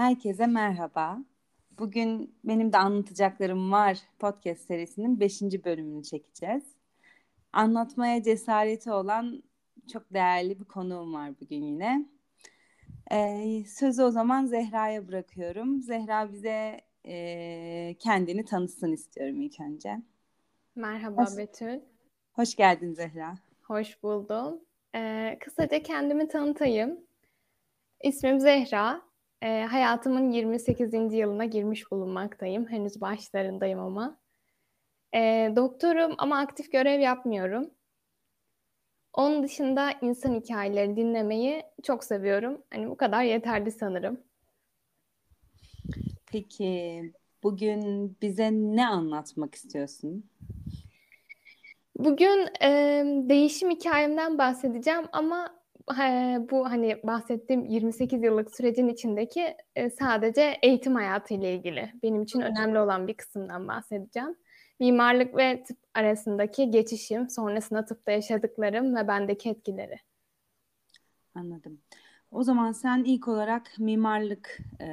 Herkese 0.00 0.46
merhaba. 0.46 1.18
Bugün 1.78 2.34
benim 2.44 2.72
de 2.72 2.78
anlatacaklarım 2.78 3.72
var 3.72 3.98
podcast 4.18 4.66
serisinin 4.66 5.20
5. 5.20 5.42
bölümünü 5.42 6.02
çekeceğiz. 6.02 6.64
Anlatmaya 7.52 8.22
cesareti 8.22 8.92
olan 8.92 9.42
çok 9.92 10.12
değerli 10.14 10.60
bir 10.60 10.64
konuğum 10.64 11.14
var 11.14 11.40
bugün 11.40 11.62
yine. 11.62 12.06
Ee, 13.12 13.64
sözü 13.66 14.02
o 14.02 14.10
zaman 14.10 14.46
Zehra'ya 14.46 15.08
bırakıyorum. 15.08 15.80
Zehra 15.80 16.32
bize 16.32 16.80
e, 17.06 17.96
kendini 17.98 18.44
tanısın 18.44 18.92
istiyorum 18.92 19.40
ilk 19.40 19.60
önce. 19.60 20.02
Merhaba 20.74 21.22
Hoş, 21.22 21.36
Betül. 21.36 21.80
Hoş 22.32 22.56
geldin 22.56 22.92
Zehra. 22.92 23.34
Hoş 23.62 24.02
buldum. 24.02 24.60
Ee, 24.94 25.38
kısaca 25.40 25.82
kendimi 25.82 26.28
tanıtayım. 26.28 27.00
İsmim 28.02 28.40
Zehra. 28.40 29.09
Ee, 29.42 29.66
hayatımın 29.70 30.30
28. 30.30 31.14
yılına 31.14 31.44
girmiş 31.44 31.90
bulunmaktayım. 31.90 32.68
Henüz 32.68 33.00
başlarındayım 33.00 33.80
ama. 33.80 34.20
Ee, 35.14 35.52
doktorum 35.56 36.14
ama 36.18 36.38
aktif 36.38 36.72
görev 36.72 37.00
yapmıyorum. 37.00 37.70
Onun 39.12 39.42
dışında 39.42 39.92
insan 40.02 40.34
hikayeleri 40.34 40.96
dinlemeyi 40.96 41.62
çok 41.82 42.04
seviyorum. 42.04 42.62
Hani 42.70 42.90
bu 42.90 42.96
kadar 42.96 43.22
yeterli 43.22 43.70
sanırım. 43.72 44.20
Peki 46.26 47.02
bugün 47.42 48.16
bize 48.22 48.50
ne 48.52 48.86
anlatmak 48.86 49.54
istiyorsun? 49.54 50.30
Bugün 51.98 52.48
e, 52.62 53.02
değişim 53.28 53.70
hikayemden 53.70 54.38
bahsedeceğim 54.38 55.04
ama 55.12 55.59
e, 56.00 56.38
bu 56.50 56.70
hani 56.70 57.00
bahsettiğim 57.04 57.64
28 57.64 58.22
yıllık 58.22 58.56
sürecin 58.56 58.88
içindeki 58.88 59.56
e, 59.76 59.90
sadece 59.90 60.58
eğitim 60.62 60.94
hayatı 60.94 61.34
ile 61.34 61.54
ilgili 61.54 61.92
benim 62.02 62.22
için 62.22 62.40
önemli 62.40 62.78
olan 62.78 63.08
bir 63.08 63.14
kısımdan 63.14 63.68
bahsedeceğim. 63.68 64.36
Mimarlık 64.80 65.36
ve 65.36 65.62
tıp 65.62 65.78
arasındaki 65.94 66.70
geçişim, 66.70 67.30
sonrasında 67.30 67.84
tıpta 67.84 68.12
yaşadıklarım 68.12 68.96
ve 68.96 69.08
bendeki 69.08 69.50
etkileri. 69.50 69.96
Anladım. 71.34 71.80
O 72.30 72.42
zaman 72.42 72.72
sen 72.72 73.04
ilk 73.04 73.28
olarak 73.28 73.72
mimarlık 73.78 74.58
e, 74.80 74.86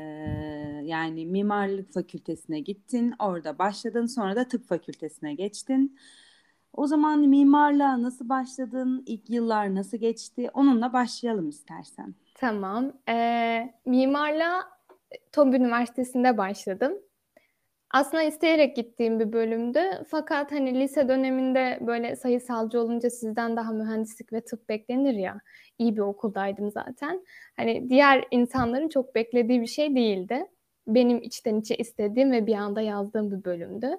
yani 0.84 1.26
mimarlık 1.26 1.94
fakültesine 1.94 2.60
gittin, 2.60 3.14
orada 3.20 3.60
başladın, 3.60 4.06
sonra 4.06 4.36
da 4.36 4.48
tıp 4.48 4.68
fakültesine 4.68 5.34
geçtin. 5.34 5.98
O 6.78 6.88
zaman 6.88 7.20
mimarlığa 7.20 8.02
nasıl 8.02 8.30
başladın? 8.30 9.04
İlk 9.06 9.30
yıllar 9.30 9.76
nasıl 9.76 9.98
geçti? 9.98 10.50
Onunla 10.54 10.94
başlayalım 10.94 11.50
istersen. 11.50 12.16
Tamam. 12.36 12.94
Ee, 13.10 13.74
mimarlığa 13.86 14.64
TOB 15.32 15.54
Üniversitesi'nde 15.54 16.38
başladım. 16.38 16.94
Aslında 17.92 18.24
isteyerek 18.24 18.76
gittiğim 18.76 19.20
bir 19.20 19.34
bölümdü. 19.34 19.80
Fakat 20.08 20.52
hani 20.52 20.80
lise 20.80 21.08
döneminde 21.08 21.80
böyle 21.82 22.16
sayısalcı 22.16 22.82
olunca 22.82 23.10
sizden 23.10 23.56
daha 23.56 23.72
mühendislik 23.72 24.34
ve 24.34 24.42
tıp 24.42 24.70
beklenir 24.70 25.14
ya. 25.14 25.40
İyi 25.78 25.96
bir 25.96 26.02
okuldaydım 26.02 26.72
zaten. 26.72 27.26
Hani 27.56 27.90
diğer 27.90 28.28
insanların 28.32 28.90
çok 28.90 29.16
beklediği 29.16 29.62
bir 29.62 29.68
şey 29.68 29.96
değildi. 29.96 30.46
Benim 30.88 31.18
içten 31.22 31.56
içe 31.56 31.76
istediğim 31.76 32.32
ve 32.32 32.48
bir 32.48 32.56
anda 32.56 32.82
yazdığım 32.82 33.32
bir 33.32 33.44
bölümdü. 33.44 33.98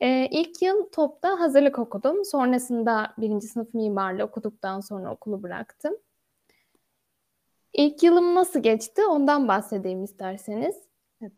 Ee, 0.00 0.28
ilk 0.30 0.62
yıl 0.62 0.88
TOP'ta 0.92 1.40
hazırlık 1.40 1.78
okudum. 1.78 2.24
Sonrasında 2.24 3.14
birinci 3.18 3.46
sınıf 3.46 3.74
mimarlığı 3.74 4.24
okuduktan 4.24 4.80
sonra 4.80 5.12
okulu 5.12 5.42
bıraktım. 5.42 5.96
İlk 7.72 8.02
yılım 8.02 8.34
nasıl 8.34 8.62
geçti 8.62 9.06
ondan 9.06 9.48
bahsedeyim 9.48 10.04
isterseniz. 10.04 10.76
Evet. 11.22 11.32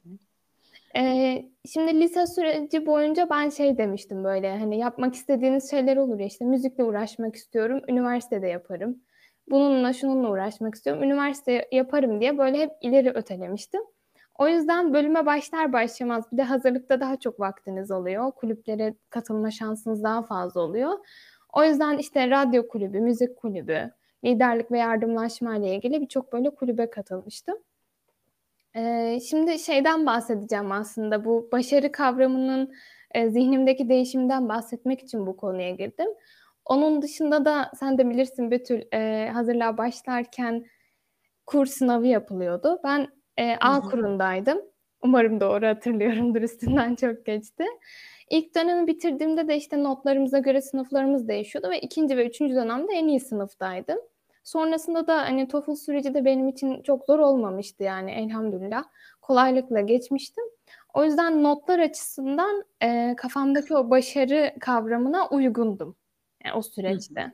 Ee, 0.97 1.45
şimdi 1.73 2.01
lise 2.01 2.27
süreci 2.27 2.87
boyunca 2.87 3.31
ben 3.31 3.49
şey 3.49 3.79
demiştim 3.79 4.25
böyle 4.25 4.59
hani 4.59 4.79
yapmak 4.79 5.15
istediğiniz 5.15 5.71
şeyler 5.71 5.97
olur 5.97 6.19
ya 6.19 6.27
işte 6.27 6.45
müzikle 6.45 6.85
uğraşmak 6.85 7.37
istiyorum, 7.37 7.81
üniversitede 7.89 8.47
yaparım. 8.47 9.03
Bununla 9.51 9.93
şununla 9.93 10.31
uğraşmak 10.31 10.75
istiyorum, 10.75 11.03
üniversite 11.03 11.69
yaparım 11.73 12.21
diye 12.21 12.39
böyle 12.39 12.59
hep 12.59 12.71
ileri 12.81 13.11
ötelemiştim. 13.11 13.83
O 14.39 14.49
yüzden 14.49 14.95
bölüme 14.95 15.27
başlar 15.27 15.73
başlamaz 15.73 16.25
bir 16.33 16.37
de 16.37 16.43
hazırlıkta 16.43 17.01
daha 17.01 17.17
çok 17.17 17.41
vaktiniz 17.41 17.91
oluyor. 17.91 18.33
Kulüplere 18.33 18.95
katılma 19.11 19.51
şansınız 19.51 20.03
daha 20.03 20.23
fazla 20.23 20.61
oluyor. 20.61 20.93
O 21.53 21.65
yüzden 21.65 21.99
işte 21.99 22.31
radyo 22.31 22.69
kulübü, 22.69 23.01
müzik 23.01 23.37
kulübü, 23.37 23.91
liderlik 24.25 24.73
ve 24.73 24.79
yardımlaşma 24.79 25.57
ile 25.57 25.75
ilgili 25.75 26.01
birçok 26.01 26.33
böyle 26.33 26.51
kulübe 26.51 26.91
katılmıştım. 26.91 27.59
Ee, 28.77 29.19
şimdi 29.31 29.59
şeyden 29.59 30.07
bahsedeceğim 30.07 30.73
aslında 30.73 31.25
bu 31.25 31.49
başarı 31.53 31.93
kavramının 31.93 32.73
e, 33.15 33.31
zihnimdeki 33.31 33.89
değişimden 33.89 34.49
bahsetmek 34.49 35.01
için 35.01 35.27
bu 35.27 35.37
konuya 35.37 35.71
girdim. 35.71 36.09
Onun 36.65 37.03
dışında 37.03 37.45
da 37.45 37.71
sen 37.81 37.99
de 37.99 38.11
bilirsin 38.11 38.51
Betül 38.51 38.83
e, 38.93 39.31
hazırlığa 39.33 39.79
başlarken 39.79 40.65
kur 41.47 41.67
sınavı 41.67 42.07
yapılıyordu. 42.07 42.81
Ben 42.85 43.18
e, 43.39 43.57
A 43.61 43.81
kurundaydım. 43.81 44.61
Umarım 45.03 45.41
doğru 45.41 45.67
hatırlıyorumdur 45.67 46.43
üstünden 46.43 46.95
çok 47.01 47.27
geçti. 47.27 47.65
İlk 48.31 48.55
dönemi 48.55 48.87
bitirdiğimde 48.87 49.49
de 49.49 49.57
işte 49.57 49.83
notlarımıza 49.83 50.39
göre 50.39 50.63
sınıflarımız 50.63 51.29
değişiyordu 51.29 51.71
ve 51.71 51.81
ikinci 51.81 52.17
ve 52.17 52.27
üçüncü 52.29 52.55
dönemde 52.55 52.93
en 52.93 53.09
iyi 53.09 53.21
sınıftaydım. 53.21 53.99
Sonrasında 54.45 55.07
da 55.07 55.19
hani 55.19 55.49
TOEFL 55.49 55.75
süreci 55.75 56.15
de 56.15 56.25
benim 56.25 56.49
için 56.49 56.83
çok 56.83 57.05
zor 57.05 57.19
olmamıştı 57.19 57.83
yani 57.85 58.11
elhamdülillah. 58.11 58.85
Kolaylıkla 59.23 59.81
geçmiştim. 59.81 60.45
O 60.95 61.05
yüzden 61.05 61.43
notlar 61.43 61.79
açısından 61.79 62.65
e, 62.83 63.15
kafamdaki 63.17 63.77
o 63.77 63.91
başarı 63.91 64.55
kavramına 64.61 65.29
uygundum 65.29 65.97
yani 66.45 66.55
o 66.57 66.63
süreçte. 66.63 67.21
Hı. 67.23 67.33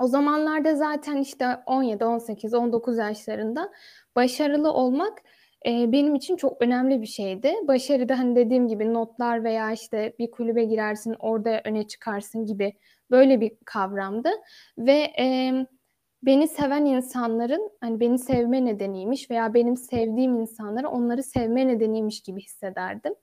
O 0.00 0.06
zamanlarda 0.06 0.76
zaten 0.76 1.16
işte 1.16 1.46
17, 1.66 2.04
18, 2.04 2.54
19 2.54 2.98
yaşlarında 2.98 3.72
başarılı 4.16 4.72
olmak 4.72 5.18
e, 5.66 5.92
benim 5.92 6.14
için 6.14 6.36
çok 6.36 6.62
önemli 6.62 7.02
bir 7.02 7.06
şeydi. 7.06 7.54
Başarıda 7.68 8.18
hani 8.18 8.36
dediğim 8.36 8.68
gibi 8.68 8.94
notlar 8.94 9.44
veya 9.44 9.72
işte 9.72 10.14
bir 10.18 10.30
kulübe 10.30 10.64
girersin 10.64 11.16
orada 11.18 11.60
öne 11.64 11.88
çıkarsın 11.88 12.46
gibi 12.46 12.72
böyle 13.10 13.40
bir 13.40 13.52
kavramdı. 13.64 14.30
Ve 14.78 15.12
e, 15.18 15.52
beni 16.22 16.48
seven 16.48 16.84
insanların 16.84 17.70
hani 17.80 18.00
beni 18.00 18.18
sevme 18.18 18.64
nedeniymiş 18.64 19.30
veya 19.30 19.54
benim 19.54 19.76
sevdiğim 19.76 20.40
insanları 20.40 20.88
onları 20.88 21.22
sevme 21.22 21.68
nedeniymiş 21.68 22.20
gibi 22.20 22.40
hissederdim. 22.40 23.14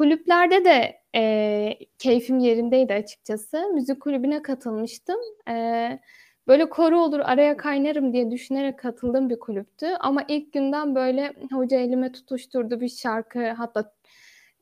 Kulüplerde 0.00 0.64
de 0.64 1.00
e, 1.14 1.78
keyfim 1.98 2.38
yerindeydi 2.38 2.94
açıkçası. 2.94 3.70
Müzik 3.74 4.00
kulübüne 4.02 4.42
katılmıştım. 4.42 5.20
E, 5.48 6.00
böyle 6.48 6.68
koru 6.68 7.00
olur 7.00 7.20
araya 7.20 7.56
kaynarım 7.56 8.12
diye 8.12 8.30
düşünerek 8.30 8.78
katıldığım 8.78 9.30
bir 9.30 9.38
kulüptü. 9.38 9.86
Ama 9.86 10.24
ilk 10.28 10.52
günden 10.52 10.94
böyle 10.94 11.32
hoca 11.52 11.78
elime 11.78 12.12
tutuşturdu 12.12 12.80
bir 12.80 12.88
şarkı 12.88 13.50
hatta 13.50 13.92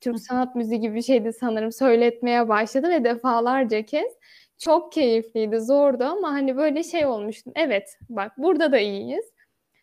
Türk 0.00 0.20
sanat 0.20 0.54
müziği 0.54 0.80
gibi 0.80 0.94
bir 0.94 1.02
şeydi 1.02 1.32
sanırım 1.32 1.72
söyletmeye 1.72 2.48
başladı 2.48 2.88
ve 2.90 3.04
defalarca 3.04 3.82
kez. 3.82 4.12
Çok 4.58 4.92
keyifliydi, 4.92 5.60
zordu 5.60 6.04
ama 6.04 6.32
hani 6.32 6.56
böyle 6.56 6.82
şey 6.82 7.06
olmuştum. 7.06 7.52
Evet 7.56 7.98
bak 8.08 8.32
burada 8.38 8.72
da 8.72 8.78
iyiyiz. 8.78 9.24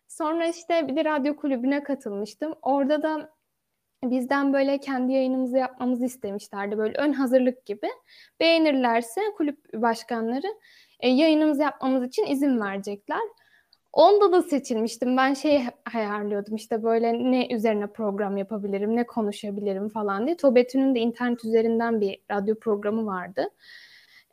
Sonra 0.08 0.46
işte 0.46 0.88
bir 0.88 0.96
de 0.96 1.04
radyo 1.04 1.36
kulübüne 1.36 1.82
katılmıştım. 1.82 2.54
Orada 2.62 3.02
da 3.02 3.35
bizden 4.04 4.52
böyle 4.52 4.78
kendi 4.78 5.12
yayınımızı 5.12 5.56
yapmamızı 5.56 6.04
istemişlerdi. 6.04 6.78
Böyle 6.78 6.98
ön 6.98 7.12
hazırlık 7.12 7.66
gibi. 7.66 7.88
Beğenirlerse 8.40 9.20
kulüp 9.36 9.58
başkanları 9.74 10.46
e, 11.00 11.08
yayınımızı 11.08 11.62
yapmamız 11.62 12.04
için 12.04 12.26
izin 12.26 12.60
verecekler. 12.60 13.20
Onda 13.92 14.32
da 14.32 14.42
seçilmiştim. 14.42 15.16
Ben 15.16 15.34
şey 15.34 15.62
ayarlıyordum 15.94 16.54
işte 16.54 16.82
böyle 16.82 17.12
ne 17.12 17.48
üzerine 17.54 17.86
program 17.86 18.36
yapabilirim, 18.36 18.96
ne 18.96 19.06
konuşabilirim 19.06 19.88
falan 19.88 20.26
diye. 20.26 20.36
Tobetü'nün 20.36 20.94
de 20.94 21.00
internet 21.00 21.44
üzerinden 21.44 22.00
bir 22.00 22.18
radyo 22.30 22.54
programı 22.54 23.06
vardı. 23.06 23.48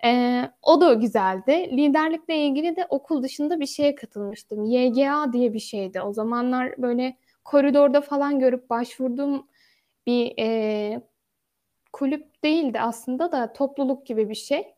Ee, 0.06 0.50
o 0.62 0.82
da 0.82 0.94
güzeldi. 0.94 1.52
Liderlikle 1.52 2.38
ilgili 2.38 2.76
de 2.76 2.86
okul 2.90 3.24
dışında 3.24 3.60
bir 3.60 3.66
şeye 3.66 3.96
katılmıştım. 3.96 4.66
YGA 4.66 5.34
diye 5.34 5.54
bir 5.54 5.60
şeydi. 5.60 6.02
O 6.02 6.14
zamanlar 6.14 6.82
böyle 6.82 7.18
koridorda 7.44 8.02
falan 8.02 8.40
görüp 8.40 8.70
başvurduğum 8.70 9.48
bir 10.08 10.34
e, 10.40 11.02
kulüp 11.94 12.44
değildi 12.44 12.80
aslında 12.80 13.32
da 13.32 13.54
topluluk 13.54 14.06
gibi 14.06 14.30
bir 14.30 14.36
şey. 14.36 14.74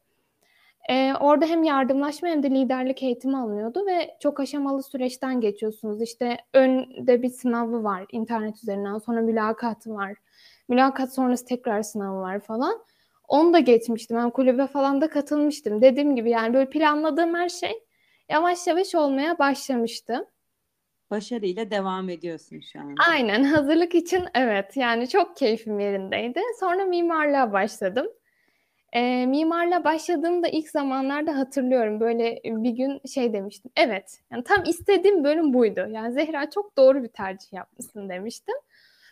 E, 0.90 1.14
orada 1.20 1.46
hem 1.46 1.64
yardımlaşma 1.64 2.30
hem 2.30 2.44
de 2.44 2.50
liderlik 2.50 3.04
eğitimi 3.04 3.38
alınıyordu 3.38 3.86
ve 3.86 4.18
çok 4.20 4.40
aşamalı 4.40 4.84
süreçten 4.84 5.42
geçiyorsunuz. 5.42 6.02
İşte 6.02 6.38
önde 6.54 7.22
bir 7.22 7.30
sınavı 7.30 7.84
var 7.84 8.06
internet 8.12 8.56
üzerinden 8.58 8.98
sonra 8.98 9.22
mülakatı 9.22 9.94
var. 9.96 10.14
Mülakat 10.70 11.14
sonrası 11.14 11.46
tekrar 11.46 11.84
sınavı 11.84 12.20
var 12.22 12.40
falan. 12.40 12.84
Onu 13.28 13.54
da 13.54 13.60
geçmiştim. 13.60 14.18
Ben 14.18 14.30
kulübe 14.30 14.68
falan 14.68 15.02
da 15.02 15.10
katılmıştım. 15.10 15.82
Dediğim 15.82 16.16
gibi 16.16 16.30
yani 16.30 16.54
böyle 16.54 16.70
planladığım 16.70 17.36
her 17.36 17.50
şey 17.50 17.74
yavaş 18.30 18.68
yavaş 18.68 18.96
olmaya 18.96 19.40
başlamıştı. 19.40 20.28
Başarıyla 21.12 21.72
devam 21.72 22.10
ediyorsun 22.10 22.60
şu 22.60 22.80
an. 22.80 22.96
Aynen 23.10 23.44
hazırlık 23.44 23.96
için 23.96 24.24
evet 24.36 24.78
yani 24.78 25.10
çok 25.10 25.38
keyfim 25.38 25.80
yerindeydi. 25.80 26.42
Sonra 26.60 26.86
mimarlığa 26.86 27.54
başladım. 27.54 28.08
E, 28.94 29.26
mimarla 29.26 29.84
başladığımda 29.84 30.48
ilk 30.48 30.70
zamanlarda 30.70 31.38
hatırlıyorum 31.38 32.00
böyle 32.00 32.42
bir 32.46 32.70
gün 32.70 33.02
şey 33.14 33.34
demiştim. 33.34 33.72
Evet 33.78 34.20
yani 34.32 34.44
tam 34.44 34.64
istediğim 34.66 35.24
bölüm 35.24 35.54
buydu. 35.54 35.88
Yani 35.90 36.14
Zehra 36.14 36.50
çok 36.50 36.78
doğru 36.78 37.04
bir 37.04 37.08
tercih 37.08 37.54
yapmışsın 37.54 38.10
demiştim. 38.10 38.56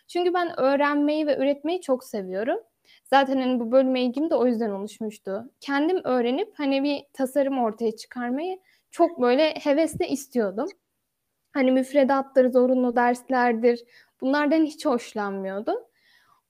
Çünkü 0.08 0.34
ben 0.34 0.60
öğrenmeyi 0.60 1.28
ve 1.28 1.38
üretmeyi 1.38 1.82
çok 1.82 2.04
seviyorum. 2.04 2.60
Zaten 3.04 3.42
hani 3.42 3.60
bu 3.60 3.72
bölüme 3.72 4.02
ilgim 4.02 4.30
de 4.30 4.36
o 4.36 4.48
yüzden 4.48 4.70
oluşmuştu. 4.70 5.52
Kendim 5.60 6.02
öğrenip 6.04 6.54
hani 6.58 6.84
bir 6.84 7.04
tasarım 7.14 7.58
ortaya 7.64 7.96
çıkarmayı 7.96 8.60
çok 8.92 9.22
böyle 9.22 9.50
hevesle 9.50 10.08
istiyordum. 10.08 10.68
Hani 11.54 11.72
müfredattır, 11.72 12.52
zorunlu 12.52 12.96
derslerdir. 12.96 13.84
Bunlardan 14.22 14.64
hiç 14.64 14.86
hoşlanmıyordum. 14.86 15.78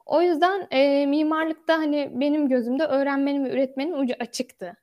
O 0.06 0.22
yüzden 0.22 0.68
e, 0.72 1.06
mimarlıkta 1.06 1.78
hani 1.78 2.12
benim 2.14 2.50
gözümde 2.50 2.86
öğrenmenin 2.86 3.46
ve 3.46 3.50
üretmenin 3.50 3.94
ucu 3.94 4.14
açıktı. 4.20 4.74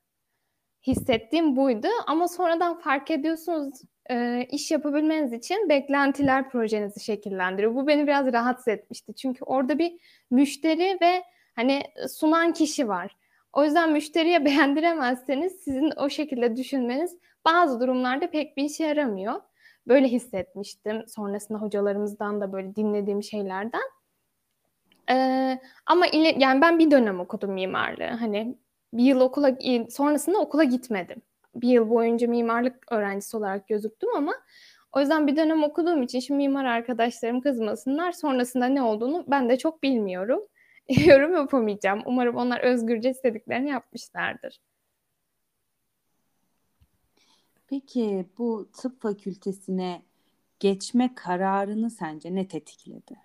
Hissettiğim 0.87 1.55
buydu 1.55 1.87
ama 2.07 2.27
sonradan 2.27 2.79
fark 2.79 3.11
ediyorsunuz 3.11 3.81
e, 4.09 4.45
iş 4.51 4.71
yapabilmeniz 4.71 5.33
için 5.33 5.69
beklentiler 5.69 6.49
projenizi 6.49 6.99
şekillendiriyor. 7.03 7.75
Bu 7.75 7.87
beni 7.87 8.07
biraz 8.07 8.33
rahatsız 8.33 8.67
etmişti. 8.67 9.15
Çünkü 9.15 9.43
orada 9.43 9.79
bir 9.79 9.93
müşteri 10.31 10.97
ve 11.01 11.23
hani 11.55 11.83
sunan 12.09 12.53
kişi 12.53 12.87
var. 12.87 13.15
O 13.53 13.63
yüzden 13.63 13.91
müşteriye 13.91 14.45
beğendiremezseniz 14.45 15.53
sizin 15.63 15.91
o 15.97 16.09
şekilde 16.09 16.55
düşünmeniz 16.55 17.17
bazı 17.45 17.79
durumlarda 17.79 18.29
pek 18.31 18.57
bir 18.57 18.63
işe 18.63 18.85
yaramıyor. 18.85 19.41
Böyle 19.87 20.07
hissetmiştim. 20.07 21.03
Sonrasında 21.07 21.59
hocalarımızdan 21.59 22.41
da 22.41 22.53
böyle 22.53 22.75
dinlediğim 22.75 23.23
şeylerden. 23.23 23.81
Ee, 25.09 25.59
ama 25.85 26.07
ile, 26.07 26.35
yani 26.37 26.61
ben 26.61 26.79
bir 26.79 26.91
dönem 26.91 27.19
okudum 27.19 27.51
mimarlığı. 27.53 28.17
Hani 28.19 28.57
bir 28.93 29.03
yıl 29.03 29.19
okula 29.19 29.57
sonrasında 29.89 30.37
okula 30.39 30.63
gitmedim. 30.63 31.21
Bir 31.55 31.67
yıl 31.67 31.89
boyunca 31.89 32.27
mimarlık 32.27 32.91
öğrencisi 32.91 33.37
olarak 33.37 33.67
gözüktüm 33.67 34.09
ama 34.15 34.33
o 34.93 34.99
yüzden 34.99 35.27
bir 35.27 35.35
dönem 35.35 35.63
okuduğum 35.63 36.03
için 36.03 36.19
şimdi 36.19 36.37
mimar 36.37 36.65
arkadaşlarım 36.65 37.41
kızmasınlar. 37.41 38.11
Sonrasında 38.11 38.65
ne 38.65 38.81
olduğunu 38.81 39.25
ben 39.27 39.49
de 39.49 39.57
çok 39.57 39.83
bilmiyorum. 39.83 40.47
Yorum 41.05 41.33
yapamayacağım. 41.33 42.01
Umarım 42.05 42.35
onlar 42.35 42.59
özgürce 42.59 43.09
istediklerini 43.09 43.69
yapmışlardır. 43.69 44.59
Peki 47.71 48.25
bu 48.37 48.69
tıp 48.73 49.01
fakültesine 49.01 50.01
geçme 50.59 51.15
kararını 51.15 51.89
sence 51.91 52.35
ne 52.35 52.47
tetikledi? 52.47 53.15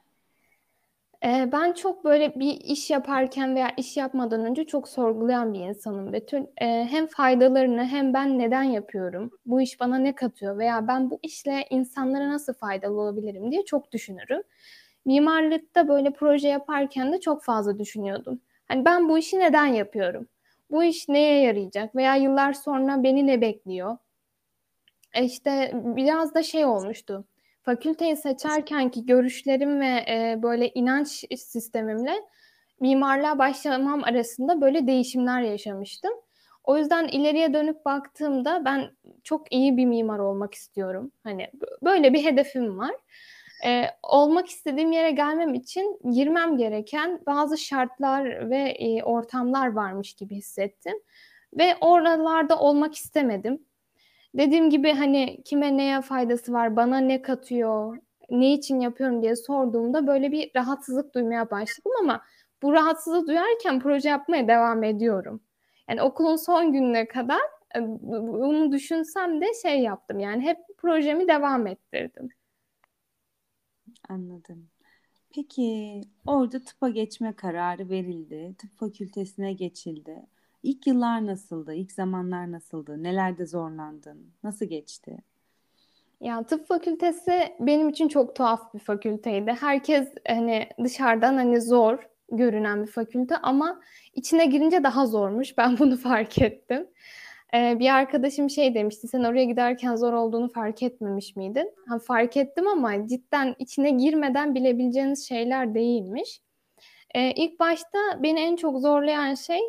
Ee, 1.25 1.49
ben 1.53 1.73
çok 1.73 2.05
böyle 2.05 2.35
bir 2.41 2.61
iş 2.61 2.91
yaparken 2.91 3.55
veya 3.55 3.71
iş 3.77 3.97
yapmadan 3.97 4.45
önce 4.45 4.65
çok 4.67 4.89
sorgulayan 4.89 5.55
bir 5.55 5.61
insanım 5.61 6.13
Betül. 6.13 6.43
Ee, 6.63 6.87
hem 6.91 7.07
faydalarını 7.07 7.85
hem 7.85 8.15
ben 8.15 8.39
neden 8.39 8.63
yapıyorum, 8.63 9.31
bu 9.47 9.61
iş 9.61 9.81
bana 9.81 9.99
ne 9.99 10.15
katıyor 10.15 10.59
veya 10.59 10.89
ben 10.89 11.11
bu 11.11 11.19
işle 11.23 11.67
insanlara 11.71 12.29
nasıl 12.31 12.55
faydalı 12.55 13.01
olabilirim 13.01 13.53
diye 13.53 13.65
çok 13.65 13.93
düşünürüm. 13.93 14.43
Mimarlıkta 15.05 15.89
böyle 15.89 16.13
proje 16.13 16.49
yaparken 16.49 17.13
de 17.13 17.21
çok 17.21 17.45
fazla 17.45 17.79
düşünüyordum. 17.79 18.41
Hani 18.69 18.85
ben 18.85 19.09
bu 19.09 19.19
işi 19.19 19.39
neden 19.41 19.67
yapıyorum? 19.67 20.29
Bu 20.71 20.85
iş 20.85 21.09
neye 21.09 21.43
yarayacak 21.43 21.97
veya 21.97 22.17
yıllar 22.17 22.53
sonra 22.53 23.03
beni 23.03 23.27
ne 23.27 23.41
bekliyor? 23.41 23.99
E 25.17 25.25
işte 25.25 25.71
biraz 25.75 26.35
da 26.35 26.43
şey 26.43 26.65
olmuştu 26.65 27.25
fakülteyi 27.67 28.17
seçerken 28.17 28.91
ki 28.91 29.07
görüşlerim 29.07 29.81
ve 29.81 29.87
e, 29.87 30.39
böyle 30.43 30.71
inanç 30.75 31.25
sistemimle 31.37 32.15
mimarlığa 32.81 33.39
başlamam 33.39 34.05
arasında 34.05 34.61
böyle 34.61 34.87
değişimler 34.87 35.41
yaşamıştım. 35.41 36.13
O 36.65 36.79
yüzden 36.79 37.09
ileriye 37.09 37.55
dönüp 37.55 37.85
baktığımda 37.85 38.65
ben 38.65 38.91
çok 39.25 39.53
iyi 39.53 39.77
bir 39.77 39.87
mimar 39.87 40.19
olmak 40.19 40.55
istiyorum. 40.55 41.13
Hani 41.25 41.51
böyle 41.83 42.13
bir 42.13 42.25
hedefim 42.25 42.79
var. 42.79 42.95
Ee, 43.67 43.85
olmak 44.03 44.49
istediğim 44.49 44.93
yere 44.93 45.11
gelmem 45.11 45.55
için 45.55 46.01
girmem 46.13 46.57
gereken 46.57 47.21
bazı 47.27 47.59
şartlar 47.59 48.51
ve 48.51 48.59
e, 48.59 49.03
ortamlar 49.03 49.73
varmış 49.73 50.15
gibi 50.15 50.35
hissettim. 50.35 50.95
Ve 51.55 51.77
oralarda 51.81 52.59
olmak 52.59 52.95
istemedim. 52.95 53.66
Dediğim 54.37 54.71
gibi 54.71 54.93
hani 54.93 55.43
kime 55.45 55.77
neye 55.77 56.01
faydası 56.03 56.53
var, 56.53 56.77
bana 56.77 56.99
ne 56.99 57.23
katıyor, 57.23 57.99
ne 58.31 58.53
için 58.55 58.81
yapıyorum 58.81 59.23
diye 59.23 59.37
sorduğumda 59.37 60.07
böyle 60.07 60.33
bir 60.33 60.51
rahatsızlık 60.57 61.15
duymaya 61.15 61.51
başladım 61.51 61.93
ama 62.01 62.23
bu 62.63 62.73
rahatsızlığı 62.73 63.27
duyarken 63.27 63.81
proje 63.81 64.09
yapmaya 64.09 64.49
devam 64.49 64.85
ediyorum. 64.85 65.41
Yani 65.89 66.03
okulun 66.03 66.37
son 66.37 66.73
gününe 66.73 67.09
kadar 67.09 67.41
e, 67.77 67.81
bunu 68.03 68.73
düşünsem 68.73 69.41
de 69.41 69.47
şey 69.63 69.81
yaptım 69.81 70.19
yani 70.19 70.43
hep 70.43 70.59
projemi 70.79 71.29
devam 71.29 71.67
ettirdim. 71.67 72.29
Anladım. 74.09 74.69
Peki 75.31 76.01
orada 76.27 76.63
tıpa 76.63 76.89
geçme 76.89 77.37
kararı 77.37 77.89
verildi. 77.91 78.55
Tıp 78.59 78.73
fakültesine 78.79 79.53
geçildi. 79.53 80.27
İlk 80.67 80.87
yıllar 80.87 81.27
nasıldı? 81.27 81.75
İlk 81.75 81.93
zamanlar 81.93 82.53
nasıldı? 82.53 83.03
Nelerde 83.03 83.47
zorlandın? 83.47 84.33
Nasıl 84.43 84.67
geçti? 84.67 85.17
Ya 86.21 86.43
tıp 86.43 86.67
fakültesi 86.67 87.33
benim 87.61 87.89
için 87.89 88.09
çok 88.09 88.37
tuhaf 88.37 88.75
bir 88.75 88.79
fakülteydi. 88.79 89.53
Herkes 89.61 90.09
hani 90.29 90.69
dışarıdan 90.85 91.35
hani 91.35 91.61
zor 91.61 91.99
görünen 92.33 92.83
bir 92.83 92.91
fakülte 92.91 93.37
ama 93.37 93.81
içine 94.15 94.47
girince 94.47 94.85
daha 94.85 95.07
zormuş. 95.07 95.59
Ben 95.59 95.79
bunu 95.79 95.97
fark 96.09 96.39
ettim. 96.39 96.87
Ee, 97.55 97.77
bir 97.79 97.95
arkadaşım 97.95 98.51
şey 98.51 98.75
demişti, 98.75 99.09
sen 99.09 99.25
oraya 99.25 99.45
giderken 99.45 99.97
zor 99.97 100.13
olduğunu 100.13 100.49
fark 100.49 100.83
etmemiş 100.83 101.37
miydin? 101.37 101.73
Ha, 101.89 101.99
fark 101.99 102.37
ettim 102.37 102.69
ama 102.69 103.09
cidden 103.09 103.55
içine 103.59 103.91
girmeden 103.91 104.55
bilebileceğiniz 104.55 105.29
şeyler 105.29 105.75
değilmiş. 105.75 106.41
Ee, 107.15 107.31
ilk 107.33 107.61
başta 107.61 107.99
beni 108.23 108.41
en 108.41 108.57
çok 108.57 108.81
zorlayan 108.81 109.35
şey 109.35 109.61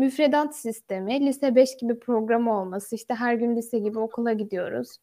müfredat 0.00 0.56
sistemi, 0.56 1.26
lise 1.26 1.54
5 1.54 1.76
gibi 1.76 1.98
program 1.98 2.48
olması, 2.48 2.94
işte 2.96 3.14
her 3.14 3.34
gün 3.34 3.56
lise 3.56 3.78
gibi 3.78 3.98
okula 3.98 4.32
gidiyoruz. 4.32 4.96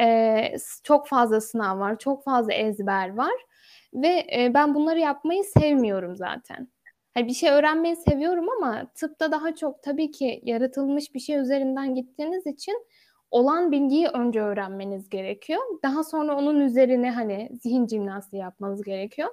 Ee, 0.00 0.56
çok 0.84 1.08
fazla 1.08 1.40
sınav 1.40 1.78
var, 1.78 1.98
çok 1.98 2.24
fazla 2.24 2.52
ezber 2.52 3.16
var 3.16 3.34
ve 3.94 4.26
e, 4.36 4.54
ben 4.54 4.74
bunları 4.74 4.98
yapmayı 4.98 5.44
sevmiyorum 5.44 6.16
zaten. 6.16 6.68
Hani 7.14 7.28
bir 7.28 7.34
şey 7.34 7.50
öğrenmeyi 7.50 7.96
seviyorum 7.96 8.46
ama 8.50 8.86
tıpta 8.94 9.32
daha 9.32 9.54
çok 9.54 9.82
tabii 9.82 10.10
ki 10.10 10.40
yaratılmış 10.44 11.14
bir 11.14 11.20
şey 11.20 11.36
üzerinden 11.36 11.94
gittiğiniz 11.94 12.46
için 12.46 12.86
olan 13.30 13.72
bilgiyi 13.72 14.08
önce 14.08 14.40
öğrenmeniz 14.40 15.08
gerekiyor. 15.08 15.60
Daha 15.82 16.04
sonra 16.04 16.36
onun 16.36 16.60
üzerine 16.60 17.10
hani 17.10 17.50
zihin 17.62 17.86
jimnastiği 17.86 18.42
yapmanız 18.42 18.82
gerekiyor. 18.82 19.28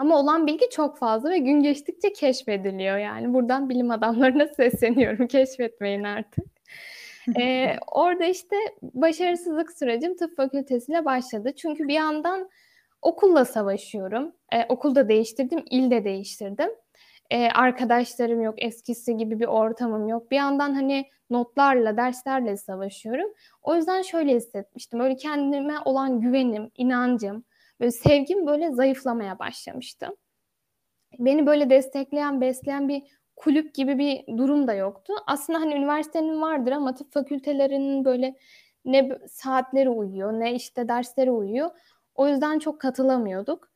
Ama 0.00 0.18
olan 0.18 0.46
bilgi 0.46 0.70
çok 0.70 0.98
fazla 0.98 1.30
ve 1.30 1.38
gün 1.38 1.62
geçtikçe 1.62 2.12
keşfediliyor 2.12 2.98
yani. 2.98 3.34
Buradan 3.34 3.68
bilim 3.68 3.90
adamlarına 3.90 4.46
sesleniyorum. 4.56 5.26
Keşfetmeyin 5.26 6.04
artık. 6.04 6.44
ee, 7.40 7.76
orada 7.92 8.24
işte 8.24 8.56
başarısızlık 8.82 9.78
sürecim 9.78 10.16
tıp 10.16 10.36
fakültesiyle 10.36 11.04
başladı. 11.04 11.52
Çünkü 11.56 11.88
bir 11.88 11.94
yandan 11.94 12.50
okulla 13.02 13.44
savaşıyorum. 13.44 14.32
Ee, 14.52 14.66
okulda 14.68 15.08
değiştirdim, 15.08 15.64
ilde 15.70 16.04
değiştirdim. 16.04 16.70
Ee, 17.30 17.48
arkadaşlarım 17.48 18.42
yok, 18.42 18.54
eskisi 18.58 19.16
gibi 19.16 19.40
bir 19.40 19.46
ortamım 19.46 20.08
yok. 20.08 20.30
Bir 20.30 20.36
yandan 20.36 20.74
hani 20.74 21.06
notlarla, 21.30 21.96
derslerle 21.96 22.56
savaşıyorum. 22.56 23.30
O 23.62 23.76
yüzden 23.76 24.02
şöyle 24.02 24.34
hissetmiştim. 24.34 25.00
Öyle 25.00 25.16
kendime 25.16 25.74
olan 25.84 26.20
güvenim, 26.20 26.70
inancım, 26.76 27.44
Böyle 27.80 27.90
sevgim 27.90 28.46
böyle 28.46 28.70
zayıflamaya 28.70 29.38
başlamıştı. 29.38 30.16
Beni 31.18 31.46
böyle 31.46 31.70
destekleyen, 31.70 32.40
besleyen 32.40 32.88
bir 32.88 33.02
kulüp 33.36 33.74
gibi 33.74 33.98
bir 33.98 34.36
durum 34.38 34.68
da 34.68 34.74
yoktu. 34.74 35.14
Aslında 35.26 35.60
hani 35.60 35.74
üniversitenin 35.74 36.40
vardır 36.40 36.72
ama 36.72 36.94
tıp 36.94 37.12
fakültelerinin 37.12 38.04
böyle 38.04 38.36
ne 38.84 39.18
saatleri 39.28 39.88
uyuyor 39.88 40.32
ne 40.32 40.54
işte 40.54 40.88
dersleri 40.88 41.30
uyuyor. 41.30 41.70
O 42.14 42.28
yüzden 42.28 42.58
çok 42.58 42.80
katılamıyorduk. 42.80 43.70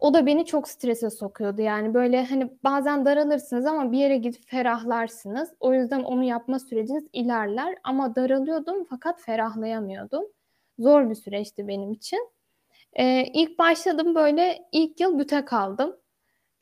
O 0.00 0.14
da 0.14 0.26
beni 0.26 0.44
çok 0.46 0.68
strese 0.68 1.10
sokuyordu. 1.10 1.62
Yani 1.62 1.94
böyle 1.94 2.24
hani 2.26 2.50
bazen 2.64 3.04
daralırsınız 3.04 3.66
ama 3.66 3.92
bir 3.92 3.98
yere 3.98 4.16
gidip 4.16 4.48
ferahlarsınız. 4.48 5.54
O 5.60 5.74
yüzden 5.74 6.02
onu 6.02 6.24
yapma 6.24 6.58
süreciniz 6.58 7.04
ilerler 7.12 7.74
ama 7.84 8.16
daralıyordum 8.16 8.84
fakat 8.90 9.20
ferahlayamıyordum. 9.20 10.24
Zor 10.78 11.10
bir 11.10 11.14
süreçti 11.14 11.68
benim 11.68 11.92
için. 11.92 12.28
Ee, 12.98 13.24
ilk 13.34 13.58
başladım 13.58 14.14
böyle 14.14 14.58
ilk 14.72 15.00
yıl 15.00 15.18
büte 15.18 15.44
kaldım. 15.44 15.96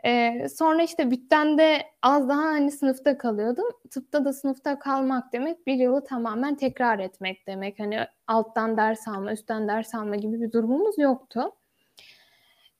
Ee, 0.05 0.47
sonra 0.49 0.83
işte 0.83 1.11
bütten 1.11 1.59
de 1.59 1.83
az 2.03 2.29
daha 2.29 2.43
hani 2.43 2.71
sınıfta 2.71 3.19
kalıyordum. 3.19 3.67
Tıpta 3.91 4.25
da 4.25 4.33
sınıfta 4.33 4.79
kalmak 4.79 5.33
demek 5.33 5.67
bir 5.67 5.75
yılı 5.75 6.05
tamamen 6.05 6.57
tekrar 6.57 6.99
etmek 6.99 7.47
demek. 7.47 7.79
Hani 7.79 8.01
alttan 8.27 8.77
ders 8.77 9.09
alma, 9.09 9.33
üstten 9.33 9.69
ders 9.69 9.95
alma 9.95 10.17
gibi 10.17 10.41
bir 10.41 10.53
durumumuz 10.53 10.99
yoktu. 10.99 11.53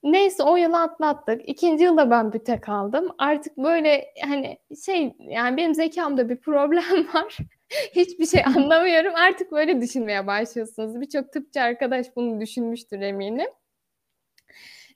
Neyse 0.03 0.43
o 0.43 0.55
yılı 0.55 0.81
atlattık. 0.81 1.49
İkinci 1.49 1.83
yılda 1.83 2.11
ben 2.11 2.33
büte 2.33 2.59
kaldım. 2.59 3.09
Artık 3.17 3.57
böyle 3.57 4.05
hani 4.23 4.57
şey 4.85 5.15
yani 5.19 5.57
benim 5.57 5.75
zekamda 5.75 6.29
bir 6.29 6.35
problem 6.37 6.83
var. 7.13 7.37
Hiçbir 7.95 8.25
şey 8.25 8.43
anlamıyorum. 8.45 9.15
Artık 9.15 9.51
böyle 9.51 9.81
düşünmeye 9.81 10.27
başlıyorsunuz. 10.27 11.01
Birçok 11.01 11.33
tıpçı 11.33 11.61
arkadaş 11.61 12.07
bunu 12.15 12.41
düşünmüştür 12.41 13.01
eminim. 13.01 13.49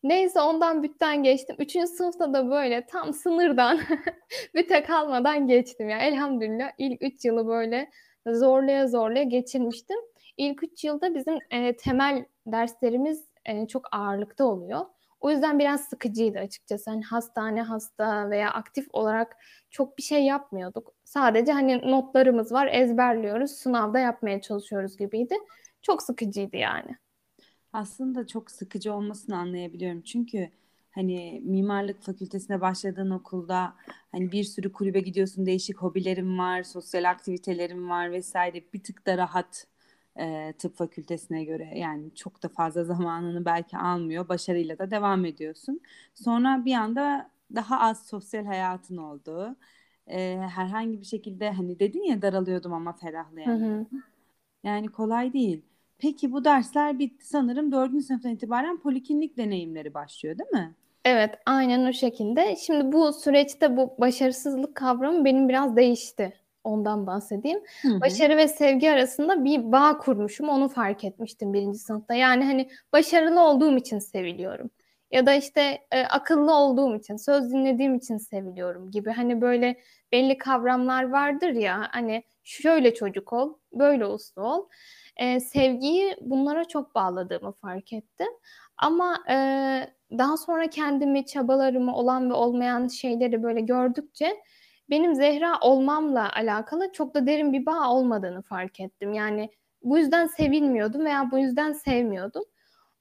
Neyse 0.03 0.41
ondan 0.41 0.83
bütten 0.83 1.23
geçtim. 1.23 1.55
Üçüncü 1.59 1.87
sınıfta 1.87 2.33
da 2.33 2.49
böyle 2.49 2.85
tam 2.85 3.13
sınırdan 3.13 3.79
büte 4.55 4.83
kalmadan 4.83 5.47
geçtim. 5.47 5.89
Yani 5.89 6.03
elhamdülillah 6.03 6.71
ilk 6.77 7.03
üç 7.03 7.25
yılı 7.25 7.47
böyle 7.47 7.89
zorlaya 8.27 8.87
zorlaya 8.87 9.23
geçirmiştim. 9.23 9.97
İlk 10.37 10.63
üç 10.63 10.83
yılda 10.83 11.15
bizim 11.15 11.39
e, 11.51 11.77
temel 11.77 12.25
derslerimiz 12.47 13.25
e, 13.45 13.67
çok 13.67 13.87
ağırlıkta 13.91 14.45
oluyor. 14.45 14.85
O 15.25 15.31
yüzden 15.31 15.59
biraz 15.59 15.81
sıkıcıydı 15.81 16.39
açıkçası. 16.39 16.89
Hani 16.89 17.03
hastane 17.03 17.61
hasta 17.61 18.29
veya 18.29 18.51
aktif 18.51 18.87
olarak 18.93 19.37
çok 19.69 19.97
bir 19.97 20.03
şey 20.03 20.25
yapmıyorduk. 20.25 20.93
Sadece 21.03 21.51
hani 21.51 21.91
notlarımız 21.91 22.51
var, 22.51 22.67
ezberliyoruz, 22.71 23.51
sınavda 23.51 23.99
yapmaya 23.99 24.41
çalışıyoruz 24.41 24.97
gibiydi. 24.97 25.35
Çok 25.81 26.03
sıkıcıydı 26.03 26.57
yani. 26.57 26.95
Aslında 27.73 28.27
çok 28.27 28.51
sıkıcı 28.51 28.93
olmasını 28.93 29.37
anlayabiliyorum. 29.37 30.01
Çünkü 30.01 30.49
hani 30.91 31.41
mimarlık 31.45 32.01
fakültesine 32.01 32.61
başladığın 32.61 33.11
okulda 33.11 33.73
hani 34.11 34.31
bir 34.31 34.43
sürü 34.43 34.71
kulübe 34.71 34.99
gidiyorsun, 34.99 35.45
değişik 35.45 35.77
hobilerin 35.77 36.37
var, 36.37 36.63
sosyal 36.63 37.09
aktivitelerin 37.09 37.89
var 37.89 38.11
vesaire. 38.11 38.63
Bir 38.73 38.83
tık 38.83 39.05
da 39.05 39.17
rahat 39.17 39.67
e, 40.19 40.53
tıp 40.59 40.75
fakültesine 40.77 41.43
göre 41.43 41.71
yani 41.75 42.15
çok 42.15 42.43
da 42.43 42.47
fazla 42.49 42.83
zamanını 42.93 43.45
belki 43.45 43.77
almıyor. 43.77 44.29
Başarıyla 44.29 44.77
da 44.79 44.91
devam 44.91 45.25
ediyorsun. 45.25 45.81
Sonra 46.15 46.65
bir 46.65 46.73
anda 46.73 47.29
daha 47.55 47.79
az 47.79 48.07
sosyal 48.07 48.45
hayatın 48.45 48.97
oldu. 48.97 49.55
E, 50.07 50.37
herhangi 50.37 50.99
bir 51.01 51.05
şekilde 51.05 51.51
hani 51.51 51.79
dedin 51.79 52.03
ya 52.03 52.21
daralıyordum 52.21 52.73
ama 52.73 52.93
ferahlayan. 52.93 53.59
Hı 53.59 53.65
hı. 53.65 53.85
Yani 54.63 54.87
kolay 54.87 55.33
değil. 55.33 55.61
Peki 55.97 56.31
bu 56.31 56.45
dersler 56.45 56.99
bitti 56.99 57.27
sanırım 57.27 57.71
dördüncü 57.71 58.05
sınıftan 58.05 58.31
itibaren 58.31 58.77
poliklinik 58.79 59.37
deneyimleri 59.37 59.93
başlıyor 59.93 60.37
değil 60.37 60.49
mi? 60.49 60.75
Evet 61.05 61.35
aynen 61.45 61.85
o 61.89 61.93
şekilde. 61.93 62.55
Şimdi 62.55 62.91
bu 62.91 63.13
süreçte 63.13 63.77
bu 63.77 63.95
başarısızlık 63.99 64.75
kavramı 64.75 65.25
benim 65.25 65.49
biraz 65.49 65.75
değişti. 65.75 66.33
Ondan 66.65 67.07
bahsedeyim. 67.07 67.59
Hı 67.81 67.87
hı. 67.87 68.01
Başarı 68.01 68.37
ve 68.37 68.47
sevgi 68.47 68.91
arasında 68.91 69.43
bir 69.43 69.71
bağ 69.71 69.97
kurmuşum. 69.97 70.49
Onu 70.49 70.69
fark 70.69 71.03
etmiştim 71.03 71.53
birinci 71.53 71.79
sınıfta. 71.79 72.13
Yani 72.13 72.45
hani 72.45 72.69
başarılı 72.93 73.41
olduğum 73.41 73.77
için 73.77 73.99
seviliyorum. 73.99 74.69
Ya 75.11 75.25
da 75.25 75.33
işte 75.33 75.79
e, 75.91 76.01
akıllı 76.03 76.53
olduğum 76.55 76.95
için, 76.95 77.17
söz 77.17 77.53
dinlediğim 77.53 77.95
için 77.95 78.17
seviliyorum 78.17 78.91
gibi. 78.91 79.11
Hani 79.11 79.41
böyle 79.41 79.79
belli 80.11 80.37
kavramlar 80.37 81.09
vardır 81.09 81.49
ya. 81.49 81.87
Hani 81.91 82.23
şöyle 82.43 82.93
çocuk 82.93 83.33
ol, 83.33 83.53
böyle 83.73 84.05
uslu 84.05 84.41
ol. 84.41 84.65
E, 85.17 85.39
sevgiyi 85.39 86.15
bunlara 86.21 86.65
çok 86.65 86.95
bağladığımı 86.95 87.51
fark 87.51 87.93
ettim. 87.93 88.27
Ama 88.77 89.23
e, 89.29 89.35
daha 90.17 90.37
sonra 90.37 90.69
kendimi, 90.69 91.25
çabalarımı 91.25 91.95
olan 91.95 92.29
ve 92.29 92.33
olmayan 92.33 92.87
şeyleri 92.87 93.43
böyle 93.43 93.61
gördükçe 93.61 94.37
benim 94.89 95.15
Zehra 95.15 95.59
olmamla 95.61 96.33
alakalı 96.33 96.91
çok 96.91 97.13
da 97.13 97.27
derin 97.27 97.53
bir 97.53 97.65
bağ 97.65 97.91
olmadığını 97.91 98.41
fark 98.41 98.79
ettim. 98.79 99.13
Yani 99.13 99.49
bu 99.83 99.97
yüzden 99.97 100.27
sevilmiyordum 100.27 101.05
veya 101.05 101.31
bu 101.31 101.39
yüzden 101.39 101.73
sevmiyordum. 101.73 102.43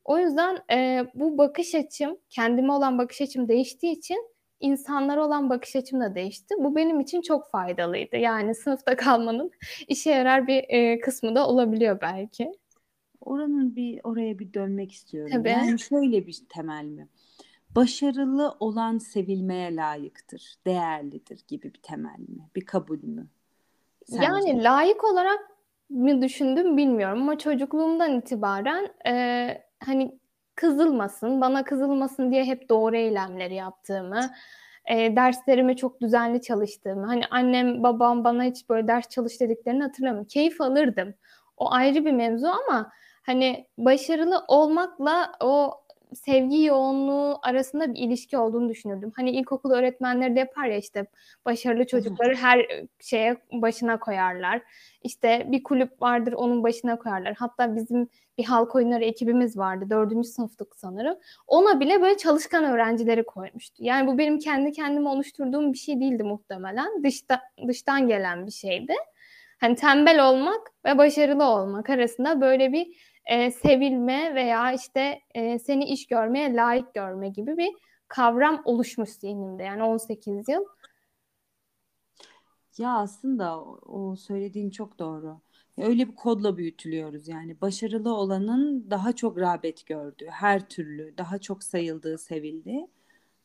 O 0.04 0.18
yüzden 0.18 0.58
e, 0.72 1.06
bu 1.14 1.38
bakış 1.38 1.74
açım, 1.74 2.18
kendime 2.30 2.72
olan 2.72 2.98
bakış 2.98 3.20
açım 3.20 3.48
değiştiği 3.48 3.92
için 3.92 4.34
insanlara 4.60 5.26
olan 5.26 5.50
bakış 5.50 5.76
açım 5.76 6.00
da 6.00 6.14
değişti. 6.14 6.54
Bu 6.58 6.76
benim 6.76 7.00
için 7.00 7.22
çok 7.22 7.50
faydalıydı. 7.50 8.16
Yani 8.16 8.54
sınıfta 8.54 8.96
kalmanın 8.96 9.50
işe 9.88 10.10
yarar 10.10 10.46
bir 10.46 10.64
e, 10.68 11.00
kısmı 11.00 11.34
da 11.34 11.48
olabiliyor 11.48 12.00
belki. 12.00 12.52
Oranın 13.20 13.76
bir 13.76 14.00
oraya 14.04 14.38
bir 14.38 14.54
dönmek 14.54 14.92
istiyorum. 14.92 15.32
Tabii. 15.32 15.48
Yani 15.48 15.78
şöyle 15.78 16.26
bir 16.26 16.38
temel 16.48 16.84
mi? 16.84 17.08
Başarılı 17.76 18.56
olan 18.60 18.98
sevilmeye 18.98 19.76
layıktır, 19.76 20.54
değerlidir 20.66 21.40
gibi 21.48 21.74
bir 21.74 21.82
temel 21.82 22.18
mi? 22.18 22.50
Bir 22.56 22.66
kabul 22.66 23.02
mü? 23.02 23.26
Sence? 24.06 24.24
Yani 24.24 24.64
layık 24.64 25.04
olarak 25.04 25.40
mı 25.90 26.22
düşündüm 26.22 26.76
bilmiyorum 26.76 27.22
ama 27.22 27.38
çocukluğumdan 27.38 28.18
itibaren 28.18 28.88
e, 29.06 29.64
hani 29.84 30.18
kızılmasın, 30.54 31.40
bana 31.40 31.64
kızılmasın 31.64 32.30
diye 32.30 32.44
hep 32.44 32.68
doğru 32.68 32.96
eylemleri 32.96 33.54
yaptığımı, 33.54 34.30
e, 34.90 35.16
derslerime 35.16 35.76
çok 35.76 36.00
düzenli 36.00 36.40
çalıştığımı, 36.40 37.06
hani 37.06 37.22
annem 37.30 37.82
babam 37.82 38.24
bana 38.24 38.42
hiç 38.42 38.68
böyle 38.68 38.88
ders 38.88 39.08
çalış 39.08 39.40
dediklerini 39.40 39.82
hatırlamıyorum. 39.82 40.28
Keyif 40.28 40.60
alırdım. 40.60 41.14
O 41.56 41.72
ayrı 41.72 42.04
bir 42.04 42.12
mevzu 42.12 42.46
ama 42.46 42.92
hani 43.22 43.66
başarılı 43.78 44.44
olmakla 44.48 45.32
o 45.40 45.83
sevgi 46.14 46.64
yoğunluğu 46.64 47.38
arasında 47.42 47.94
bir 47.94 47.98
ilişki 47.98 48.38
olduğunu 48.38 48.68
düşünürdüm. 48.68 49.12
Hani 49.16 49.30
ilkokul 49.30 49.70
öğretmenleri 49.70 50.36
de 50.36 50.38
yapar 50.38 50.66
ya 50.66 50.76
işte 50.76 51.06
başarılı 51.44 51.86
çocukları 51.86 52.34
her 52.34 52.66
şeye 53.00 53.36
başına 53.52 53.98
koyarlar. 53.98 54.62
İşte 55.02 55.46
bir 55.48 55.62
kulüp 55.62 56.02
vardır 56.02 56.32
onun 56.32 56.62
başına 56.62 56.98
koyarlar. 56.98 57.34
Hatta 57.38 57.76
bizim 57.76 58.08
bir 58.38 58.44
halk 58.44 58.74
oyunları 58.74 59.04
ekibimiz 59.04 59.58
vardı. 59.58 59.86
Dördüncü 59.90 60.28
sınıftık 60.28 60.76
sanırım. 60.76 61.16
Ona 61.46 61.80
bile 61.80 62.02
böyle 62.02 62.16
çalışkan 62.16 62.64
öğrencileri 62.64 63.24
koymuştu. 63.24 63.84
Yani 63.84 64.06
bu 64.06 64.18
benim 64.18 64.38
kendi 64.38 64.72
kendime 64.72 65.08
oluşturduğum 65.08 65.72
bir 65.72 65.78
şey 65.78 66.00
değildi 66.00 66.22
muhtemelen. 66.22 67.04
Dışta, 67.04 67.40
dıştan 67.68 68.08
gelen 68.08 68.46
bir 68.46 68.52
şeydi. 68.52 68.94
Hani 69.60 69.76
tembel 69.76 70.28
olmak 70.28 70.70
ve 70.84 70.98
başarılı 70.98 71.44
olmak 71.44 71.90
arasında 71.90 72.40
böyle 72.40 72.72
bir 72.72 73.13
e, 73.26 73.50
sevilme 73.50 74.34
veya 74.34 74.72
işte 74.72 75.20
e, 75.34 75.58
seni 75.58 75.84
iş 75.84 76.06
görmeye 76.06 76.54
layık 76.54 76.94
görme 76.94 77.28
gibi 77.28 77.56
bir 77.56 77.72
kavram 78.08 78.62
oluşmuş 78.64 79.10
zihnimde. 79.10 79.62
Yani 79.62 79.82
18 79.82 80.48
yıl. 80.48 80.64
Ya 82.78 82.96
aslında 82.98 83.64
o 83.64 84.16
söylediğin 84.16 84.70
çok 84.70 84.98
doğru. 84.98 85.40
Öyle 85.78 86.08
bir 86.08 86.14
kodla 86.14 86.56
büyütülüyoruz 86.56 87.28
yani. 87.28 87.60
Başarılı 87.60 88.14
olanın 88.14 88.90
daha 88.90 89.12
çok 89.12 89.38
rağbet 89.38 89.86
gördüğü, 89.86 90.26
her 90.26 90.68
türlü 90.68 91.18
daha 91.18 91.38
çok 91.38 91.62
sayıldığı, 91.62 92.18
sevildiği. 92.18 92.88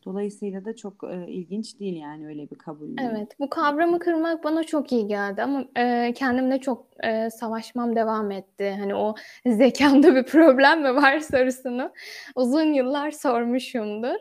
Dolayısıyla 0.06 0.66
da 0.66 0.76
çok 0.76 1.04
e, 1.04 1.28
ilginç 1.28 1.80
değil 1.80 1.96
yani 2.02 2.28
öyle 2.28 2.50
bir 2.50 2.56
kabul. 2.56 2.90
Evet, 3.00 3.40
bu 3.40 3.50
kavramı 3.50 4.00
kırmak 4.00 4.44
bana 4.44 4.64
çok 4.64 4.92
iyi 4.92 5.08
geldi 5.08 5.44
ama 5.44 5.66
e, 5.78 6.14
kendimle 6.14 6.60
çok 6.60 6.86
e, 7.04 7.30
savaşmam 7.30 7.96
devam 7.96 8.32
etti. 8.32 8.76
Hani 8.80 8.96
o 8.96 9.16
zekamda 9.48 10.16
bir 10.16 10.24
problem 10.24 10.82
mi 10.82 10.96
var 10.96 11.20
sorusunu 11.32 11.92
uzun 12.36 12.74
yıllar 12.74 13.12
sormuşumdur. 13.12 14.20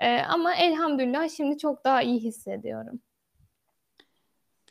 E, 0.00 0.18
ama 0.18 0.54
elhamdülillah 0.54 1.28
şimdi 1.28 1.58
çok 1.58 1.84
daha 1.84 2.02
iyi 2.02 2.20
hissediyorum. 2.20 3.00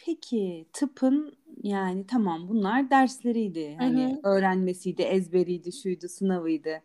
Peki 0.06 0.66
tıpın 0.74 1.38
yani 1.64 2.08
tamam 2.08 2.50
bunlar 2.50 2.90
dersleriydi. 2.90 3.76
Hani 3.78 4.06
Hı-hı. 4.06 4.20
öğrenmesiydi, 4.24 5.02
ezberiydi, 5.02 5.72
şuydu, 5.72 6.08
sınavıydı. 6.08 6.82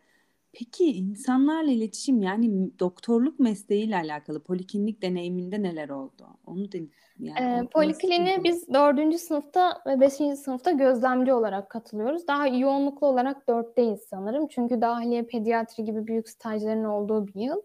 Peki 0.59 0.85
insanlarla 0.85 1.71
iletişim 1.71 2.21
yani 2.21 2.79
doktorluk 2.79 3.39
mesleğiyle 3.39 3.95
alakalı 3.95 4.43
poliklinik 4.43 5.01
deneyiminde 5.01 5.63
neler 5.63 5.89
oldu? 5.89 6.27
Onu 6.45 6.71
da 6.71 6.77
yani 7.19 7.65
ee, 7.65 7.67
polikliniğe 7.67 8.43
biz 8.43 8.67
dördüncü 8.73 9.17
sınıfta 9.17 9.81
ve 9.87 9.99
beşinci 9.99 10.35
sınıfta 10.35 10.71
gözlemci 10.71 11.33
olarak 11.33 11.69
katılıyoruz. 11.69 12.27
Daha 12.27 12.47
yoğunluklu 12.47 13.07
olarak 13.07 13.47
dörtteyiz 13.47 14.01
sanırım. 14.01 14.47
Çünkü 14.47 14.81
dahiliye 14.81 15.23
pediatri 15.23 15.83
gibi 15.83 16.07
büyük 16.07 16.29
stajların 16.29 16.83
olduğu 16.83 17.27
bir 17.27 17.41
yıl. 17.41 17.61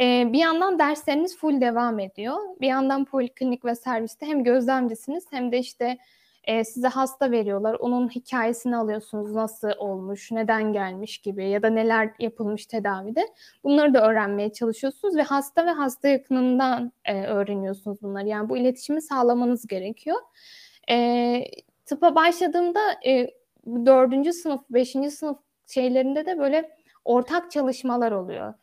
Ee, 0.00 0.32
bir 0.32 0.38
yandan 0.38 0.78
dersleriniz 0.78 1.36
full 1.36 1.60
devam 1.60 1.98
ediyor. 1.98 2.36
Bir 2.60 2.66
yandan 2.66 3.04
poliklinik 3.04 3.64
ve 3.64 3.74
serviste 3.74 4.26
hem 4.26 4.44
gözlemcisiniz 4.44 5.26
hem 5.30 5.52
de 5.52 5.58
işte 5.58 5.98
e, 6.46 6.64
size 6.64 6.88
hasta 6.88 7.30
veriyorlar. 7.30 7.74
Onun 7.74 8.08
hikayesini 8.08 8.76
alıyorsunuz. 8.76 9.34
Nasıl 9.34 9.70
olmuş, 9.78 10.32
neden 10.32 10.72
gelmiş 10.72 11.18
gibi 11.18 11.48
ya 11.48 11.62
da 11.62 11.70
neler 11.70 12.10
yapılmış 12.18 12.66
tedavide. 12.66 13.26
Bunları 13.64 13.94
da 13.94 14.10
öğrenmeye 14.10 14.52
çalışıyorsunuz 14.52 15.16
ve 15.16 15.22
hasta 15.22 15.66
ve 15.66 15.70
hasta 15.70 16.08
yakınından 16.08 16.92
e, 17.04 17.22
öğreniyorsunuz 17.26 18.02
bunları. 18.02 18.28
Yani 18.28 18.48
bu 18.48 18.56
iletişimi 18.56 19.02
sağlamanız 19.02 19.66
gerekiyor. 19.66 20.16
E, 20.90 21.44
tıpa 21.86 22.14
başladığımda 22.14 22.80
e, 23.06 23.30
sınıf, 24.32 24.60
beşinci 24.70 25.10
sınıf 25.10 25.38
şeylerinde 25.66 26.26
de 26.26 26.38
böyle 26.38 26.70
ortak 27.04 27.50
çalışmalar 27.50 28.12
oluyor. 28.12 28.54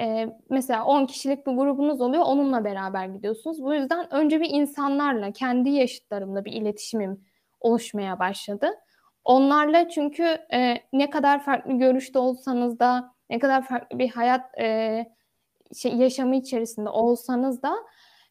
e, 0.00 0.28
mesela 0.50 0.84
10 0.84 1.06
kişilik 1.06 1.46
bir 1.46 1.52
grubunuz 1.52 2.00
oluyor, 2.00 2.22
onunla 2.26 2.64
beraber 2.64 3.06
gidiyorsunuz. 3.06 3.62
Bu 3.62 3.74
yüzden 3.74 4.14
önce 4.14 4.40
bir 4.40 4.50
insanlarla, 4.50 5.32
kendi 5.32 5.70
yaşıtlarımla 5.70 6.44
bir 6.44 6.52
iletişimim 6.52 7.24
oluşmaya 7.62 8.18
başladı. 8.18 8.70
Onlarla 9.24 9.88
çünkü 9.88 10.22
e, 10.52 10.74
ne 10.92 11.10
kadar 11.10 11.44
farklı 11.44 11.72
görüşte 11.72 12.18
olsanız 12.18 12.78
da, 12.78 13.14
ne 13.30 13.38
kadar 13.38 13.66
farklı 13.66 13.98
bir 13.98 14.10
hayat 14.10 14.58
e, 14.58 15.06
şey, 15.76 15.96
yaşamı 15.96 16.36
içerisinde 16.36 16.88
olsanız 16.88 17.62
da 17.62 17.74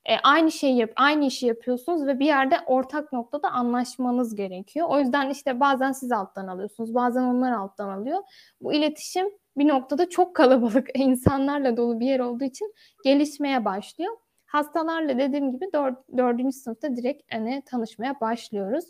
e, 0.05 0.17
aynı 0.23 0.51
şeyi 0.51 0.77
yap, 0.77 0.91
aynı 0.95 1.25
işi 1.25 1.47
yapıyorsunuz 1.47 2.07
ve 2.07 2.19
bir 2.19 2.25
yerde 2.25 2.55
ortak 2.65 3.13
noktada 3.13 3.49
anlaşmanız 3.49 4.35
gerekiyor. 4.35 4.87
O 4.89 4.99
yüzden 4.99 5.29
işte 5.29 5.59
bazen 5.59 5.91
siz 5.91 6.11
alttan 6.11 6.47
alıyorsunuz, 6.47 6.95
bazen 6.95 7.23
onlar 7.23 7.51
alttan 7.51 7.89
alıyor. 7.89 8.23
Bu 8.61 8.73
iletişim 8.73 9.27
bir 9.57 9.67
noktada 9.67 10.09
çok 10.09 10.35
kalabalık 10.35 10.87
insanlarla 10.95 11.77
dolu 11.77 11.99
bir 11.99 12.05
yer 12.05 12.19
olduğu 12.19 12.43
için 12.43 12.73
gelişmeye 13.03 13.65
başlıyor. 13.65 14.17
Hastalarla 14.45 15.17
dediğim 15.17 15.51
gibi 15.51 15.65
dör, 15.73 15.93
dördüncü 16.17 16.57
sınıfta 16.57 16.95
direkt 16.97 17.33
hani 17.33 17.63
tanışmaya 17.65 18.19
başlıyoruz. 18.21 18.85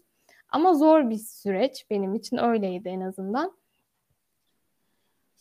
Ama 0.51 0.73
zor 0.73 1.09
bir 1.09 1.17
süreç 1.17 1.85
benim 1.89 2.15
için 2.15 2.37
öyleydi 2.37 2.89
en 2.89 3.01
azından. 3.01 3.53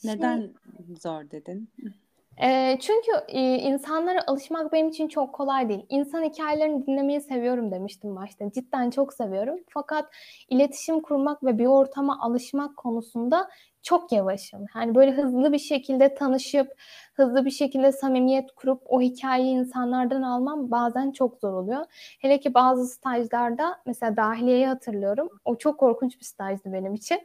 Neden 0.04 0.38
şey, 0.38 0.96
zor 1.00 1.30
dedin? 1.30 1.70
E, 2.42 2.78
çünkü 2.80 3.10
e, 3.28 3.40
insanlara 3.58 4.20
alışmak 4.26 4.72
benim 4.72 4.88
için 4.88 5.08
çok 5.08 5.34
kolay 5.34 5.68
değil. 5.68 5.86
İnsan 5.88 6.24
hikayelerini 6.24 6.86
dinlemeyi 6.86 7.20
seviyorum 7.20 7.70
demiştim 7.70 8.16
başta. 8.16 8.52
Cidden 8.52 8.90
çok 8.90 9.14
seviyorum. 9.14 9.58
Fakat 9.68 10.14
iletişim 10.48 11.00
kurmak 11.00 11.44
ve 11.44 11.58
bir 11.58 11.66
ortama 11.66 12.20
alışmak 12.20 12.76
konusunda 12.76 13.50
çok 13.82 14.12
yavaşım. 14.12 14.66
Yani 14.76 14.94
böyle 14.94 15.12
hızlı 15.12 15.52
bir 15.52 15.58
şekilde 15.58 16.14
tanışıp 16.14 16.72
hızlı 17.14 17.44
bir 17.44 17.50
şekilde 17.50 17.92
samimiyet 17.92 18.52
kurup 18.52 18.82
o 18.86 19.00
hikayeyi 19.00 19.54
insanlardan 19.54 20.22
almam 20.22 20.70
bazen 20.70 21.12
çok 21.12 21.38
zor 21.38 21.52
oluyor. 21.52 21.84
Hele 22.20 22.40
ki 22.40 22.54
bazı 22.54 22.86
stajlarda 22.86 23.76
mesela 23.86 24.16
dahiliyeyi 24.16 24.66
hatırlıyorum. 24.66 25.28
O 25.44 25.56
çok 25.56 25.80
korkunç 25.80 26.20
bir 26.20 26.24
stajdı 26.24 26.72
benim 26.72 26.94
için. 26.94 27.20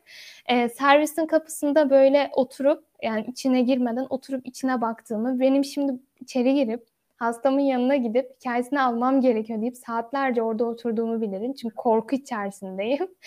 Ee, 0.49 0.69
servisin 0.69 1.25
kapısında 1.25 1.89
böyle 1.89 2.29
oturup 2.33 2.85
yani 3.03 3.25
içine 3.27 3.61
girmeden 3.61 4.07
oturup 4.09 4.47
içine 4.47 4.81
baktığımı 4.81 5.39
benim 5.39 5.65
şimdi 5.65 5.99
içeri 6.19 6.53
girip 6.53 6.94
hastamın 7.17 7.59
yanına 7.59 7.95
gidip 7.95 8.35
hikayesini 8.39 8.81
almam 8.81 9.21
gerekiyor 9.21 9.61
deyip 9.61 9.77
saatlerce 9.77 10.41
orada 10.41 10.65
oturduğumu 10.65 11.21
bilirim. 11.21 11.53
Çünkü 11.53 11.75
korku 11.75 12.15
içerisindeyim. 12.15 13.07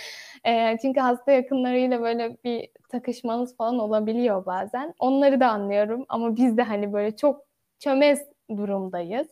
E, 0.44 0.78
çünkü 0.82 1.00
hasta 1.00 1.32
yakınlarıyla 1.32 2.00
böyle 2.00 2.36
bir 2.44 2.68
takışmanız 2.88 3.56
falan 3.56 3.78
olabiliyor 3.78 4.46
bazen. 4.46 4.94
Onları 4.98 5.40
da 5.40 5.48
anlıyorum 5.48 6.04
ama 6.08 6.36
biz 6.36 6.56
de 6.56 6.62
hani 6.62 6.92
böyle 6.92 7.16
çok 7.16 7.44
çömez 7.78 8.20
durumdayız. 8.56 9.28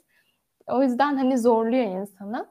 O 0.69 0.83
yüzden 0.83 1.17
hani 1.17 1.39
zorluyor 1.39 1.85
insanı. 1.85 2.47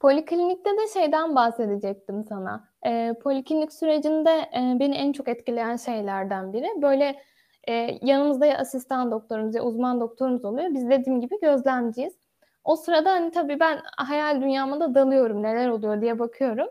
Poliklinikte 0.00 0.70
de 0.70 0.88
şeyden 0.94 1.34
bahsedecektim 1.34 2.24
sana. 2.24 2.68
E, 2.86 3.14
poliklinik 3.22 3.72
sürecinde 3.72 4.30
e, 4.30 4.80
beni 4.80 4.94
en 4.94 5.12
çok 5.12 5.28
etkileyen 5.28 5.76
şeylerden 5.76 6.52
biri 6.52 6.82
böyle 6.82 7.22
e, 7.68 7.98
yanımızda 8.02 8.46
ya 8.46 8.58
asistan 8.58 9.10
doktorumuz 9.10 9.54
ya 9.54 9.62
uzman 9.62 10.00
doktorumuz 10.00 10.44
oluyor. 10.44 10.74
Biz 10.74 10.90
dediğim 10.90 11.20
gibi 11.20 11.40
gözlemciyiz. 11.42 12.14
O 12.64 12.76
sırada 12.76 13.10
hani 13.10 13.30
tabii 13.30 13.60
ben 13.60 13.80
hayal 13.96 14.42
dünyama 14.42 14.80
da 14.80 14.94
dalıyorum 14.94 15.42
neler 15.42 15.68
oluyor 15.68 16.00
diye 16.00 16.18
bakıyorum. 16.18 16.68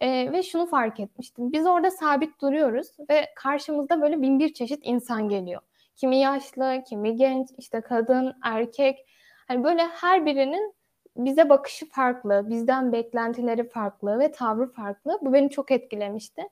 E, 0.00 0.32
ve 0.32 0.42
şunu 0.42 0.66
fark 0.66 1.00
etmiştim. 1.00 1.52
Biz 1.52 1.66
orada 1.66 1.90
sabit 1.90 2.40
duruyoruz 2.40 2.88
ve 3.10 3.26
karşımızda 3.36 4.02
böyle 4.02 4.22
bin 4.22 4.38
bir 4.38 4.54
çeşit 4.54 4.80
insan 4.82 5.28
geliyor. 5.28 5.60
Kimi 5.96 6.16
yaşlı, 6.16 6.82
kimi 6.88 7.16
genç, 7.16 7.48
işte 7.58 7.80
kadın, 7.80 8.34
erkek. 8.44 9.06
Hani 9.48 9.64
böyle 9.64 9.82
her 9.86 10.26
birinin 10.26 10.74
bize 11.16 11.48
bakışı 11.48 11.88
farklı, 11.88 12.46
bizden 12.48 12.92
beklentileri 12.92 13.68
farklı 13.68 14.18
ve 14.18 14.32
tavrı 14.32 14.72
farklı. 14.72 15.18
Bu 15.22 15.32
beni 15.32 15.50
çok 15.50 15.70
etkilemişti. 15.70 16.42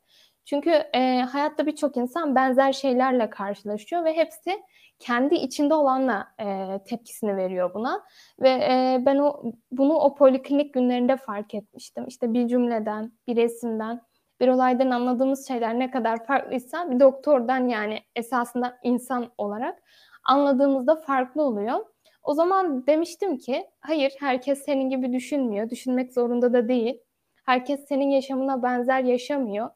Çünkü 0.48 0.70
e, 0.70 1.22
hayatta 1.22 1.66
birçok 1.66 1.96
insan 1.96 2.34
benzer 2.34 2.72
şeylerle 2.72 3.30
karşılaşıyor 3.30 4.04
ve 4.04 4.16
hepsi 4.16 4.62
kendi 4.98 5.34
içinde 5.34 5.74
olanla 5.74 6.28
e, 6.40 6.66
tepkisini 6.84 7.36
veriyor 7.36 7.74
buna. 7.74 8.04
Ve 8.40 8.48
e, 8.48 9.02
ben 9.06 9.16
o 9.16 9.42
bunu 9.70 9.94
o 9.94 10.14
poliklinik 10.14 10.74
günlerinde 10.74 11.16
fark 11.16 11.54
etmiştim. 11.54 12.04
İşte 12.06 12.32
bir 12.32 12.48
cümleden, 12.48 13.12
bir 13.26 13.36
resimden, 13.36 14.00
bir 14.40 14.48
olaydan 14.48 14.90
anladığımız 14.90 15.48
şeyler 15.48 15.78
ne 15.78 15.90
kadar 15.90 16.26
farklıysa 16.26 16.90
bir 16.90 17.00
doktordan 17.00 17.68
yani 17.68 17.98
esasında 18.16 18.78
insan 18.82 19.32
olarak 19.38 19.78
anladığımızda 20.24 20.96
farklı 20.96 21.42
oluyor. 21.42 21.84
O 22.22 22.34
zaman 22.34 22.86
demiştim 22.86 23.38
ki 23.38 23.66
hayır 23.80 24.12
herkes 24.20 24.64
senin 24.64 24.90
gibi 24.90 25.12
düşünmüyor. 25.12 25.70
Düşünmek 25.70 26.12
zorunda 26.12 26.52
da 26.52 26.68
değil. 26.68 27.00
Herkes 27.46 27.88
senin 27.88 28.10
yaşamına 28.10 28.62
benzer 28.62 29.04
yaşamıyor 29.04 29.70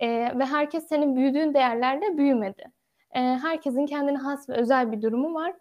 e, 0.00 0.08
ve 0.38 0.44
herkes 0.44 0.88
senin 0.88 1.16
büyüdüğün 1.16 1.54
değerlerde 1.54 2.18
büyümedi. 2.18 2.64
E, 3.14 3.20
herkesin 3.20 3.86
kendine 3.86 4.18
has 4.18 4.48
ve 4.48 4.52
özel 4.52 4.92
bir 4.92 5.02
durumu 5.02 5.34
var. 5.34 5.54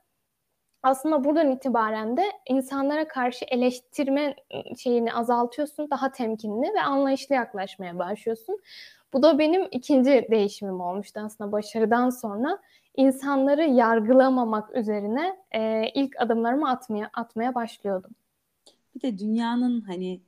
Aslında 0.83 1.23
buradan 1.23 1.51
itibaren 1.51 2.17
de 2.17 2.23
insanlara 2.49 3.07
karşı 3.07 3.45
eleştirme 3.45 4.35
şeyini 4.77 5.13
azaltıyorsun, 5.13 5.89
daha 5.89 6.11
temkinli 6.11 6.73
ve 6.73 6.81
anlayışlı 6.81 7.35
yaklaşmaya 7.35 7.99
başlıyorsun. 7.99 8.59
Bu 9.13 9.23
da 9.23 9.39
benim 9.39 9.67
ikinci 9.71 10.27
değişimim 10.31 10.81
olmuştu 10.81 11.21
aslında 11.23 11.51
başarıdan 11.51 12.09
sonra. 12.09 12.59
insanları 12.97 13.63
yargılamamak 13.63 14.75
üzerine 14.75 15.37
e, 15.51 15.89
ilk 15.95 16.21
adımlarımı 16.21 16.69
atmaya 16.69 17.09
atmaya 17.13 17.55
başlıyordum. 17.55 18.11
Bir 18.95 19.01
de 19.01 19.19
dünyanın 19.19 19.81
hani 19.81 20.21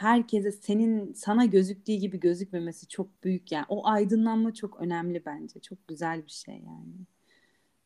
herkese 0.00 0.52
senin 0.52 1.12
sana 1.12 1.44
gözüktüğü 1.44 1.92
gibi 1.92 2.20
gözükmemesi 2.20 2.88
çok 2.88 3.24
büyük 3.24 3.52
yani. 3.52 3.64
O 3.68 3.86
aydınlanma 3.86 4.54
çok 4.54 4.80
önemli 4.80 5.22
bence. 5.26 5.60
Çok 5.60 5.88
güzel 5.88 6.26
bir 6.26 6.30
şey 6.30 6.54
yani. 6.54 7.06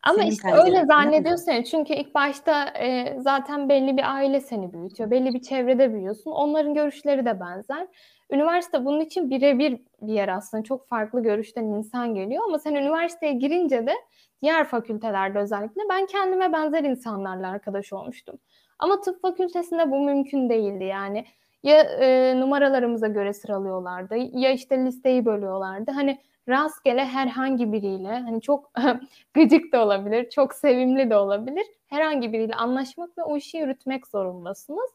Ama 0.03 0.19
Senin 0.19 0.31
işte 0.31 0.53
öyle 0.53 0.85
zannediyorsun 0.85 1.53
ya. 1.53 1.65
Çünkü 1.65 1.95
ilk 1.95 2.15
başta 2.15 2.65
e, 2.65 3.17
zaten 3.21 3.69
belli 3.69 3.97
bir 3.97 4.15
aile 4.15 4.41
seni 4.41 4.73
büyütüyor. 4.73 5.11
Belli 5.11 5.35
bir 5.35 5.43
çevrede 5.43 5.95
büyüyorsun. 5.95 6.31
Onların 6.31 6.75
görüşleri 6.75 7.25
de 7.25 7.41
benzer. 7.41 7.87
Üniversite 8.31 8.85
bunun 8.85 9.01
için 9.01 9.31
birebir 9.31 9.81
bir 10.03 10.13
yer 10.13 10.29
aslında. 10.29 10.63
Çok 10.63 10.89
farklı 10.89 11.23
görüşten 11.23 11.65
insan 11.65 12.15
geliyor 12.15 12.43
ama 12.47 12.59
sen 12.59 12.75
üniversiteye 12.75 13.33
girince 13.33 13.87
de 13.87 13.95
diğer 14.43 14.65
fakültelerde 14.69 15.39
özellikle 15.39 15.83
ben 15.91 16.07
kendime 16.07 16.53
benzer 16.53 16.85
insanlarla 16.85 17.49
arkadaş 17.49 17.93
olmuştum. 17.93 18.39
Ama 18.79 19.01
tıp 19.01 19.23
fakültesinde 19.23 19.91
bu 19.91 20.05
mümkün 20.05 20.49
değildi 20.49 20.85
yani 20.85 21.25
ya 21.65 21.81
e, 21.81 22.41
numaralarımıza 22.41 23.07
göre 23.09 23.33
sıralıyorlardı 23.33 24.17
ya 24.17 24.53
işte 24.53 24.79
listeyi 24.79 25.25
bölüyorlardı. 25.25 25.91
Hani 25.91 26.19
rastgele 26.49 27.05
herhangi 27.05 27.73
biriyle 27.73 28.09
hani 28.09 28.41
çok 28.41 28.73
gıcık 29.35 29.73
da 29.73 29.85
olabilir, 29.85 30.31
çok 30.31 30.55
sevimli 30.55 31.11
de 31.11 31.17
olabilir. 31.17 31.67
Herhangi 31.87 32.33
biriyle 32.33 32.55
anlaşmak 32.55 33.19
ve 33.19 33.23
o 33.23 33.37
işi 33.37 33.57
yürütmek 33.57 34.07
zorundasınız. 34.07 34.91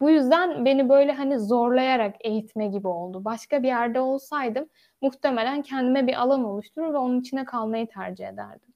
Bu 0.00 0.10
yüzden 0.10 0.64
beni 0.64 0.88
böyle 0.88 1.12
hani 1.12 1.38
zorlayarak 1.38 2.16
eğitme 2.20 2.66
gibi 2.66 2.88
oldu. 2.88 3.24
Başka 3.24 3.62
bir 3.62 3.68
yerde 3.68 4.00
olsaydım 4.00 4.68
muhtemelen 5.02 5.62
kendime 5.62 6.06
bir 6.06 6.22
alan 6.22 6.44
oluşturur 6.44 6.92
ve 6.92 6.98
onun 6.98 7.20
içine 7.20 7.44
kalmayı 7.44 7.86
tercih 7.86 8.28
ederdim. 8.28 8.74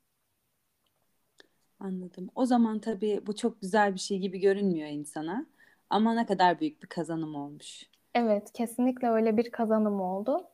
Anladım. 1.80 2.28
O 2.34 2.46
zaman 2.46 2.78
tabii 2.78 3.20
bu 3.26 3.36
çok 3.36 3.60
güzel 3.60 3.94
bir 3.94 4.00
şey 4.00 4.18
gibi 4.18 4.40
görünmüyor 4.40 4.88
insana. 4.88 5.46
Ama 5.90 6.14
ne 6.14 6.26
kadar 6.26 6.60
büyük 6.60 6.82
bir 6.82 6.88
kazanım 6.88 7.34
olmuş. 7.34 7.82
Evet, 8.14 8.52
kesinlikle 8.52 9.08
öyle 9.08 9.36
bir 9.36 9.50
kazanım 9.50 10.00
oldu. 10.00 10.48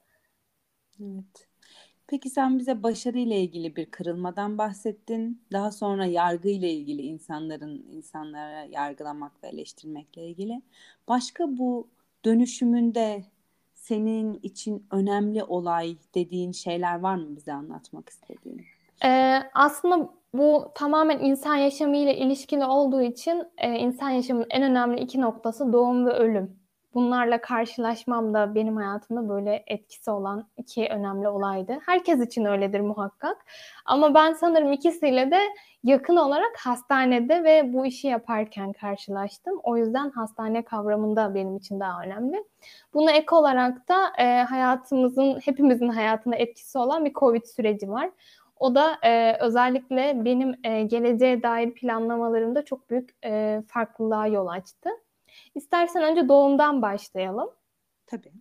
Evet. 1.00 1.48
Peki 2.06 2.30
sen 2.30 2.58
bize 2.58 2.82
başarı 2.82 3.18
ile 3.18 3.40
ilgili 3.40 3.76
bir 3.76 3.90
kırılmadan 3.90 4.58
bahsettin. 4.58 5.42
Daha 5.52 5.70
sonra 5.72 6.06
yargı 6.06 6.48
ile 6.48 6.70
ilgili 6.70 7.02
insanların 7.02 7.86
insanlara 7.92 8.64
yargılamak 8.64 9.44
ve 9.44 9.48
eleştirmekle 9.48 10.28
ilgili. 10.28 10.62
Başka 11.08 11.58
bu 11.58 11.88
dönüşümünde 12.24 13.24
senin 13.74 14.34
için 14.42 14.86
önemli 14.90 15.44
olay 15.44 15.96
dediğin 16.14 16.52
şeyler 16.52 17.00
var 17.00 17.14
mı 17.14 17.36
bize 17.36 17.52
anlatmak 17.52 18.08
istediğin? 18.08 18.66
Ee, 19.04 19.42
aslında 19.54 20.14
bu 20.34 20.72
tamamen 20.74 21.18
insan 21.18 21.54
yaşamı 21.54 21.96
ile 21.96 22.16
ilişkili 22.16 22.64
olduğu 22.64 23.02
için 23.02 23.44
e, 23.58 23.72
insan 23.72 24.10
yaşamının 24.10 24.46
en 24.50 24.62
önemli 24.62 25.00
iki 25.00 25.20
noktası 25.20 25.72
doğum 25.72 26.06
ve 26.06 26.10
ölüm. 26.10 26.56
Bunlarla 26.94 27.40
karşılaşmam 27.40 28.34
da 28.34 28.54
benim 28.54 28.76
hayatımda 28.76 29.28
böyle 29.28 29.64
etkisi 29.66 30.10
olan 30.10 30.46
iki 30.56 30.88
önemli 30.88 31.28
olaydı. 31.28 31.78
Herkes 31.86 32.20
için 32.20 32.44
öyledir 32.44 32.80
muhakkak. 32.80 33.36
Ama 33.84 34.14
ben 34.14 34.32
sanırım 34.32 34.72
ikisiyle 34.72 35.30
de 35.30 35.40
yakın 35.84 36.16
olarak 36.16 36.56
hastanede 36.58 37.44
ve 37.44 37.72
bu 37.72 37.86
işi 37.86 38.06
yaparken 38.06 38.72
karşılaştım. 38.72 39.60
O 39.62 39.76
yüzden 39.76 40.10
hastane 40.10 40.64
kavramında 40.64 41.34
benim 41.34 41.56
için 41.56 41.80
daha 41.80 42.02
önemli. 42.02 42.44
Buna 42.94 43.12
ek 43.12 43.26
olarak 43.30 43.88
da 43.88 44.12
e, 44.18 44.42
hayatımızın, 44.42 45.40
hepimizin 45.44 45.88
hayatına 45.88 46.36
etkisi 46.36 46.78
olan 46.78 47.04
bir 47.04 47.12
COVID 47.12 47.44
süreci 47.44 47.90
var. 47.90 48.10
O 48.60 48.74
da 48.74 48.98
e, 49.02 49.36
özellikle 49.40 50.24
benim 50.24 50.54
e, 50.64 50.82
geleceğe 50.82 51.42
dair 51.42 51.74
planlamalarımda 51.74 52.64
çok 52.64 52.90
büyük 52.90 53.10
e, 53.24 53.62
farklılığa 53.68 54.26
yol 54.26 54.46
açtı. 54.46 54.90
İstersen 55.54 56.02
önce 56.02 56.28
doğumdan 56.28 56.82
başlayalım. 56.82 57.50
Tabii. 58.06 58.32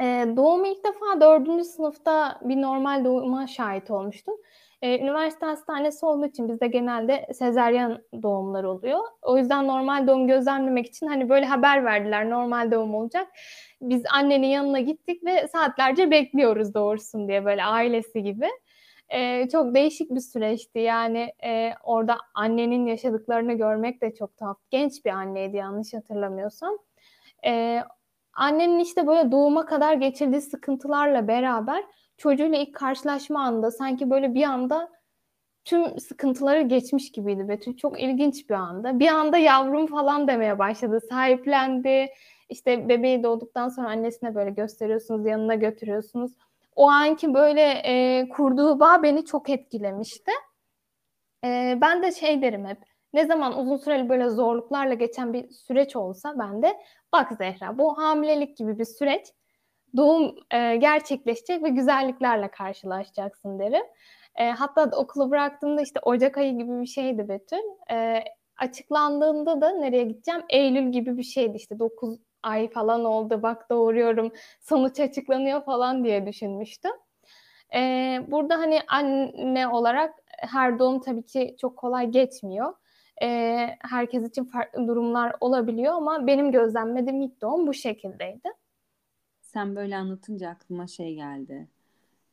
E, 0.00 0.04
doğumu 0.36 0.66
ilk 0.66 0.84
defa 0.84 1.20
dördüncü 1.20 1.64
sınıfta 1.64 2.40
bir 2.42 2.62
normal 2.62 3.04
doğuma 3.04 3.46
şahit 3.46 3.90
olmuştum. 3.90 4.34
E, 4.82 4.98
üniversite 4.98 5.46
hastanesi 5.46 6.06
olduğu 6.06 6.26
için 6.26 6.48
bizde 6.48 6.66
genelde 6.66 7.26
sezeryan 7.32 8.02
doğumlar 8.22 8.64
oluyor. 8.64 9.00
O 9.22 9.38
yüzden 9.38 9.66
normal 9.66 10.06
doğum 10.06 10.26
gözlemlemek 10.26 10.86
için 10.86 11.06
hani 11.06 11.28
böyle 11.28 11.46
haber 11.46 11.84
verdiler 11.84 12.30
normal 12.30 12.72
doğum 12.72 12.94
olacak. 12.94 13.28
Biz 13.80 14.02
annenin 14.14 14.46
yanına 14.46 14.80
gittik 14.80 15.24
ve 15.24 15.48
saatlerce 15.48 16.10
bekliyoruz 16.10 16.74
doğursun 16.74 17.28
diye 17.28 17.44
böyle 17.44 17.64
ailesi 17.64 18.22
gibi. 18.22 18.48
E, 19.08 19.48
çok 19.48 19.74
değişik 19.74 20.10
bir 20.10 20.20
süreçti. 20.20 20.78
Yani 20.78 21.32
e, 21.44 21.72
orada 21.82 22.18
annenin 22.34 22.86
yaşadıklarını 22.86 23.52
görmek 23.52 24.02
de 24.02 24.14
çok 24.14 24.36
tuhaf. 24.36 24.58
Genç 24.70 25.04
bir 25.04 25.10
anneydi 25.10 25.56
yanlış 25.56 25.94
hatırlamıyorsam. 25.94 26.78
E, 27.46 27.82
annenin 28.32 28.78
işte 28.78 29.06
böyle 29.06 29.32
doğuma 29.32 29.66
kadar 29.66 29.94
geçirdiği 29.94 30.40
sıkıntılarla 30.40 31.28
beraber 31.28 31.84
çocuğuyla 32.16 32.58
ilk 32.58 32.74
karşılaşma 32.74 33.40
anda 33.40 33.70
sanki 33.70 34.10
böyle 34.10 34.34
bir 34.34 34.42
anda 34.42 34.88
tüm 35.64 35.98
sıkıntıları 35.98 36.62
geçmiş 36.62 37.12
gibiydi 37.12 37.48
Betül. 37.48 37.76
Çok 37.76 38.00
ilginç 38.02 38.50
bir 38.50 38.54
anda. 38.54 38.98
Bir 38.98 39.08
anda 39.08 39.38
yavrum 39.38 39.86
falan 39.86 40.28
demeye 40.28 40.58
başladı. 40.58 41.00
Sahiplendi. 41.10 42.06
İşte 42.48 42.88
bebeği 42.88 43.22
doğduktan 43.22 43.68
sonra 43.68 43.88
annesine 43.88 44.34
böyle 44.34 44.50
gösteriyorsunuz, 44.50 45.26
yanına 45.26 45.54
götürüyorsunuz. 45.54 46.32
O 46.78 46.88
anki 46.88 47.34
böyle 47.34 47.62
e, 47.84 48.28
kurduğu 48.28 48.80
bağ 48.80 49.02
beni 49.02 49.24
çok 49.24 49.50
etkilemişti. 49.50 50.30
E, 51.44 51.78
ben 51.80 52.02
de 52.02 52.12
şey 52.12 52.42
derim 52.42 52.66
hep. 52.66 52.78
Ne 53.12 53.26
zaman 53.26 53.58
uzun 53.58 53.76
süreli 53.76 54.08
böyle 54.08 54.28
zorluklarla 54.28 54.94
geçen 54.94 55.32
bir 55.32 55.50
süreç 55.50 55.96
olsa 55.96 56.34
ben 56.38 56.62
de 56.62 56.76
bak 57.12 57.32
Zehra 57.38 57.78
bu 57.78 57.98
hamilelik 57.98 58.56
gibi 58.56 58.78
bir 58.78 58.84
süreç 58.84 59.26
doğum 59.96 60.34
e, 60.50 60.76
gerçekleşecek 60.76 61.62
ve 61.62 61.68
güzelliklerle 61.68 62.50
karşılaşacaksın 62.50 63.58
derim. 63.58 63.84
E, 64.36 64.50
hatta 64.50 64.90
okulu 64.96 65.30
bıraktığımda 65.30 65.82
işte 65.82 66.00
Ocak 66.02 66.38
ayı 66.38 66.58
gibi 66.58 66.80
bir 66.80 66.86
şeydi 66.86 67.28
Betül. 67.28 67.92
E, 67.92 68.24
açıklandığında 68.56 69.60
da 69.60 69.70
nereye 69.70 70.04
gideceğim? 70.04 70.42
Eylül 70.48 70.92
gibi 70.92 71.16
bir 71.16 71.22
şeydi 71.22 71.56
işte 71.56 71.78
9 71.78 72.18
ay 72.42 72.70
falan 72.70 73.04
oldu 73.04 73.42
bak 73.42 73.70
doğuruyorum 73.70 74.32
sonuç 74.60 75.00
açıklanıyor 75.00 75.64
falan 75.64 76.04
diye 76.04 76.26
düşünmüştüm. 76.26 76.92
E, 77.74 77.80
burada 78.28 78.58
hani 78.58 78.80
anne 78.88 79.68
olarak 79.68 80.14
her 80.28 80.78
doğum 80.78 81.00
tabii 81.00 81.22
ki 81.26 81.56
çok 81.60 81.76
kolay 81.76 82.10
geçmiyor. 82.10 82.74
E, 83.22 83.26
herkes 83.80 84.28
için 84.28 84.44
farklı 84.44 84.88
durumlar 84.88 85.36
olabiliyor 85.40 85.94
ama 85.94 86.26
benim 86.26 86.52
gözlemlediğim 86.52 87.22
ilk 87.22 87.40
doğum 87.42 87.66
bu 87.66 87.74
şekildeydi. 87.74 88.48
Sen 89.42 89.76
böyle 89.76 89.96
anlatınca 89.96 90.48
aklıma 90.48 90.86
şey 90.86 91.14
geldi. 91.14 91.68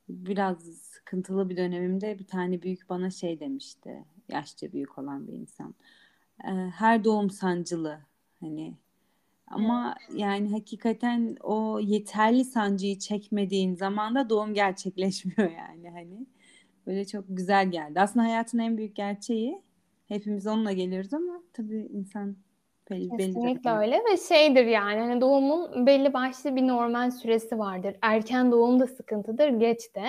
Biraz 0.09 0.57
sıkıntılı 0.63 1.49
bir 1.49 1.57
dönemimde 1.57 2.19
bir 2.19 2.27
tane 2.27 2.61
büyük 2.61 2.89
bana 2.89 3.09
şey 3.11 3.39
demişti. 3.39 4.05
Yaşça 4.29 4.71
büyük 4.73 4.97
olan 4.97 5.27
bir 5.27 5.33
insan. 5.33 5.75
Ee, 6.45 6.49
her 6.75 7.03
doğum 7.03 7.29
sancılı. 7.29 7.99
Hani 8.39 8.75
ama 9.47 9.95
evet. 10.09 10.19
yani 10.19 10.51
hakikaten 10.51 11.37
o 11.43 11.79
yeterli 11.79 12.45
sancıyı 12.45 12.99
çekmediğin 12.99 13.75
zaman 13.75 14.15
da 14.15 14.29
doğum 14.29 14.53
gerçekleşmiyor 14.53 15.51
yani 15.57 15.89
hani. 15.89 16.25
Böyle 16.87 17.05
çok 17.05 17.25
güzel 17.27 17.71
geldi. 17.71 18.01
Aslında 18.01 18.25
hayatın 18.25 18.59
en 18.59 18.77
büyük 18.77 18.95
gerçeği. 18.95 19.61
Hepimiz 20.07 20.47
onunla 20.47 20.71
geliyoruz 20.71 21.13
ama 21.13 21.43
tabii 21.53 21.87
insan 21.93 22.35
belli, 22.89 23.17
Kesinlikle 23.17 23.69
belli 23.69 23.77
öyle 23.77 24.01
ve 24.11 24.17
şeydir 24.17 24.65
yani 24.65 24.99
hani 24.99 25.21
doğumun 25.21 25.85
belli 25.85 26.13
başlı 26.13 26.55
bir 26.55 26.67
normal 26.67 27.11
süresi 27.11 27.59
vardır. 27.59 27.95
Erken 28.01 28.51
doğum 28.51 28.79
da 28.79 28.87
sıkıntıdır, 28.87 29.49
geç 29.49 29.95
de. 29.95 30.05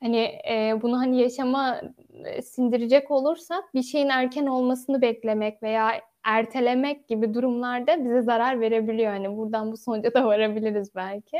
Hani 0.00 0.18
e, 0.50 0.78
bunu 0.82 0.98
hani 0.98 1.20
yaşama 1.20 1.80
e, 2.24 2.42
sindirecek 2.42 3.10
olursak 3.10 3.74
bir 3.74 3.82
şeyin 3.82 4.08
erken 4.08 4.46
olmasını 4.46 5.02
beklemek 5.02 5.62
veya 5.62 5.90
ertelemek 6.28 7.08
gibi 7.08 7.34
durumlarda 7.34 8.04
bize 8.04 8.22
zarar 8.22 8.60
verebiliyor. 8.60 9.12
Hani 9.12 9.36
buradan 9.36 9.72
bu 9.72 9.76
sonuca 9.76 10.14
da 10.14 10.24
varabiliriz 10.26 10.94
belki. 10.94 11.38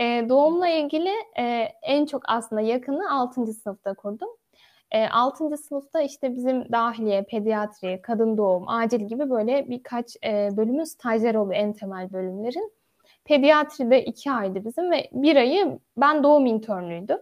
E, 0.00 0.26
doğumla 0.28 0.68
ilgili 0.68 1.10
e, 1.38 1.68
en 1.82 2.06
çok 2.06 2.22
aslında 2.28 2.60
yakını 2.62 3.10
6. 3.10 3.46
sınıfta 3.46 3.94
kurdum. 3.94 4.28
E, 4.90 5.08
6. 5.08 5.56
sınıfta 5.56 6.02
işte 6.02 6.34
bizim 6.34 6.72
dahiliye, 6.72 7.22
pediatri, 7.22 8.02
kadın 8.02 8.36
doğum, 8.36 8.68
acil 8.68 9.00
gibi 9.00 9.30
böyle 9.30 9.70
birkaç 9.70 10.16
e, 10.24 10.48
bölümün 10.56 10.84
stajyer 10.84 11.34
oluyor 11.34 11.60
en 11.60 11.72
temel 11.72 12.12
bölümlerin. 12.12 12.72
Pediatride 13.24 14.04
iki 14.04 14.30
aydı 14.30 14.64
bizim 14.64 14.90
ve 14.90 15.08
bir 15.12 15.36
ayı 15.36 15.78
ben 15.96 16.22
doğum 16.22 16.46
internüydüm. 16.46 17.18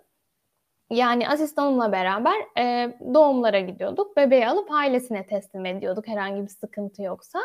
Yani 0.90 1.28
asistanımla 1.28 1.92
beraber 1.92 2.34
e, 2.58 2.96
doğumlara 3.14 3.60
gidiyorduk. 3.60 4.16
Bebeği 4.16 4.48
alıp 4.48 4.70
ailesine 4.70 5.26
teslim 5.26 5.66
ediyorduk 5.66 6.08
herhangi 6.08 6.42
bir 6.42 6.48
sıkıntı 6.48 7.02
yoksa. 7.02 7.38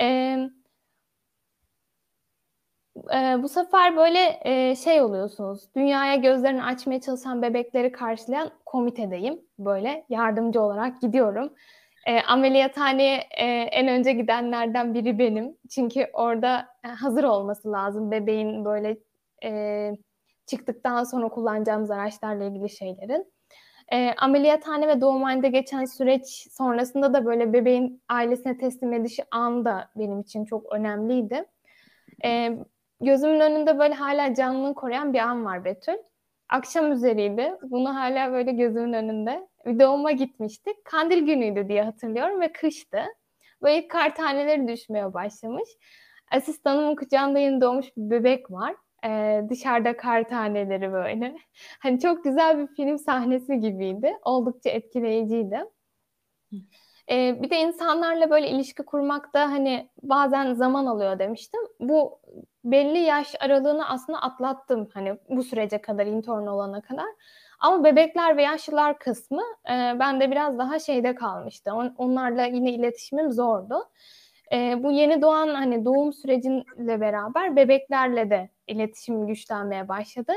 E, 0.00 0.06
e, 3.14 3.42
bu 3.42 3.48
sefer 3.48 3.96
böyle 3.96 4.40
e, 4.44 4.76
şey 4.76 5.02
oluyorsunuz. 5.02 5.74
Dünyaya 5.76 6.14
gözlerini 6.16 6.64
açmaya 6.64 7.00
çalışan 7.00 7.42
bebekleri 7.42 7.92
karşılayan 7.92 8.50
komitedeyim. 8.66 9.40
Böyle 9.58 10.04
yardımcı 10.08 10.60
olarak 10.62 11.00
gidiyorum. 11.00 11.52
E, 12.06 12.20
ameliyathaneye 12.22 13.16
e, 13.38 13.44
en 13.46 13.88
önce 13.88 14.12
gidenlerden 14.12 14.94
biri 14.94 15.18
benim. 15.18 15.56
Çünkü 15.70 16.06
orada 16.12 16.66
e, 16.84 16.88
hazır 16.88 17.24
olması 17.24 17.72
lazım 17.72 18.10
bebeğin 18.10 18.64
böyle 18.64 18.96
e, 19.44 19.92
çıktıktan 20.50 21.04
sonra 21.04 21.28
kullanacağımız 21.28 21.90
araçlarla 21.90 22.44
ilgili 22.44 22.70
şeylerin. 22.70 23.32
E, 23.92 24.14
ameliyathane 24.14 24.88
ve 24.88 25.00
doğumhanede 25.00 25.48
geçen 25.48 25.84
süreç 25.84 26.46
sonrasında 26.50 27.14
da 27.14 27.24
böyle 27.24 27.52
bebeğin 27.52 28.02
ailesine 28.08 28.58
teslim 28.58 28.92
edişi 28.92 29.24
an 29.30 29.64
da 29.64 29.90
benim 29.96 30.20
için 30.20 30.44
çok 30.44 30.72
önemliydi. 30.72 31.44
E, 32.24 32.58
gözümün 33.00 33.40
önünde 33.40 33.78
böyle 33.78 33.94
hala 33.94 34.34
canlılığını 34.34 34.74
koruyan 34.74 35.12
bir 35.12 35.18
an 35.18 35.44
var 35.44 35.64
Betül. 35.64 35.96
Akşam 36.48 36.92
üzeriydi. 36.92 37.54
Bunu 37.62 37.94
hala 37.94 38.32
böyle 38.32 38.52
gözümün 38.52 38.92
önünde. 38.92 39.48
Bir 39.66 39.80
doğuma 39.80 40.12
gitmiştik. 40.12 40.84
Kandil 40.84 41.26
günüydü 41.26 41.68
diye 41.68 41.82
hatırlıyorum 41.82 42.40
ve 42.40 42.52
kıştı. 42.52 43.02
Böyle 43.62 43.88
kar 43.88 44.14
taneleri 44.14 44.68
düşmeye 44.68 45.14
başlamış. 45.14 45.68
Asistanımın 46.32 46.96
kucağında 46.96 47.38
yeni 47.38 47.60
doğmuş 47.60 47.86
bir 47.96 48.10
bebek 48.10 48.50
var. 48.50 48.74
Ee, 49.04 49.42
dışarıda 49.48 49.96
kar 49.96 50.28
taneleri 50.28 50.92
böyle. 50.92 51.36
Hani 51.78 52.00
çok 52.00 52.24
güzel 52.24 52.58
bir 52.58 52.66
film 52.66 52.98
sahnesi 52.98 53.60
gibiydi. 53.60 54.18
Oldukça 54.24 54.70
etkileyiciydi. 54.70 55.64
Ee, 57.10 57.42
bir 57.42 57.50
de 57.50 57.60
insanlarla 57.60 58.30
böyle 58.30 58.48
ilişki 58.48 58.82
kurmakta 58.82 59.50
hani 59.50 59.90
bazen 60.02 60.54
zaman 60.54 60.86
alıyor 60.86 61.18
demiştim. 61.18 61.60
Bu 61.80 62.20
belli 62.64 62.98
yaş 62.98 63.34
aralığını 63.40 63.88
aslında 63.88 64.18
atlattım 64.22 64.88
hani 64.94 65.18
bu 65.28 65.42
sürece 65.42 65.80
kadar 65.80 66.06
intern 66.06 66.46
olana 66.46 66.80
kadar. 66.80 67.06
Ama 67.60 67.84
bebekler 67.84 68.36
ve 68.36 68.42
yaşlılar 68.42 68.98
kısmı 68.98 69.42
e, 69.66 69.72
ben 70.00 70.20
de 70.20 70.30
biraz 70.30 70.58
daha 70.58 70.78
şeyde 70.78 71.14
kalmıştı. 71.14 71.72
On, 71.72 71.94
onlarla 71.98 72.44
yine 72.44 72.72
iletişimim 72.72 73.32
zordu. 73.32 73.74
E, 74.52 74.82
bu 74.82 74.90
yeni 74.92 75.22
doğan 75.22 75.48
hani 75.48 75.84
doğum 75.84 76.12
sürecinle 76.12 77.00
beraber 77.00 77.56
bebeklerle 77.56 78.30
de 78.30 78.50
iletişim 78.70 79.26
güçlenmeye 79.26 79.88
başladı. 79.88 80.32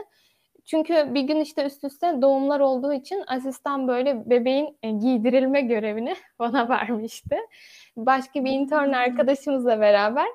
Çünkü 0.66 1.14
bir 1.14 1.22
gün 1.22 1.40
işte 1.40 1.66
üst 1.66 1.84
üste 1.84 2.22
doğumlar 2.22 2.60
olduğu 2.60 2.94
için 2.94 3.24
asistan 3.28 3.88
böyle 3.88 4.30
bebeğin 4.30 4.78
e, 4.84 4.92
giydirilme 4.92 5.62
görevini 5.62 6.16
bana 6.40 6.70
vermişti. 6.70 7.38
Başka 7.98 8.46
bir 8.46 8.52
intern 8.52 8.88
hmm. 8.88 8.94
arkadaşımızla 8.94 9.80
beraber. 9.82 10.28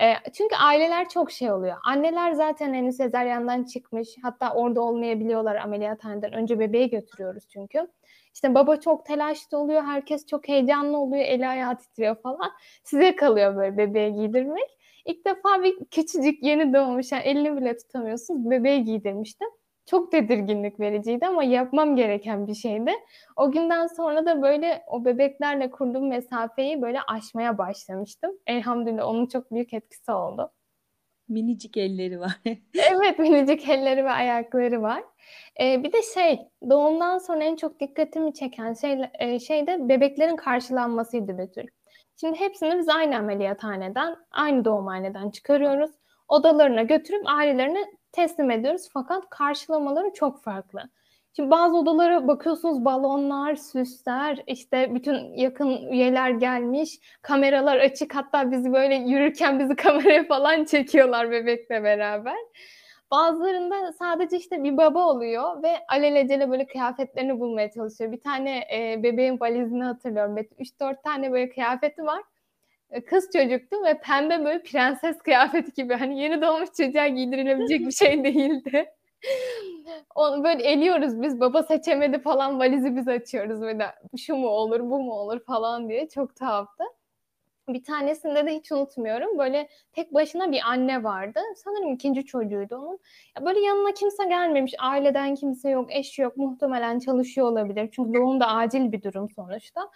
E, 0.00 0.14
çünkü 0.32 0.56
aileler 0.56 1.08
çok 1.08 1.30
şey 1.30 1.52
oluyor. 1.52 1.76
Anneler 1.84 2.32
zaten 2.32 2.74
henüz 2.74 2.96
sezaryandan 2.96 3.64
çıkmış. 3.64 4.08
Hatta 4.22 4.54
orada 4.54 4.80
olmayabiliyorlar 4.80 5.56
ameliyathaneden. 5.56 6.32
Önce 6.32 6.58
bebeği 6.58 6.90
götürüyoruz 6.90 7.48
çünkü. 7.48 7.88
İşte 8.34 8.54
baba 8.54 8.76
çok 8.76 9.06
telaşlı 9.06 9.58
oluyor. 9.58 9.82
Herkes 9.82 10.26
çok 10.26 10.48
heyecanlı 10.48 10.98
oluyor. 10.98 11.24
Eli 11.24 11.48
ayağı 11.48 11.78
titriyor 11.78 12.16
falan. 12.22 12.52
Size 12.84 13.16
kalıyor 13.16 13.56
böyle 13.56 13.76
bebeğe 13.76 14.10
giydirmek. 14.10 14.78
İlk 15.04 15.26
defa 15.26 15.62
bir 15.62 15.84
küçücük 15.84 16.42
yeni 16.42 16.74
doğmuş 16.74 17.12
yani 17.12 17.22
elini 17.22 17.56
bile 17.56 17.76
tutamıyorsunuz 17.76 18.50
bebeğe 18.50 18.78
giydirmiştim 18.78 19.48
çok 19.86 20.12
tedirginlik 20.12 20.80
vericiydi 20.80 21.26
ama 21.26 21.44
yapmam 21.44 21.96
gereken 21.96 22.46
bir 22.46 22.54
şeydi. 22.54 22.90
O 23.36 23.52
günden 23.52 23.86
sonra 23.86 24.26
da 24.26 24.42
böyle 24.42 24.82
o 24.86 25.04
bebeklerle 25.04 25.70
kurduğum 25.70 26.08
mesafeyi 26.08 26.82
böyle 26.82 26.98
aşmaya 27.02 27.58
başlamıştım. 27.58 28.30
Elhamdülillah 28.46 29.08
onun 29.08 29.26
çok 29.26 29.52
büyük 29.52 29.74
etkisi 29.74 30.12
oldu. 30.12 30.52
Minicik 31.28 31.76
elleri 31.76 32.20
var. 32.20 32.40
evet 32.92 33.18
minicik 33.18 33.68
elleri 33.68 34.04
ve 34.04 34.10
ayakları 34.10 34.82
var. 34.82 35.04
Ee, 35.60 35.82
bir 35.82 35.92
de 35.92 36.02
şey 36.14 36.38
doğumdan 36.70 37.18
sonra 37.18 37.44
en 37.44 37.56
çok 37.56 37.80
dikkatimi 37.80 38.34
çeken 38.34 38.74
şey, 38.74 39.00
e, 39.18 39.38
şey 39.38 39.66
de 39.66 39.88
bebeklerin 39.88 40.36
karşılanmasıydı 40.36 41.38
Betül. 41.38 41.66
Şimdi 42.22 42.40
hepsini 42.40 42.78
biz 42.78 42.88
aynı 42.88 43.16
ameliyathaneden, 43.16 44.16
aynı 44.30 44.64
doğumhaneden 44.64 45.30
çıkarıyoruz. 45.30 45.90
Odalarına 46.28 46.82
götürüp 46.82 47.22
ailelerine 47.26 47.84
teslim 48.12 48.50
ediyoruz. 48.50 48.88
Fakat 48.92 49.30
karşılamaları 49.30 50.12
çok 50.14 50.42
farklı. 50.42 50.82
Şimdi 51.36 51.50
bazı 51.50 51.76
odalara 51.76 52.28
bakıyorsunuz 52.28 52.84
balonlar, 52.84 53.56
süsler, 53.56 54.42
işte 54.46 54.94
bütün 54.94 55.36
yakın 55.36 55.68
üyeler 55.68 56.30
gelmiş, 56.30 56.98
kameralar 57.22 57.76
açık 57.76 58.14
hatta 58.14 58.50
bizi 58.50 58.72
böyle 58.72 58.94
yürürken 58.94 59.58
bizi 59.60 59.76
kameraya 59.76 60.26
falan 60.26 60.64
çekiyorlar 60.64 61.30
bebekle 61.30 61.84
beraber. 61.84 62.36
Bazılarında 63.12 63.92
sadece 63.92 64.36
işte 64.36 64.64
bir 64.64 64.76
baba 64.76 65.06
oluyor 65.06 65.62
ve 65.62 65.74
alelacele 65.88 66.50
böyle 66.50 66.66
kıyafetlerini 66.66 67.40
bulmaya 67.40 67.70
çalışıyor. 67.70 68.12
Bir 68.12 68.20
tane 68.20 68.58
e, 68.58 69.02
bebeğin 69.02 69.40
valizini 69.40 69.84
hatırlıyorum. 69.84 70.36
3-4 70.36 71.02
tane 71.02 71.32
böyle 71.32 71.48
kıyafeti 71.48 72.02
var. 72.02 72.22
E, 72.90 73.04
kız 73.04 73.30
çocuktu 73.32 73.76
ve 73.84 74.00
pembe 74.00 74.44
böyle 74.44 74.62
prenses 74.62 75.18
kıyafeti 75.18 75.72
gibi. 75.82 75.94
Hani 75.94 76.20
yeni 76.20 76.42
doğmuş 76.42 76.70
çocuğa 76.76 77.08
giydirilebilecek 77.08 77.80
bir 77.80 77.92
şey 77.92 78.24
değildi. 78.24 78.86
Onu 80.14 80.44
böyle 80.44 80.62
eliyoruz 80.62 81.22
biz 81.22 81.40
baba 81.40 81.62
seçemedi 81.62 82.18
falan 82.18 82.58
valizi 82.58 82.96
biz 82.96 83.08
açıyoruz 83.08 83.60
böyle 83.60 83.86
şu 84.18 84.36
mu 84.36 84.48
olur 84.48 84.80
bu 84.80 85.02
mu 85.02 85.12
olur 85.12 85.40
falan 85.44 85.88
diye 85.88 86.08
çok 86.08 86.36
tuhaftı. 86.36 86.84
Bir 87.74 87.84
tanesinde 87.84 88.46
de 88.46 88.54
hiç 88.54 88.72
unutmuyorum. 88.72 89.38
Böyle 89.38 89.68
tek 89.92 90.14
başına 90.14 90.52
bir 90.52 90.60
anne 90.64 91.04
vardı. 91.04 91.40
Sanırım 91.56 91.92
ikinci 91.92 92.24
çocuğuydu 92.24 92.76
onun. 92.76 92.98
Ya 93.38 93.46
böyle 93.46 93.60
yanına 93.60 93.94
kimse 93.94 94.24
gelmemiş. 94.24 94.74
Aileden 94.78 95.34
kimse 95.34 95.70
yok, 95.70 95.86
eş 95.92 96.18
yok. 96.18 96.36
Muhtemelen 96.36 96.98
çalışıyor 96.98 97.46
olabilir. 97.46 97.88
Çünkü 97.92 98.14
doğum 98.14 98.40
da 98.40 98.46
acil 98.46 98.92
bir 98.92 99.02
durum 99.02 99.30
sonuçta. 99.30 99.90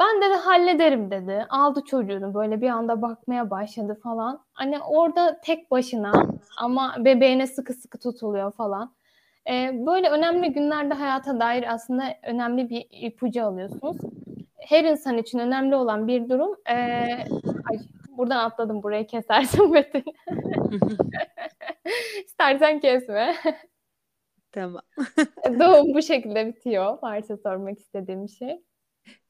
Ben 0.00 0.22
de, 0.22 0.30
de 0.30 0.34
hallederim 0.34 1.10
dedi. 1.10 1.46
Aldı 1.48 1.80
çocuğunu 1.86 2.34
böyle 2.34 2.60
bir 2.60 2.68
anda 2.68 3.02
bakmaya 3.02 3.50
başladı 3.50 4.00
falan. 4.02 4.40
Hani 4.52 4.80
orada 4.80 5.40
tek 5.40 5.70
başına 5.70 6.12
ama 6.58 6.94
bebeğine 6.98 7.46
sıkı 7.46 7.72
sıkı 7.72 7.98
tutuluyor 7.98 8.52
falan. 8.52 8.92
Ee, 9.50 9.70
böyle 9.86 10.10
önemli 10.10 10.52
günlerde 10.52 10.94
hayata 10.94 11.40
dair 11.40 11.74
aslında 11.74 12.04
önemli 12.22 12.70
bir 12.70 12.86
ipucu 12.90 13.44
alıyorsunuz. 13.44 13.96
Her 14.68 14.84
insan 14.84 15.18
için 15.18 15.38
önemli 15.38 15.76
olan 15.76 16.08
bir 16.08 16.28
durum. 16.28 16.56
Ee, 16.68 16.74
ay, 16.74 17.78
buradan 18.08 18.44
atladım 18.44 18.82
burayı 18.82 19.06
kesersin 19.06 19.70
Metin. 19.72 20.04
İstersen 22.24 22.80
kesme. 22.80 23.34
Tamam. 24.52 24.82
Doğum 25.60 25.94
bu 25.94 26.02
şekilde 26.02 26.46
bitiyor. 26.46 26.98
Varsa 27.02 27.36
sormak 27.36 27.78
istediğim 27.78 28.28
şey. 28.28 28.62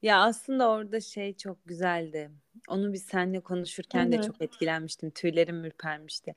Ya 0.01 0.21
aslında 0.23 0.69
orada 0.69 0.99
şey 1.01 1.37
çok 1.37 1.65
güzeldi. 1.65 2.31
Onu 2.69 2.93
biz 2.93 3.03
seninle 3.03 3.39
konuşurken 3.39 4.11
de 4.11 4.21
çok 4.21 4.41
etkilenmiştim. 4.41 5.09
Tüylerim 5.09 5.65
ürpermişti. 5.65 6.35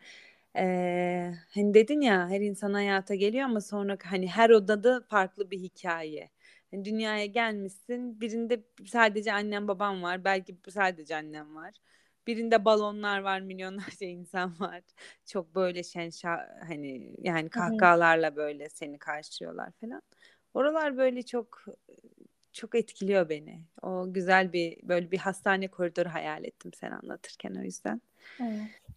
Ee, 0.57 1.33
hani 1.55 1.75
dedin 1.75 2.01
ya 2.01 2.29
her 2.29 2.41
insan 2.41 2.73
hayata 2.75 3.15
geliyor 3.15 3.45
ama 3.45 3.61
sonra 3.61 3.99
hani 4.05 4.29
her 4.29 4.51
odada 4.51 5.01
farklı 5.09 5.51
bir 5.51 5.59
hikaye. 5.59 6.31
Yani 6.73 6.85
dünyaya 6.85 7.27
gelmişsin. 7.27 8.21
Birinde 8.21 8.63
sadece 8.87 9.33
annem 9.33 9.69
babam 9.69 10.03
var. 10.03 10.25
Belki 10.25 10.57
sadece 10.69 11.17
annem 11.17 11.55
var. 11.57 11.75
Birinde 12.27 12.65
balonlar 12.65 13.19
var, 13.21 13.41
milyonlarca 13.41 14.07
insan 14.07 14.61
var. 14.61 14.83
Çok 15.27 15.55
böyle 15.55 15.83
şenşa 15.83 16.49
hani 16.69 17.15
yani 17.19 17.49
kahkahalarla 17.51 18.37
böyle 18.37 18.69
seni 18.69 18.99
karşılıyorlar 18.99 19.73
falan. 19.81 20.03
Oralar 20.55 20.97
böyle 20.97 21.23
çok 21.23 21.65
çok 22.53 22.75
etkiliyor 22.75 23.29
beni. 23.29 23.65
O 23.83 24.13
güzel 24.13 24.53
bir 24.53 24.89
böyle 24.89 25.11
bir 25.11 25.19
hastane 25.19 25.69
koridoru 25.69 26.09
hayal 26.09 26.45
ettim 26.45 26.73
sen 26.75 26.91
anlatırken 26.91 27.55
o 27.55 27.63
yüzden. 27.63 28.01
Evet. 28.41 28.88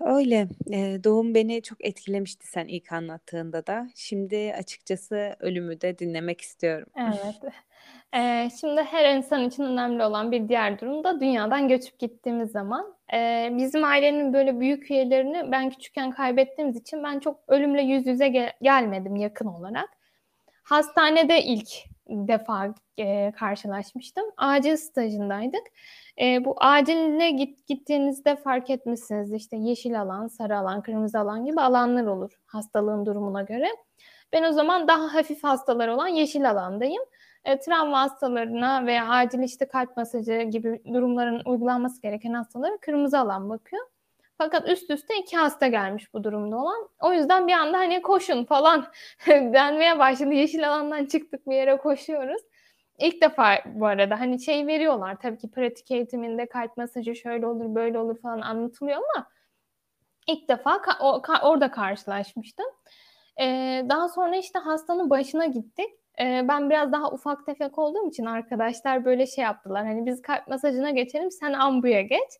Öyle. 0.00 0.48
E, 0.72 1.04
doğum 1.04 1.34
beni 1.34 1.62
çok 1.62 1.84
etkilemişti 1.84 2.46
sen 2.46 2.66
ilk 2.66 2.92
anlattığında 2.92 3.66
da. 3.66 3.88
Şimdi 3.94 4.54
açıkçası 4.58 5.36
ölümü 5.40 5.80
de 5.80 5.98
dinlemek 5.98 6.40
istiyorum. 6.40 6.88
Evet. 6.96 7.36
E, 8.14 8.48
şimdi 8.60 8.82
her 8.82 9.16
insan 9.16 9.44
için 9.44 9.62
önemli 9.62 10.04
olan 10.04 10.32
bir 10.32 10.48
diğer 10.48 10.80
durum 10.80 11.04
da 11.04 11.20
dünyadan 11.20 11.68
göçüp 11.68 11.98
gittiğimiz 11.98 12.50
zaman. 12.50 12.94
E, 13.14 13.48
bizim 13.52 13.84
ailenin 13.84 14.32
böyle 14.32 14.60
büyük 14.60 14.90
üyelerini 14.90 15.52
ben 15.52 15.70
küçükken 15.70 16.10
kaybettiğimiz 16.10 16.76
için 16.76 17.04
ben 17.04 17.20
çok 17.20 17.40
ölümle 17.48 17.82
yüz 17.82 18.06
yüze 18.06 18.28
gel- 18.28 18.52
gelmedim 18.62 19.16
yakın 19.16 19.46
olarak. 19.46 19.88
Hastanede 20.68 21.42
ilk 21.42 21.68
defa 22.08 22.74
e, 22.98 23.32
karşılaşmıştım. 23.32 24.24
Acil 24.36 24.76
stajındaydık. 24.76 25.62
E, 26.20 26.44
bu 26.44 26.56
aciline 26.58 27.30
git, 27.30 27.66
gittiğinizde 27.66 28.36
fark 28.36 28.70
etmişsiniz 28.70 29.32
işte 29.32 29.56
yeşil 29.56 30.00
alan, 30.00 30.28
sarı 30.28 30.58
alan, 30.58 30.82
kırmızı 30.82 31.18
alan 31.18 31.44
gibi 31.44 31.60
alanlar 31.60 32.04
olur 32.04 32.40
hastalığın 32.46 33.06
durumuna 33.06 33.42
göre. 33.42 33.66
Ben 34.32 34.42
o 34.42 34.52
zaman 34.52 34.88
daha 34.88 35.14
hafif 35.14 35.44
hastalar 35.44 35.88
olan 35.88 36.08
yeşil 36.08 36.50
alandayım. 36.50 37.02
E, 37.44 37.60
travma 37.60 38.00
hastalarına 38.00 38.86
veya 38.86 39.08
acil 39.08 39.38
işte 39.38 39.68
kalp 39.68 39.96
masajı 39.96 40.42
gibi 40.42 40.82
durumların 40.94 41.42
uygulanması 41.44 42.02
gereken 42.02 42.32
hastalara 42.32 42.76
kırmızı 42.80 43.18
alan 43.18 43.50
bakıyor. 43.50 43.82
Fakat 44.38 44.68
üst 44.68 44.90
üste 44.90 45.14
iki 45.16 45.36
hasta 45.36 45.66
gelmiş 45.66 46.14
bu 46.14 46.24
durumda 46.24 46.56
olan. 46.56 46.88
O 47.00 47.12
yüzden 47.12 47.46
bir 47.48 47.52
anda 47.52 47.78
hani 47.78 48.02
koşun 48.02 48.44
falan 48.44 48.86
denmeye 49.26 49.98
başladı. 49.98 50.32
Yeşil 50.32 50.68
alandan 50.68 51.06
çıktık 51.06 51.46
bir 51.48 51.54
yere 51.54 51.76
koşuyoruz. 51.76 52.42
İlk 52.98 53.22
defa 53.22 53.58
bu 53.66 53.86
arada 53.86 54.20
hani 54.20 54.40
şey 54.42 54.66
veriyorlar 54.66 55.16
tabii 55.22 55.38
ki 55.38 55.50
pratik 55.50 55.90
eğitiminde 55.90 56.48
kalp 56.48 56.76
masajı 56.76 57.16
şöyle 57.16 57.46
olur 57.46 57.74
böyle 57.74 57.98
olur 57.98 58.20
falan 58.22 58.40
anlatılıyor 58.40 58.96
ama 58.96 59.26
ilk 60.26 60.48
defa 60.48 60.70
ka- 60.76 60.98
o, 61.02 61.22
ka- 61.22 61.42
orada 61.42 61.70
karşılaşmıştım. 61.70 62.66
Ee, 63.40 63.82
daha 63.88 64.08
sonra 64.08 64.36
işte 64.36 64.58
hastanın 64.58 65.10
başına 65.10 65.46
gittik. 65.46 65.90
Ee, 66.20 66.44
ben 66.48 66.70
biraz 66.70 66.92
daha 66.92 67.10
ufak 67.12 67.46
tefek 67.46 67.78
olduğum 67.78 68.08
için 68.08 68.24
arkadaşlar 68.24 69.04
böyle 69.04 69.26
şey 69.26 69.44
yaptılar. 69.44 69.86
Hani 69.86 70.06
biz 70.06 70.22
kalp 70.22 70.48
masajına 70.48 70.90
geçelim 70.90 71.30
sen 71.30 71.52
ambuya 71.52 72.02
geç. 72.02 72.30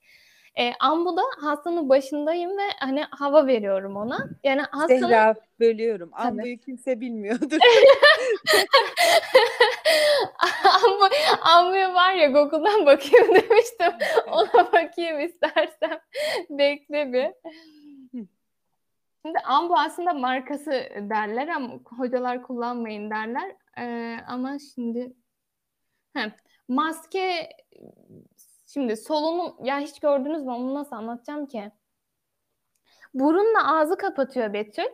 E, 0.57 0.73
ambuda 0.81 1.23
hastanın 1.41 1.89
başındayım 1.89 2.51
ve 2.51 2.69
hani 2.79 3.05
hava 3.11 3.47
veriyorum 3.47 3.97
ona. 3.97 4.29
Yani 4.45 4.61
hastanın... 4.61 5.09
Zehra 5.09 5.35
bölüyorum. 5.61 6.11
Tabii. 6.11 6.29
Ambuyu 6.29 6.59
kimse 6.65 7.01
bilmiyordur. 7.01 7.59
Ambu, 10.85 11.05
ambuya 11.41 11.95
var 11.95 12.15
ya 12.15 12.29
Google'dan 12.29 12.87
bakayım 12.87 13.27
demiştim. 13.35 13.93
Ona 14.31 14.73
bakayım 14.73 15.21
istersen. 15.21 16.01
Bekle 16.51 17.13
bir. 17.13 17.33
Şimdi 19.23 19.39
ambu 19.39 19.79
aslında 19.79 20.13
markası 20.13 20.71
derler 20.97 21.49
ama 21.49 21.81
hocalar 21.85 22.43
kullanmayın 22.43 23.11
derler. 23.11 23.57
Ee, 23.79 24.19
ama 24.27 24.57
şimdi 24.75 25.13
he, 26.17 26.33
maske 26.69 27.49
Şimdi 28.73 28.97
solunum 28.97 29.65
ya 29.65 29.79
hiç 29.79 30.01
gördünüz 30.01 30.43
mü 30.43 30.51
onu 30.51 30.75
nasıl 30.75 30.97
anlatacağım 30.97 31.47
ki? 31.47 31.73
Burunla 33.15 33.79
ağzı 33.79 33.97
kapatıyor 33.97 34.53
Betül. 34.53 34.89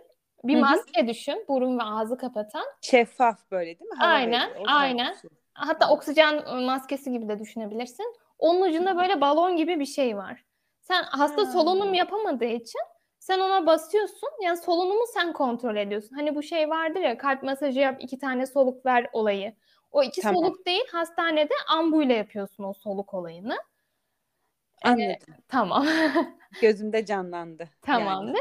Bir 0.45 0.55
Hı-hı. 0.55 0.61
maske 0.61 1.09
düşün. 1.09 1.45
Burun 1.49 1.79
ve 1.79 1.83
ağzı 1.83 2.17
kapatan. 2.17 2.65
Şeffaf 2.81 3.51
böyle 3.51 3.79
değil 3.79 3.91
mi? 3.91 3.97
Hava 3.97 4.11
aynen, 4.11 4.51
veriyor, 4.51 4.67
aynen. 4.69 5.13
Şey. 5.13 5.31
Hatta 5.55 5.91
oksijen 5.91 6.63
maskesi 6.63 7.13
gibi 7.13 7.29
de 7.29 7.39
düşünebilirsin. 7.39 8.15
Onun 8.39 8.63
ucunda 8.63 8.97
böyle 8.97 9.21
balon 9.21 9.57
gibi 9.57 9.81
bir 9.81 9.87
şey 9.87 10.17
var. 10.17 10.45
Sen 10.81 11.03
hasta 11.03 11.43
ha. 11.43 11.47
solunum 11.47 11.95
yapamadığı 11.95 12.45
için 12.45 12.81
sen 13.19 13.39
ona 13.39 13.67
basıyorsun. 13.67 14.29
Yani 14.43 14.57
solunumu 14.57 15.05
sen 15.15 15.33
kontrol 15.33 15.77
ediyorsun. 15.77 16.17
Hani 16.17 16.35
bu 16.35 16.43
şey 16.43 16.71
vardır 16.71 17.01
ya 17.01 17.19
kalp 17.19 17.43
masajı 17.43 17.81
yap 17.81 17.97
iki 18.01 18.19
tane 18.19 18.47
soluk 18.47 18.87
ver 18.87 19.07
olayı. 19.13 19.57
O 19.95 20.03
iki 20.03 20.21
tamam. 20.21 20.43
soluk 20.43 20.67
değil 20.67 20.85
hastanede 20.93 21.55
ambuyla 21.69 22.15
yapıyorsun 22.15 22.65
o 22.65 22.73
soluk 22.73 23.15
olayını. 23.15 23.57
Anladım. 24.85 25.05
Ee, 25.11 25.19
tamam. 25.49 25.87
Gözümde 26.61 27.07
canlandı. 27.07 27.69
Tamamdır. 27.83 28.41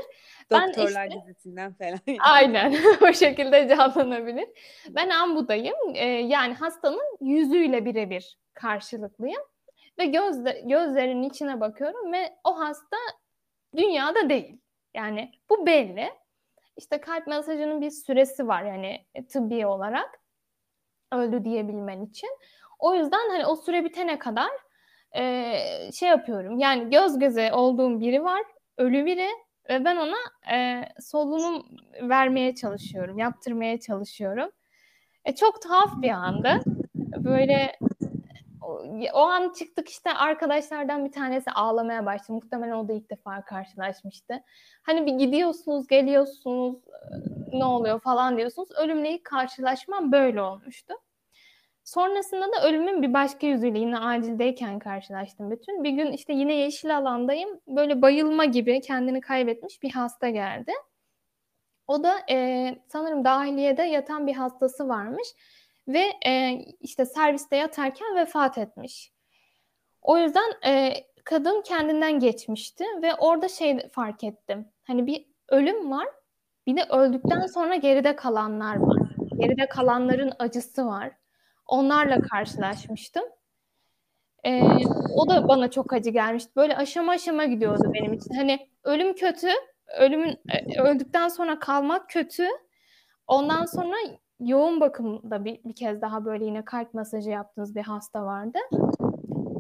Yani. 0.52 0.68
Doktorlar 0.68 1.08
işte, 1.08 1.22
dizisinden 1.22 1.74
falan. 1.74 2.00
aynen 2.20 2.76
o 3.02 3.14
şekilde 3.14 3.68
canlanabilir. 3.68 4.48
Ben 4.90 5.10
ambudayım. 5.10 5.76
Ee, 5.96 6.06
yani 6.06 6.54
hastanın 6.54 7.18
yüzüyle 7.22 7.86
birebir 7.86 8.38
karşılıklıyım. 8.54 9.42
Ve 10.00 10.06
gözle, 10.06 10.62
gözlerinin 10.66 11.30
içine 11.30 11.60
bakıyorum 11.60 12.14
ve 12.14 12.36
o 12.44 12.60
hasta 12.60 12.98
dünyada 13.78 14.30
değil. 14.30 14.62
Yani 14.94 15.32
bu 15.50 15.66
belli. 15.66 16.10
İşte 16.78 17.02
kalp 17.02 17.28
masajının 17.28 17.82
bir 17.82 17.90
süresi 17.90 18.48
var 18.48 18.64
yani 18.64 19.06
tıbbi 19.30 19.66
olarak 19.66 20.23
öldü 21.14 21.46
diyebilmen 21.46 22.02
için. 22.02 22.30
O 22.80 22.96
yüzden 22.96 23.30
hani 23.30 23.46
o 23.46 23.56
süre 23.56 23.86
bitene 23.86 24.20
kadar 24.20 24.50
e, 25.16 25.92
şey 25.94 26.10
yapıyorum. 26.10 26.60
Yani 26.60 26.90
göz 26.90 27.20
göze 27.20 27.54
olduğum 27.54 28.00
biri 28.00 28.24
var. 28.24 28.42
Ölü 28.78 29.06
biri 29.06 29.28
ve 29.70 29.86
ben 29.86 29.98
ona 29.98 30.56
e, 30.56 30.86
solunum 31.02 31.66
vermeye 32.02 32.56
çalışıyorum. 32.56 33.18
Yaptırmaya 33.18 33.80
çalışıyorum. 33.80 34.50
E, 35.26 35.36
çok 35.36 35.62
tuhaf 35.62 36.02
bir 36.02 36.10
anda. 36.10 36.60
Böyle 36.96 37.78
o, 39.14 39.20
an 39.20 39.54
çıktık 39.54 39.90
işte 39.90 40.14
arkadaşlardan 40.14 41.06
bir 41.06 41.12
tanesi 41.12 41.52
ağlamaya 41.52 42.06
başladı. 42.06 42.34
Muhtemelen 42.34 42.74
o 42.74 42.88
da 42.88 42.94
ilk 42.94 43.10
defa 43.10 43.46
karşılaşmıştı. 43.46 44.44
Hani 44.84 45.06
bir 45.06 45.14
gidiyorsunuz, 45.14 45.88
geliyorsunuz, 45.88 46.76
ne 47.54 47.66
oluyor 47.66 48.00
falan 48.00 48.38
diyorsunuz. 48.38 48.72
Ölümle 48.72 49.12
ilk 49.12 49.24
karşılaşmam 49.24 50.12
böyle 50.12 50.42
olmuştu. 50.42 50.94
Sonrasında 51.84 52.46
da 52.46 52.68
ölümün 52.68 53.02
bir 53.02 53.14
başka 53.14 53.48
yüzüyle 53.48 53.80
yine 53.80 54.00
acildeyken 54.00 54.80
karşılaştım 54.80 55.52
bütün. 55.52 55.84
Bir 55.84 55.92
gün 55.92 56.12
işte 56.12 56.34
yine 56.34 56.54
yeşil 56.54 56.98
alandayım. 56.98 57.60
Böyle 57.68 58.02
bayılma 58.02 58.46
gibi 58.46 58.82
kendini 58.82 59.22
kaybetmiş 59.22 59.84
bir 59.84 59.92
hasta 59.92 60.30
geldi. 60.30 60.72
O 61.88 62.04
da 62.04 62.20
e, 62.30 62.68
sanırım 62.88 63.26
dahiliyede 63.26 63.84
yatan 63.84 64.28
bir 64.28 64.34
hastası 64.34 64.90
varmış 64.90 65.28
ve 65.88 66.12
e, 66.28 66.54
işte 66.80 67.06
serviste 67.06 67.56
yatarken 67.56 68.16
vefat 68.16 68.58
etmiş. 68.58 69.14
O 70.02 70.18
yüzden 70.18 70.52
e, 70.66 70.94
kadın 71.24 71.62
kendinden 71.62 72.20
geçmişti 72.20 72.86
ve 73.02 73.16
orada 73.16 73.48
şey 73.48 73.90
fark 73.90 74.24
ettim. 74.24 74.68
Hani 74.84 75.08
bir 75.08 75.26
ölüm 75.50 75.92
var, 75.92 76.08
bir 76.68 76.78
de 76.78 76.84
öldükten 76.90 77.46
sonra 77.46 77.76
geride 77.76 78.16
kalanlar 78.16 78.76
var. 78.76 79.02
Geride 79.40 79.70
kalanların 79.70 80.34
acısı 80.40 80.86
var. 80.86 81.12
Onlarla 81.66 82.22
karşılaşmıştım. 82.22 83.24
Ee, 84.46 84.62
o 85.16 85.30
da 85.30 85.48
bana 85.48 85.72
çok 85.72 85.94
acı 85.94 86.10
gelmişti. 86.10 86.52
Böyle 86.56 86.78
aşama 86.78 87.12
aşama 87.12 87.46
gidiyordu 87.46 87.92
benim 87.94 88.14
için. 88.14 88.34
Hani 88.36 88.70
ölüm 88.84 89.16
kötü, 89.16 89.48
ölümün 89.98 90.40
e, 90.50 90.82
öldükten 90.82 91.28
sonra 91.28 91.60
kalmak 91.60 92.10
kötü. 92.10 92.48
Ondan 93.28 93.66
sonra 93.66 93.96
yoğun 94.46 94.82
bakımda 94.82 95.46
bir, 95.46 95.64
bir 95.64 95.76
kez 95.76 96.02
daha 96.02 96.26
böyle 96.26 96.46
yine 96.46 96.66
kalp 96.66 96.94
masajı 96.94 97.30
yaptığınız 97.30 97.76
bir 97.76 97.82
hasta 97.82 98.26
vardı. 98.26 98.60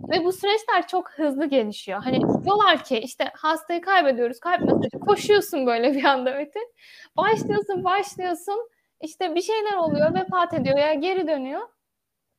Ve 0.10 0.24
bu 0.26 0.32
süreçler 0.32 0.88
çok 0.88 1.12
hızlı 1.12 1.46
gelişiyor. 1.46 2.04
Hani 2.04 2.19
diyorlar 2.43 2.84
ki 2.84 3.00
işte 3.00 3.32
hastayı 3.34 3.82
kaybediyoruz, 3.82 4.39
kalp 4.39 4.62
masajı. 4.62 5.00
Koşuyorsun 5.00 5.65
böyle 5.65 5.93
bir 5.93 6.04
anda 6.04 6.32
Metin. 6.32 6.74
Başlıyorsun, 7.17 7.84
başlıyorsun. 7.84 8.69
İşte 9.02 9.36
bir 9.36 9.41
şeyler 9.41 9.74
oluyor, 9.78 10.13
vefat 10.13 10.54
ediyor 10.54 10.78
ya 10.78 10.93
geri 10.93 11.28
dönüyor. 11.28 11.62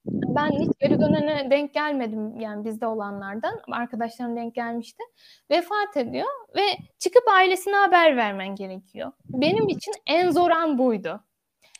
Ben 0.07 0.51
hiç 0.51 0.71
geri 0.81 1.01
dönene 1.01 1.51
denk 1.51 1.75
gelmedim 1.75 2.41
yani 2.41 2.65
bizde 2.65 2.87
olanlardan. 2.87 3.61
Arkadaşlarım 3.73 4.37
denk 4.37 4.55
gelmişti. 4.55 5.03
Vefat 5.51 5.97
ediyor 5.97 6.27
ve 6.57 6.63
çıkıp 6.99 7.29
ailesine 7.29 7.77
haber 7.77 8.17
vermen 8.17 8.55
gerekiyor. 8.55 9.13
Benim 9.25 9.69
için 9.69 9.95
en 10.07 10.31
zor 10.31 10.51
an 10.51 10.79
buydu. 10.79 11.21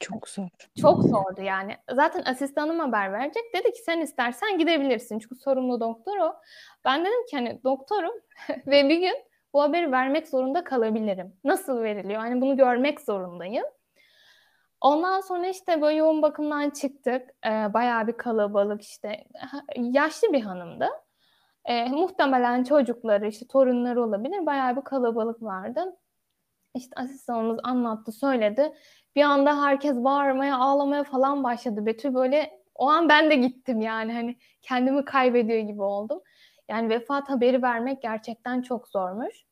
Çok 0.01 0.29
zor. 0.29 0.49
Çok 0.81 1.03
zordu 1.03 1.43
yani. 1.43 1.77
Zaten 1.95 2.23
asistanım 2.25 2.79
haber 2.79 3.13
verecek. 3.13 3.43
Dedi 3.55 3.73
ki 3.73 3.83
sen 3.83 4.01
istersen 4.01 4.59
gidebilirsin. 4.59 5.19
Çünkü 5.19 5.37
sorumlu 5.37 5.81
doktor 5.81 6.17
o. 6.17 6.37
Ben 6.85 7.01
dedim 7.01 7.27
ki 7.31 7.37
hani 7.37 7.61
doktorum 7.65 8.15
ve 8.67 8.89
bir 8.89 9.01
gün 9.01 9.15
bu 9.53 9.63
haberi 9.63 9.93
vermek 9.93 10.29
zorunda 10.29 10.65
kalabilirim. 10.65 11.37
Nasıl 11.45 11.83
veriliyor? 11.83 12.21
Hani 12.21 12.41
bunu 12.41 12.57
görmek 12.57 13.01
zorundayım. 13.01 13.65
Ondan 14.81 15.21
sonra 15.21 15.47
işte 15.47 15.81
böyle 15.83 15.97
yoğun 15.97 16.23
bakımdan 16.23 16.71
çıktık. 16.71 17.31
Ee, 17.47 17.75
bayağı 17.75 18.07
bir 18.07 18.13
kalabalık 18.13 18.83
işte. 18.83 19.25
Yaşlı 19.77 20.33
bir 20.33 20.41
hanımdı. 20.41 20.89
Ee, 21.65 21.89
muhtemelen 21.89 22.65
çocukları 22.65 23.27
işte 23.29 23.47
torunları 23.47 24.03
olabilir. 24.03 24.47
Bayağı 24.47 24.77
bir 24.77 24.83
kalabalık 24.83 25.43
vardı. 25.43 25.97
İşte 26.75 26.97
asistanımız 26.97 27.61
anlattı, 27.63 28.13
söyledi. 28.13 28.73
Bir 29.17 29.23
anda 29.23 29.63
herkes 29.63 29.97
bağırmaya, 29.97 30.59
ağlamaya 30.59 31.05
falan 31.05 31.45
başladı. 31.45 31.87
Betül 31.87 32.15
böyle 32.15 32.61
o 32.75 32.89
an 32.89 33.09
ben 33.09 33.31
de 33.31 33.37
gittim 33.37 33.81
yani 33.81 34.13
hani 34.13 34.37
kendimi 34.63 35.05
kaybediyor 35.05 35.59
gibi 35.59 35.83
oldum. 35.83 36.21
Yani 36.69 36.89
vefat 36.89 37.31
haberi 37.31 37.63
vermek 37.63 38.03
gerçekten 38.03 38.63
çok 38.63 38.89
zormuş. 38.89 39.45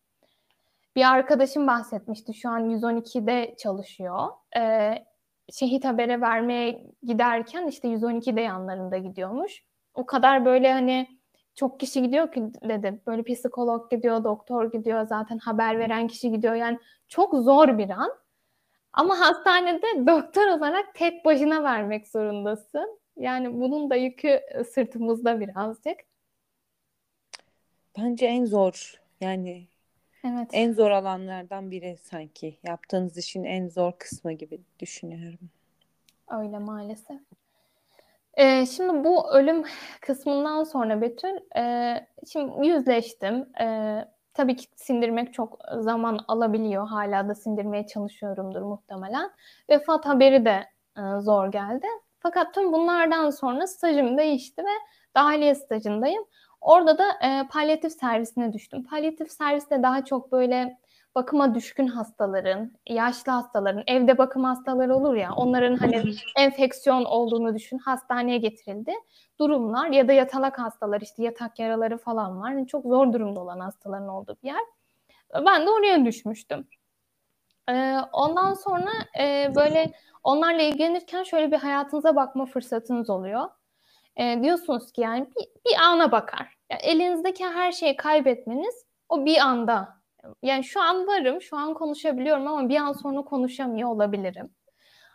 Bir 0.97 1.13
arkadaşım 1.13 1.67
bahsetmişti. 1.67 2.35
Şu 2.35 2.49
an 2.49 2.71
112'de 2.71 3.55
çalışıyor. 3.59 4.29
Ee, 4.57 5.05
şehit 5.53 5.85
habere 5.85 6.21
vermeye 6.21 6.87
giderken 7.03 7.67
işte 7.67 7.89
112'de 7.89 8.41
yanlarında 8.41 8.99
gidiyormuş. 8.99 9.65
O 9.95 10.07
kadar 10.07 10.45
böyle 10.45 10.73
hani 10.73 11.09
çok 11.55 11.81
kişi 11.81 12.03
gidiyor 12.03 12.33
ki 12.33 12.43
dedi. 12.69 13.01
Böyle 13.07 13.23
psikolog 13.23 13.91
gidiyor, 13.91 14.25
doktor 14.25 14.73
gidiyor, 14.73 15.07
zaten 15.07 15.39
haber 15.39 15.79
veren 15.79 16.07
kişi 16.09 16.31
gidiyor. 16.31 16.55
Yani 16.55 16.79
çok 17.12 17.35
zor 17.35 17.79
bir 17.79 17.90
an. 17.90 18.12
Ama 18.92 19.20
hastanede 19.20 20.07
doktor 20.07 20.46
olarak 20.46 20.94
tek 20.94 21.25
başına 21.25 21.62
vermek 21.62 22.09
zorundasın. 22.09 22.98
Yani 23.16 23.61
bunun 23.61 23.90
da 23.90 23.96
yükü 23.96 24.40
sırtımızda 24.70 25.40
birazcık. 25.40 25.96
Bence 27.98 28.27
en 28.27 28.44
zor 28.44 29.01
yani 29.20 29.66
Evet. 30.25 30.48
en 30.53 30.72
zor 30.72 30.90
alanlardan 30.90 31.70
biri 31.70 31.96
sanki. 31.96 32.59
Yaptığınız 32.64 33.18
işin 33.18 33.44
en 33.44 33.68
zor 33.68 33.92
kısmı 33.92 34.33
gibi 34.33 34.61
düşünüyorum. 34.81 35.51
Öyle 36.31 36.59
maalesef. 36.59 37.20
Ee, 38.35 38.66
şimdi 38.66 39.05
bu 39.05 39.33
ölüm 39.33 39.64
kısmından 40.01 40.64
sonra 40.64 41.01
Betül, 41.01 41.57
e, 41.59 42.07
şimdi 42.33 42.66
yüzleştim. 42.66 43.48
E, 43.61 43.98
tabii 44.35 44.57
ki 44.57 44.66
sindirmek 44.77 45.35
çok 45.35 45.59
zaman 45.79 46.18
alabiliyor. 46.29 46.88
Hala 46.88 47.29
da 47.29 47.35
sindirmeye 47.35 47.87
çalışıyorumdur 47.87 48.62
muhtemelen. 48.62 49.31
Vefat 49.71 50.07
haberi 50.07 50.45
de 50.45 50.64
e, 50.97 51.21
zor 51.21 51.53
geldi. 51.53 51.87
Fakat 52.18 52.55
tüm 52.55 52.73
bunlardan 52.73 53.31
sonra 53.31 53.66
stajım 53.66 54.18
değişti 54.18 54.62
ve 54.62 54.75
dahiliye 55.16 55.55
stajındayım. 55.55 56.25
Orada 56.61 56.99
da 56.99 57.05
e, 57.23 57.49
palyatif 57.49 57.92
servisine 57.92 58.53
düştüm. 58.53 58.85
Palyatif 58.85 59.31
serviste 59.33 59.83
daha 59.83 60.05
çok 60.05 60.33
böyle 60.33 60.79
bakıma 61.14 61.55
düşkün 61.55 61.87
hastaların, 61.87 62.72
yaşlı 62.88 63.33
hastaların, 63.33 63.83
evde 63.87 64.18
bakım 64.18 64.44
hastaları 64.44 64.96
olur 64.96 65.14
ya, 65.14 65.33
onların 65.37 65.77
hani 65.77 66.03
enfeksiyon 66.37 67.05
olduğunu 67.05 67.55
düşün, 67.55 67.79
hastaneye 67.79 68.38
getirildi. 68.38 68.94
Durumlar 69.40 69.88
ya 69.88 70.09
da 70.09 70.12
yatalak 70.12 70.59
hastalar 70.59 71.01
işte 71.01 71.22
yatak 71.22 71.59
yaraları 71.59 71.98
falan 71.98 72.40
var. 72.40 72.51
Yani 72.51 72.66
çok 72.66 72.85
zor 72.85 73.12
durumda 73.12 73.40
olan 73.40 73.61
hastaların 73.61 74.09
olduğu 74.09 74.37
bir 74.42 74.48
yer. 74.48 74.62
Ben 75.46 75.66
de 75.66 75.70
oraya 75.70 76.05
düşmüştüm. 76.05 76.68
Ee, 77.68 77.96
ondan 78.12 78.55
sonra 78.55 78.90
e, 79.18 79.53
böyle 79.57 79.92
onlarla 80.22 80.62
ilgilenirken 80.62 81.22
şöyle 81.22 81.53
bir 81.53 81.57
hayatınıza 81.57 82.16
bakma 82.16 82.46
fırsatınız 82.46 83.11
oluyor. 83.11 83.48
E, 84.16 84.42
diyorsunuz 84.42 84.92
ki 84.92 85.01
yani 85.01 85.27
bir, 85.37 85.70
bir 85.70 85.77
ana 85.83 86.12
bakar. 86.12 86.57
Yani 86.70 86.81
elinizdeki 86.83 87.44
her 87.44 87.72
şeyi 87.72 87.96
kaybetmeniz 87.96 88.85
o 89.09 89.25
bir 89.25 89.38
anda 89.38 90.02
yani 90.43 90.65
şu 90.65 90.81
an 90.83 91.07
varım, 91.07 91.43
şu 91.43 91.57
an 91.57 91.75
konuşabiliyorum 91.75 92.47
ama 92.47 92.69
bir 92.69 92.77
an 92.77 92.93
sonra 92.93 93.23
konuşamıyor 93.23 93.89
olabilirim. 93.89 94.51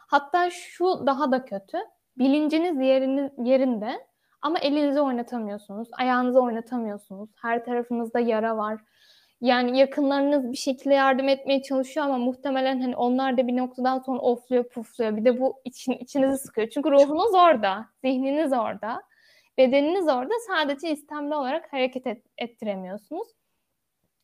Hatta 0.07 0.49
şu 0.49 1.07
daha 1.07 1.31
da 1.31 1.45
kötü. 1.45 1.77
Bilinciniz 2.17 2.79
yeriniz, 2.79 3.31
yerinde 3.43 4.07
ama 4.41 4.59
elinizi 4.59 5.01
oynatamıyorsunuz, 5.01 5.89
ayağınızı 5.99 6.41
oynatamıyorsunuz. 6.41 7.29
Her 7.41 7.65
tarafınızda 7.65 8.19
yara 8.19 8.57
var. 8.57 8.81
Yani 9.41 9.79
yakınlarınız 9.79 10.51
bir 10.51 10.57
şekilde 10.57 10.93
yardım 10.93 11.29
etmeye 11.29 11.61
çalışıyor 11.61 12.05
ama 12.05 12.17
muhtemelen 12.17 12.81
hani 12.81 12.95
onlar 12.95 13.37
da 13.37 13.47
bir 13.47 13.57
noktadan 13.57 13.99
sonra 13.99 14.19
ofluyor, 14.19 14.69
pufluyor. 14.69 15.17
Bir 15.17 15.25
de 15.25 15.39
bu 15.39 15.61
için, 15.65 15.91
içinizi 15.91 16.37
sıkıyor. 16.37 16.69
Çünkü 16.69 16.91
ruhunuz 16.91 17.33
orada, 17.33 17.85
zihniniz 18.03 18.53
orada, 18.53 19.01
bedeniniz 19.57 20.07
orada. 20.07 20.33
Sadece 20.47 20.91
istemli 20.91 21.35
olarak 21.35 21.73
hareket 21.73 22.07
et, 22.07 22.23
ettiremiyorsunuz. 22.37 23.27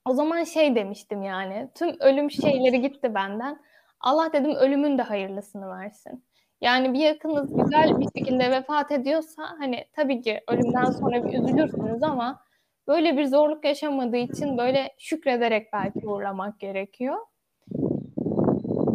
O 0.06 0.14
zaman 0.14 0.44
şey 0.44 0.76
demiştim 0.76 1.24
yani. 1.24 1.70
Tüm 1.76 2.00
ölüm 2.00 2.32
şeyleri 2.32 2.82
gitti 2.82 3.14
benden. 3.14 3.60
Allah 4.00 4.34
dedim 4.34 4.56
ölümün 4.56 4.98
de 4.98 5.02
hayırlısını 5.02 5.70
versin. 5.70 6.24
Yani 6.62 6.94
bir 6.94 7.00
yakınız 7.00 7.56
güzel 7.56 8.00
bir 8.00 8.08
şekilde 8.18 8.52
vefat 8.52 8.92
ediyorsa 8.92 9.44
hani 9.60 9.86
tabii 9.94 10.22
ki 10.22 10.42
ölümden 10.48 10.92
sonra 10.92 11.24
bir 11.24 11.40
üzülürsünüz 11.40 12.04
ama 12.04 12.44
böyle 12.88 13.18
bir 13.18 13.26
zorluk 13.26 13.66
yaşamadığı 13.66 14.18
için 14.18 14.58
böyle 14.58 14.96
şükrederek 15.00 15.74
belki 15.74 16.08
uğramak 16.08 16.60
gerekiyor. 16.60 17.18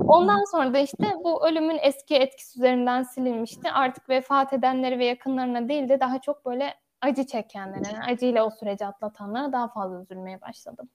Ondan 0.09 0.45
sonra 0.51 0.75
da 0.75 0.79
işte 0.79 1.07
bu 1.25 1.47
ölümün 1.49 1.79
eski 1.83 2.17
etkisi 2.17 2.59
üzerinden 2.59 3.03
silinmişti. 3.03 3.71
Artık 3.71 4.09
vefat 4.09 4.53
edenleri 4.53 4.99
ve 4.99 5.05
yakınlarına 5.05 5.69
değil 5.69 5.89
de 5.89 6.01
daha 6.01 6.21
çok 6.21 6.47
böyle 6.47 6.75
acı 7.01 7.27
çekenlere, 7.27 7.99
acıyla 8.07 8.47
o 8.47 8.51
süreci 8.51 8.87
atlatanlara 8.87 9.53
daha 9.53 9.69
fazla 9.69 10.01
üzülmeye 10.03 10.41
başladım 10.41 10.89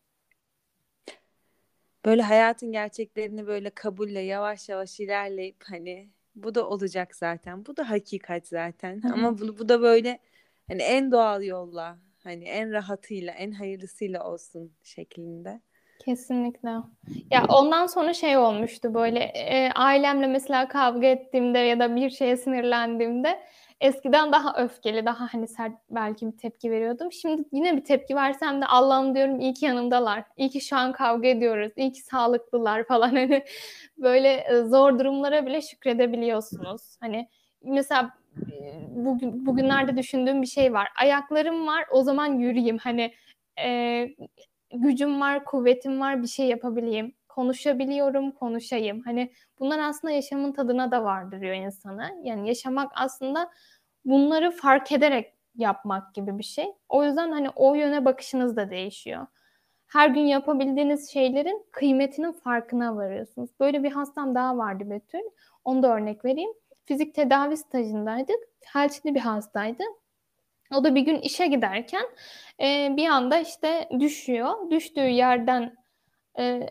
böyle 2.05 2.21
hayatın 2.21 2.71
gerçeklerini 2.71 3.47
böyle 3.47 3.69
kabulle 3.69 4.19
yavaş 4.19 4.69
yavaş 4.69 4.99
ilerleyip 4.99 5.63
hani 5.63 6.09
bu 6.35 6.55
da 6.55 6.69
olacak 6.69 7.15
zaten. 7.15 7.65
Bu 7.65 7.77
da 7.77 7.89
hakikat 7.89 8.47
zaten. 8.47 9.03
Hı-hı. 9.03 9.13
Ama 9.13 9.39
bunu 9.39 9.57
bu 9.57 9.69
da 9.69 9.81
böyle 9.81 10.19
hani 10.67 10.81
en 10.81 11.11
doğal 11.11 11.43
yolla 11.43 11.97
Hani 12.23 12.43
en 12.43 12.71
rahatıyla, 12.71 13.33
en 13.33 13.51
hayırlısıyla 13.51 14.23
olsun 14.23 14.71
şeklinde. 14.83 15.61
Kesinlikle. 16.05 16.69
Ya 17.31 17.45
ondan 17.49 17.87
sonra 17.87 18.13
şey 18.13 18.37
olmuştu 18.37 18.93
böyle 18.93 19.19
e, 19.19 19.71
ailemle 19.71 20.27
mesela 20.27 20.67
kavga 20.67 21.07
ettiğimde 21.07 21.59
ya 21.59 21.79
da 21.79 21.95
bir 21.95 22.09
şeye 22.09 22.37
sinirlendiğimde 22.37 23.39
eskiden 23.81 24.31
daha 24.31 24.63
öfkeli, 24.63 25.05
daha 25.05 25.33
hani 25.33 25.47
sert 25.47 25.73
belki 25.89 26.27
bir 26.27 26.37
tepki 26.37 26.71
veriyordum. 26.71 27.11
Şimdi 27.11 27.43
yine 27.51 27.77
bir 27.77 27.83
tepki 27.83 28.15
versem 28.15 28.61
de 28.61 28.65
Allah'ım 28.65 29.15
diyorum 29.15 29.39
iyi 29.39 29.53
ki 29.53 29.65
yanımdalar. 29.65 30.23
İyi 30.37 30.49
ki 30.49 30.61
şu 30.61 30.77
an 30.77 30.91
kavga 30.91 31.27
ediyoruz. 31.27 31.71
İyi 31.75 31.91
ki 31.91 32.01
sağlıklılar 32.01 32.83
falan 32.87 33.09
hani 33.09 33.43
böyle 33.97 34.47
zor 34.65 34.99
durumlara 34.99 35.45
bile 35.45 35.61
şükredebiliyorsunuz. 35.61 36.97
Hani 36.99 37.29
mesela 37.63 38.13
bugün 38.89 39.45
bugünlerde 39.45 39.97
düşündüğüm 39.97 40.41
bir 40.41 40.47
şey 40.47 40.73
var. 40.73 40.87
Ayaklarım 41.01 41.67
var, 41.67 41.85
o 41.91 42.01
zaman 42.01 42.39
yürüyeyim. 42.39 42.77
Hani 42.77 43.13
e, 43.59 44.07
gücüm 44.73 45.21
var, 45.21 45.45
kuvvetim 45.45 45.99
var, 45.99 46.21
bir 46.21 46.27
şey 46.27 46.47
yapabileyim. 46.47 47.13
Konuşabiliyorum, 47.33 48.31
konuşayım. 48.31 49.01
Hani 49.05 49.31
bunlar 49.59 49.79
aslında 49.79 50.13
yaşamın 50.13 50.51
tadına 50.51 50.91
da 50.91 51.03
vardırıyor 51.03 51.55
insana. 51.55 52.11
Yani 52.23 52.47
yaşamak 52.47 52.91
aslında 52.95 53.51
bunları 54.05 54.51
fark 54.51 54.91
ederek 54.91 55.33
yapmak 55.55 56.13
gibi 56.15 56.37
bir 56.37 56.43
şey. 56.43 56.65
O 56.89 57.03
yüzden 57.03 57.31
hani 57.31 57.49
o 57.49 57.75
yöne 57.75 58.05
bakışınız 58.05 58.55
da 58.55 58.69
değişiyor. 58.69 59.27
Her 59.87 60.09
gün 60.09 60.21
yapabildiğiniz 60.21 61.11
şeylerin 61.11 61.65
kıymetinin 61.71 62.31
farkına 62.31 62.95
varıyorsunuz. 62.95 63.49
Böyle 63.59 63.83
bir 63.83 63.91
hastam 63.91 64.35
daha 64.35 64.57
vardı 64.57 64.89
Betül. 64.89 65.29
Onu 65.63 65.83
da 65.83 65.95
örnek 65.95 66.25
vereyim. 66.25 66.51
Fizik 66.85 67.15
tedavi 67.15 67.57
stajındaydık. 67.57 68.39
Felçli 68.59 69.15
bir 69.15 69.19
hastaydı. 69.19 69.83
O 70.73 70.83
da 70.83 70.95
bir 70.95 71.01
gün 71.01 71.17
işe 71.17 71.47
giderken 71.47 72.05
e, 72.61 72.93
bir 72.97 73.07
anda 73.07 73.37
işte 73.37 73.89
düşüyor. 73.99 74.71
Düştüğü 74.71 75.01
yerden 75.01 75.82
e, 76.39 76.67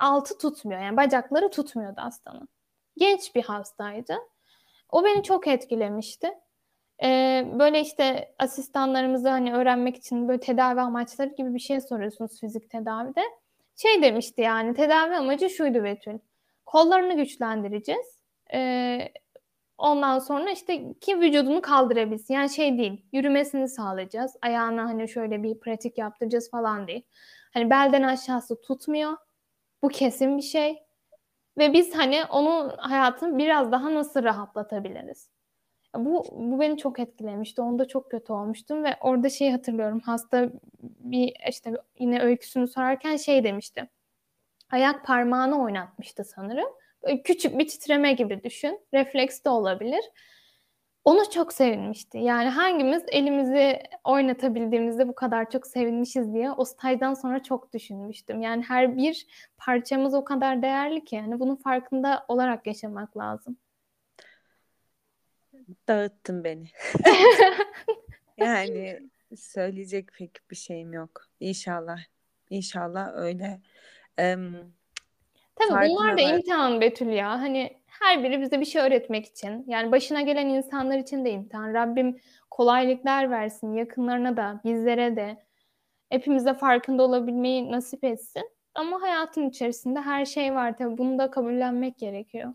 altı 0.00 0.38
tutmuyor. 0.38 0.80
Yani 0.80 0.96
bacakları 0.96 1.50
tutmuyordu 1.50 2.00
hastanın. 2.00 2.48
Genç 2.96 3.34
bir 3.34 3.42
hastaydı. 3.42 4.18
O 4.90 5.04
beni 5.04 5.22
çok 5.22 5.46
etkilemişti. 5.46 6.34
Ee, 7.02 7.46
böyle 7.58 7.80
işte 7.80 8.34
asistanlarımızı 8.38 9.28
hani 9.28 9.54
öğrenmek 9.54 9.96
için 9.96 10.28
böyle 10.28 10.40
tedavi 10.40 10.80
amaçları 10.80 11.28
gibi 11.28 11.54
bir 11.54 11.58
şey 11.58 11.80
soruyorsunuz 11.80 12.40
fizik 12.40 12.70
tedavide. 12.70 13.22
Şey 13.76 14.02
demişti 14.02 14.40
yani 14.42 14.74
tedavi 14.74 15.16
amacı 15.16 15.50
şuydu 15.50 15.84
Betül. 15.84 16.18
Kollarını 16.66 17.16
güçlendireceğiz. 17.16 18.06
Ee, 18.54 19.08
ondan 19.78 20.18
sonra 20.18 20.50
işte 20.50 20.94
ki 21.00 21.20
vücudunu 21.20 21.62
kaldırabilsin. 21.62 22.34
Yani 22.34 22.50
şey 22.50 22.78
değil 22.78 23.06
yürümesini 23.12 23.68
sağlayacağız. 23.68 24.36
Ayağına 24.42 24.84
hani 24.84 25.08
şöyle 25.08 25.42
bir 25.42 25.60
pratik 25.60 25.98
yaptıracağız 25.98 26.50
falan 26.50 26.86
değil. 26.86 27.02
Hani 27.54 27.70
belden 27.70 28.02
aşağısı 28.02 28.60
tutmuyor. 28.60 29.16
Bu 29.82 29.88
kesin 29.88 30.36
bir 30.36 30.42
şey. 30.42 30.82
Ve 31.58 31.72
biz 31.72 31.94
hani 31.94 32.24
onun 32.24 32.68
hayatını 32.68 33.38
biraz 33.38 33.72
daha 33.72 33.94
nasıl 33.94 34.22
rahatlatabiliriz? 34.24 35.30
Bu, 35.96 36.24
bu 36.32 36.60
beni 36.60 36.78
çok 36.78 36.98
etkilemişti. 36.98 37.62
Onda 37.62 37.88
çok 37.88 38.10
kötü 38.10 38.32
olmuştum 38.32 38.84
ve 38.84 38.96
orada 39.00 39.28
şey 39.28 39.50
hatırlıyorum. 39.50 40.00
Hasta 40.00 40.50
bir 40.82 41.32
işte 41.48 41.72
yine 41.98 42.20
öyküsünü 42.20 42.68
sorarken 42.68 43.16
şey 43.16 43.44
demişti. 43.44 43.90
Ayak 44.70 45.04
parmağını 45.06 45.62
oynatmıştı 45.62 46.24
sanırım. 46.24 46.68
Böyle 47.02 47.22
küçük 47.22 47.58
bir 47.58 47.68
titreme 47.68 48.12
gibi 48.12 48.44
düşün. 48.44 48.80
Refleks 48.94 49.44
de 49.44 49.48
olabilir. 49.48 50.04
Onu 51.04 51.30
çok 51.30 51.52
sevinmişti. 51.52 52.18
Yani 52.18 52.48
hangimiz 52.48 53.02
elimizi 53.08 53.82
oynatabildiğimizde 54.04 55.08
bu 55.08 55.14
kadar 55.14 55.50
çok 55.50 55.66
sevinmişiz 55.66 56.34
diye 56.34 56.52
o 56.52 56.64
stajdan 56.64 57.14
sonra 57.14 57.42
çok 57.42 57.72
düşünmüştüm. 57.72 58.42
Yani 58.42 58.62
her 58.62 58.96
bir 58.96 59.26
parçamız 59.58 60.14
o 60.14 60.24
kadar 60.24 60.62
değerli 60.62 61.04
ki 61.04 61.16
yani 61.16 61.40
bunun 61.40 61.56
farkında 61.56 62.24
olarak 62.28 62.66
yaşamak 62.66 63.16
lazım. 63.16 63.56
Dağıttın 65.88 66.44
beni. 66.44 66.66
yani 68.36 69.00
söyleyecek 69.36 70.12
pek 70.18 70.50
bir 70.50 70.56
şeyim 70.56 70.92
yok. 70.92 71.26
İnşallah. 71.40 71.98
İnşallah 72.50 73.12
öyle. 73.14 73.60
Um, 74.18 74.74
Tabii 75.56 75.88
bunlar 75.88 76.18
da 76.18 76.22
imtihan 76.22 76.80
Betül 76.80 77.08
ya. 77.08 77.30
Hani 77.30 77.83
her 78.00 78.24
biri 78.24 78.40
bize 78.40 78.60
bir 78.60 78.64
şey 78.64 78.82
öğretmek 78.82 79.26
için. 79.26 79.64
Yani 79.66 79.92
başına 79.92 80.20
gelen 80.20 80.48
insanlar 80.48 80.98
için 80.98 81.24
de 81.24 81.30
imtihan. 81.30 81.74
Rabbim 81.74 82.16
kolaylıklar 82.50 83.30
versin 83.30 83.74
yakınlarına 83.74 84.36
da, 84.36 84.60
bizlere 84.64 85.16
de. 85.16 85.44
Hepimize 86.10 86.54
farkında 86.54 87.02
olabilmeyi 87.02 87.72
nasip 87.72 88.04
etsin. 88.04 88.50
Ama 88.74 89.02
hayatın 89.02 89.48
içerisinde 89.48 90.00
her 90.00 90.24
şey 90.24 90.54
var 90.54 90.76
tabii. 90.76 90.98
Bunu 90.98 91.18
da 91.18 91.30
kabullenmek 91.30 91.98
gerekiyor. 91.98 92.54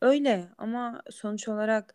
Öyle 0.00 0.48
ama 0.58 1.02
sonuç 1.10 1.48
olarak 1.48 1.94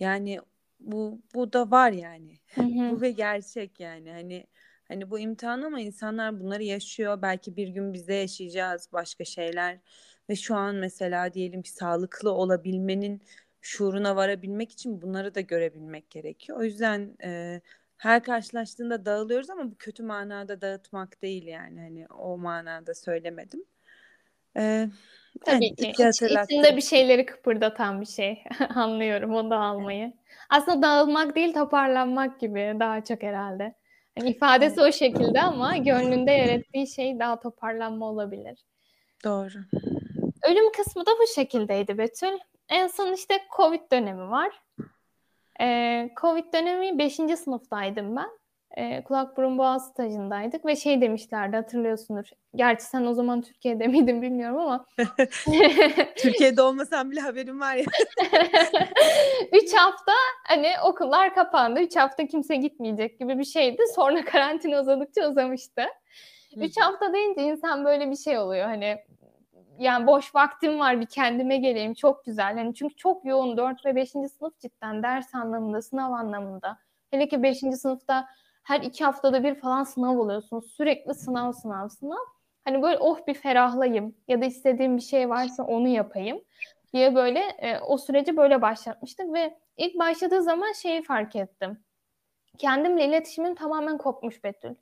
yani 0.00 0.40
bu 0.80 1.20
bu 1.34 1.52
da 1.52 1.70
var 1.70 1.92
yani. 1.92 2.38
Hı 2.54 2.60
hı. 2.60 2.90
bu 2.96 3.00
ve 3.00 3.10
gerçek 3.10 3.80
yani. 3.80 4.10
Hani 4.12 4.46
hani 4.88 5.10
bu 5.10 5.18
imtihan 5.18 5.62
ama 5.62 5.80
insanlar 5.80 6.40
bunları 6.40 6.62
yaşıyor. 6.62 7.22
Belki 7.22 7.56
bir 7.56 7.68
gün 7.68 7.92
biz 7.92 8.08
de 8.08 8.14
yaşayacağız 8.14 8.88
başka 8.92 9.24
şeyler. 9.24 9.78
Ve 10.32 10.36
şu 10.36 10.54
an 10.56 10.74
mesela 10.74 11.34
diyelim 11.34 11.62
ki 11.62 11.70
sağlıklı 11.70 12.30
olabilmenin 12.30 13.22
şuuruna 13.60 14.16
varabilmek 14.16 14.72
için 14.72 15.02
bunları 15.02 15.34
da 15.34 15.40
görebilmek 15.40 16.10
gerekiyor. 16.10 16.58
O 16.58 16.62
yüzden 16.62 17.16
e, 17.24 17.60
her 17.96 18.22
karşılaştığında 18.22 19.04
dağılıyoruz 19.04 19.50
ama 19.50 19.70
bu 19.70 19.74
kötü 19.78 20.02
manada 20.02 20.60
dağıtmak 20.60 21.22
değil 21.22 21.46
yani. 21.46 21.80
Hani 21.80 22.06
o 22.06 22.38
manada 22.38 22.94
söylemedim. 22.94 23.64
E, 24.56 24.88
Tabii 25.44 25.64
yani, 25.64 25.76
ki. 25.76 25.92
İç, 26.08 26.22
içinde 26.22 26.76
bir 26.76 26.82
şeyleri 26.82 27.26
kıpırdatan 27.26 28.00
bir 28.00 28.06
şey. 28.06 28.44
Anlıyorum 28.74 29.34
o 29.34 29.50
dağılmayı. 29.50 30.12
Aslında 30.50 30.82
dağılmak 30.82 31.36
değil 31.36 31.54
toparlanmak 31.54 32.40
gibi 32.40 32.76
daha 32.80 33.04
çok 33.04 33.22
herhalde. 33.22 33.74
Yani 34.18 34.30
ifadesi 34.30 34.80
o 34.80 34.92
şekilde 34.92 35.42
ama 35.42 35.76
gönlünde 35.76 36.30
yer 36.30 36.48
ettiği 36.48 36.86
şey 36.86 37.18
daha 37.18 37.40
toparlanma 37.40 38.06
olabilir. 38.06 38.58
Doğru. 39.24 39.58
Ölüm 40.42 40.72
kısmı 40.72 41.06
da 41.06 41.10
bu 41.10 41.26
şekildeydi 41.34 41.98
Betül. 41.98 42.38
En 42.68 42.86
son 42.86 43.12
işte 43.12 43.34
Covid 43.56 43.92
dönemi 43.92 44.30
var. 44.30 44.62
Ee, 45.60 46.10
Covid 46.20 46.54
dönemi 46.54 46.98
5. 46.98 47.16
sınıftaydım 47.16 48.16
ben. 48.16 48.30
Ee, 48.76 49.04
kulak 49.04 49.36
burun 49.36 49.58
boğaz 49.58 49.88
stajındaydık 49.88 50.66
ve 50.66 50.76
şey 50.76 51.00
demişlerdi 51.00 51.56
hatırlıyorsundur. 51.56 52.28
Gerçi 52.54 52.84
sen 52.84 53.06
o 53.06 53.14
zaman 53.14 53.42
Türkiye'de 53.42 53.86
miydin 53.88 54.22
bilmiyorum 54.22 54.58
ama. 54.58 54.86
Türkiye'de 56.16 56.62
olmasam 56.62 57.10
bile 57.10 57.20
haberim 57.20 57.60
var 57.60 57.74
ya. 57.74 57.84
Üç 59.52 59.74
hafta 59.74 60.12
hani 60.44 60.72
okullar 60.84 61.34
kapandı. 61.34 61.80
Üç 61.80 61.96
hafta 61.96 62.26
kimse 62.26 62.56
gitmeyecek 62.56 63.20
gibi 63.20 63.38
bir 63.38 63.44
şeydi. 63.44 63.82
Sonra 63.94 64.24
karantina 64.24 64.80
uzadıkça 64.80 65.28
uzamıştı. 65.28 65.82
Üç 66.56 66.80
hafta 66.80 67.12
deyince 67.12 67.42
insan 67.42 67.84
böyle 67.84 68.10
bir 68.10 68.16
şey 68.16 68.38
oluyor 68.38 68.64
hani 68.66 68.98
yani 69.78 70.06
boş 70.06 70.34
vaktim 70.34 70.78
var 70.78 71.00
bir 71.00 71.06
kendime 71.06 71.56
geleyim 71.56 71.94
çok 71.94 72.24
güzel. 72.24 72.56
Yani 72.56 72.74
çünkü 72.74 72.94
çok 72.94 73.24
yoğun 73.24 73.56
4 73.56 73.86
ve 73.86 73.96
5. 73.96 74.10
sınıf 74.10 74.58
cidden 74.58 75.02
ders 75.02 75.34
anlamında, 75.34 75.82
sınav 75.82 76.12
anlamında. 76.12 76.78
Hele 77.10 77.28
ki 77.28 77.42
5. 77.42 77.58
sınıfta 77.58 78.26
her 78.62 78.80
iki 78.80 79.04
haftada 79.04 79.44
bir 79.44 79.54
falan 79.54 79.84
sınav 79.84 80.18
oluyorsunuz. 80.18 80.72
Sürekli 80.72 81.14
sınav 81.14 81.52
sınav 81.52 81.88
sınav. 81.88 82.24
Hani 82.64 82.82
böyle 82.82 82.98
oh 82.98 83.26
bir 83.26 83.34
ferahlayayım 83.34 84.14
ya 84.28 84.40
da 84.40 84.44
istediğim 84.44 84.96
bir 84.96 85.02
şey 85.02 85.30
varsa 85.30 85.62
onu 85.62 85.88
yapayım 85.88 86.40
diye 86.92 87.14
böyle 87.14 87.40
e, 87.40 87.78
o 87.80 87.98
süreci 87.98 88.36
böyle 88.36 88.62
başlatmıştık 88.62 89.32
ve 89.32 89.58
ilk 89.76 89.98
başladığı 89.98 90.42
zaman 90.42 90.72
şeyi 90.72 91.02
fark 91.02 91.36
ettim. 91.36 91.84
Kendimle 92.58 93.06
iletişimim 93.06 93.54
tamamen 93.54 93.98
kopmuş 93.98 94.44
Betül 94.44 94.74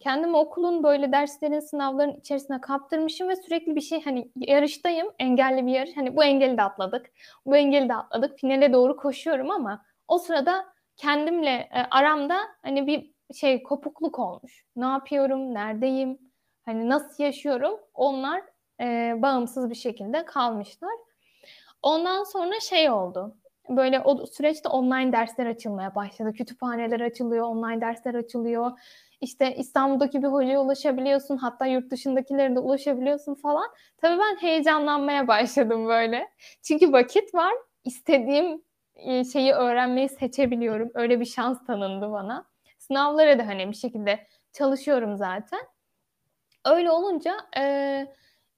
kendimi 0.00 0.36
okulun 0.36 0.82
böyle 0.82 1.12
derslerin, 1.12 1.60
sınavların 1.60 2.16
içerisine 2.16 2.60
kaptırmışım 2.60 3.28
ve 3.28 3.36
sürekli 3.36 3.76
bir 3.76 3.80
şey 3.80 4.02
hani 4.02 4.30
yarıştayım, 4.36 5.08
engelli 5.18 5.66
bir 5.66 5.72
yarış. 5.72 5.96
Hani 5.96 6.16
bu 6.16 6.24
engeli 6.24 6.56
de 6.56 6.62
atladık, 6.62 7.10
bu 7.46 7.56
engeli 7.56 7.88
de 7.88 7.94
atladık. 7.94 8.38
Finale 8.38 8.72
doğru 8.72 8.96
koşuyorum 8.96 9.50
ama 9.50 9.84
o 10.08 10.18
sırada 10.18 10.64
kendimle 10.96 11.50
e, 11.50 11.86
aramda 11.90 12.36
hani 12.62 12.86
bir 12.86 13.14
şey 13.34 13.62
kopukluk 13.62 14.18
olmuş. 14.18 14.64
Ne 14.76 14.86
yapıyorum, 14.86 15.54
neredeyim, 15.54 16.18
hani 16.64 16.88
nasıl 16.88 17.24
yaşıyorum 17.24 17.80
onlar 17.94 18.42
e, 18.80 19.14
bağımsız 19.22 19.70
bir 19.70 19.74
şekilde 19.74 20.24
kalmışlar. 20.24 20.94
Ondan 21.82 22.24
sonra 22.24 22.60
şey 22.60 22.90
oldu. 22.90 23.36
Böyle 23.68 24.00
o 24.00 24.26
süreçte 24.26 24.68
online 24.68 25.12
dersler 25.12 25.46
açılmaya 25.46 25.94
başladı. 25.94 26.32
Kütüphaneler 26.32 27.00
açılıyor, 27.00 27.46
online 27.46 27.80
dersler 27.80 28.14
açılıyor 28.14 28.78
işte 29.24 29.56
İstanbul'daki 29.56 30.22
bir 30.22 30.28
hocaya 30.28 30.60
ulaşabiliyorsun 30.60 31.36
hatta 31.36 31.66
yurt 31.66 31.90
dışındakilere 31.90 32.56
de 32.56 32.60
ulaşabiliyorsun 32.60 33.34
falan. 33.34 33.66
Tabii 33.98 34.18
ben 34.18 34.36
heyecanlanmaya 34.36 35.28
başladım 35.28 35.86
böyle. 35.86 36.28
Çünkü 36.62 36.92
vakit 36.92 37.34
var. 37.34 37.54
istediğim 37.84 38.62
e, 38.94 39.24
şeyi 39.24 39.52
öğrenmeyi 39.52 40.08
seçebiliyorum. 40.08 40.90
Öyle 40.94 41.20
bir 41.20 41.24
şans 41.24 41.64
tanındı 41.66 42.12
bana. 42.12 42.46
Sınavlara 42.78 43.38
da 43.38 43.46
hani 43.46 43.70
bir 43.70 43.76
şekilde 43.76 44.26
çalışıyorum 44.52 45.16
zaten. 45.16 45.60
Öyle 46.66 46.90
olunca 46.90 47.36
e, 47.58 48.06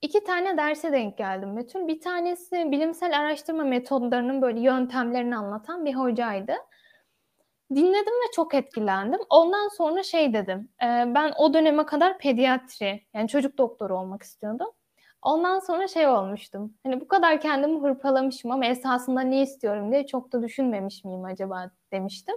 iki 0.02 0.24
tane 0.24 0.56
derse 0.56 0.92
denk 0.92 1.18
geldim 1.18 1.56
Betül. 1.56 1.88
Bir 1.88 2.00
tanesi 2.00 2.70
bilimsel 2.70 3.20
araştırma 3.20 3.64
metodlarının 3.64 4.42
böyle 4.42 4.60
yöntemlerini 4.60 5.36
anlatan 5.36 5.84
bir 5.84 5.94
hocaydı. 5.94 6.54
Dinledim 7.74 8.12
ve 8.14 8.32
çok 8.34 8.54
etkilendim. 8.54 9.20
Ondan 9.30 9.68
sonra 9.68 10.02
şey 10.02 10.32
dedim. 10.34 10.68
E, 10.82 10.86
ben 10.86 11.32
o 11.38 11.54
döneme 11.54 11.86
kadar 11.86 12.18
pediatri 12.18 13.06
yani 13.14 13.28
çocuk 13.28 13.58
doktoru 13.58 13.98
olmak 13.98 14.22
istiyordum. 14.22 14.66
Ondan 15.22 15.58
sonra 15.58 15.88
şey 15.88 16.08
olmuştum. 16.08 16.74
Hani 16.84 17.00
bu 17.00 17.08
kadar 17.08 17.40
kendimi 17.40 17.80
hırpalamışım 17.80 18.50
ama 18.50 18.66
esasında 18.66 19.20
ne 19.20 19.42
istiyorum 19.42 19.92
diye 19.92 20.06
çok 20.06 20.32
da 20.32 20.42
düşünmemiş 20.42 21.04
miyim 21.04 21.24
acaba 21.24 21.70
demiştim. 21.92 22.36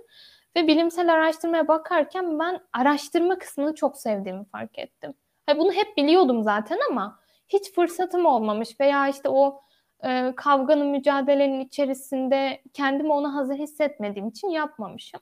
Ve 0.56 0.68
bilimsel 0.68 1.14
araştırmaya 1.14 1.68
bakarken 1.68 2.40
ben 2.40 2.60
araştırma 2.74 3.38
kısmını 3.38 3.76
çok 3.76 3.98
sevdiğimi 3.98 4.46
fark 4.46 4.80
ettim. 4.80 5.14
Hani 5.46 5.60
bunu 5.60 5.72
hep 5.72 5.98
biliyordum 5.98 6.44
zaten 6.44 6.80
ama 6.90 7.20
hiç 7.48 7.74
fırsatım 7.76 8.26
olmamış 8.26 8.80
veya 8.80 9.08
işte 9.08 9.30
o 9.30 9.62
e, 10.04 10.34
kavganın, 10.36 10.88
mücadelenin 10.88 11.60
içerisinde 11.60 12.62
kendimi 12.74 13.14
ona 13.14 13.36
hazır 13.36 13.56
hissetmediğim 13.56 14.28
için 14.28 14.50
yapmamışım. 14.50 15.22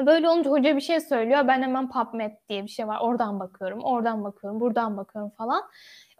Böyle 0.00 0.28
olunca 0.28 0.50
hoca 0.50 0.76
bir 0.76 0.80
şey 0.80 1.00
söylüyor. 1.00 1.48
Ben 1.48 1.62
hemen 1.62 1.90
PubMed 1.90 2.32
diye 2.48 2.62
bir 2.62 2.68
şey 2.68 2.88
var. 2.88 2.98
Oradan 3.00 3.40
bakıyorum, 3.40 3.84
oradan 3.84 4.24
bakıyorum, 4.24 4.60
buradan 4.60 4.96
bakıyorum 4.96 5.30
falan. 5.30 5.62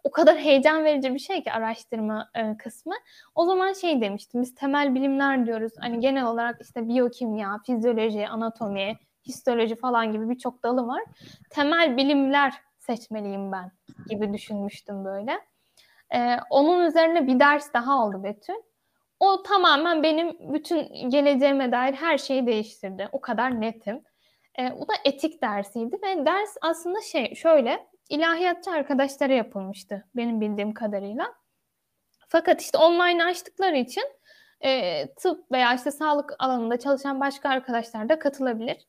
O 0.05 0.11
kadar 0.11 0.37
heyecan 0.39 0.85
verici 0.85 1.15
bir 1.15 1.19
şey 1.19 1.43
ki 1.43 1.53
araştırma 1.53 2.31
e, 2.35 2.57
kısmı. 2.57 2.95
O 3.35 3.47
zaman 3.47 3.73
şey 3.73 4.01
demiştim. 4.01 4.43
Biz 4.43 4.55
temel 4.55 4.95
bilimler 4.95 5.47
diyoruz. 5.47 5.73
Hani 5.81 6.01
genel 6.01 6.25
olarak 6.25 6.61
işte 6.61 6.89
biyokimya, 6.89 7.61
fizyoloji, 7.67 8.29
anatomi, 8.29 8.99
histoloji 9.27 9.77
falan 9.77 10.13
gibi 10.13 10.31
birçok 10.31 10.63
dalı 10.63 10.87
var. 10.87 11.03
Temel 11.51 11.97
bilimler 11.97 12.55
seçmeliyim 12.79 13.53
ben 13.53 13.71
gibi 14.09 14.33
düşünmüştüm 14.33 15.05
böyle. 15.05 15.41
Ee, 16.15 16.37
onun 16.51 16.87
üzerine 16.87 17.27
bir 17.27 17.41
ders 17.41 17.75
daha 17.75 18.05
oldu 18.05 18.23
Betül. 18.25 18.55
O 19.21 19.43
tamamen 19.43 20.03
benim 20.03 20.55
bütün 20.55 21.11
geleceğime 21.11 21.73
dair 21.73 21.95
her 21.95 22.19
şeyi 22.19 22.47
değiştirdi. 22.47 23.09
O 23.13 23.21
kadar 23.21 23.61
netim. 23.61 24.03
Ee, 24.59 24.73
o 24.73 24.89
da 24.89 24.93
etik 25.05 25.43
dersiydi 25.43 25.97
ve 26.03 26.27
ders 26.27 26.57
aslında 26.63 27.01
şey 27.01 27.35
şöyle 27.35 27.87
ilahiyatçı 28.09 28.71
arkadaşlara 28.71 29.33
yapılmıştı 29.33 30.05
benim 30.17 30.41
bildiğim 30.41 30.75
kadarıyla. 30.75 31.35
Fakat 32.29 32.63
işte 32.63 32.79
online 32.79 33.25
açtıkları 33.25 33.77
için 33.77 34.05
e, 34.61 35.07
tıp 35.15 35.53
veya 35.53 35.75
işte 35.75 35.91
sağlık 35.91 36.35
alanında 36.39 36.79
çalışan 36.79 37.21
başka 37.21 37.49
arkadaşlar 37.49 38.09
da 38.09 38.19
katılabilir. 38.19 38.87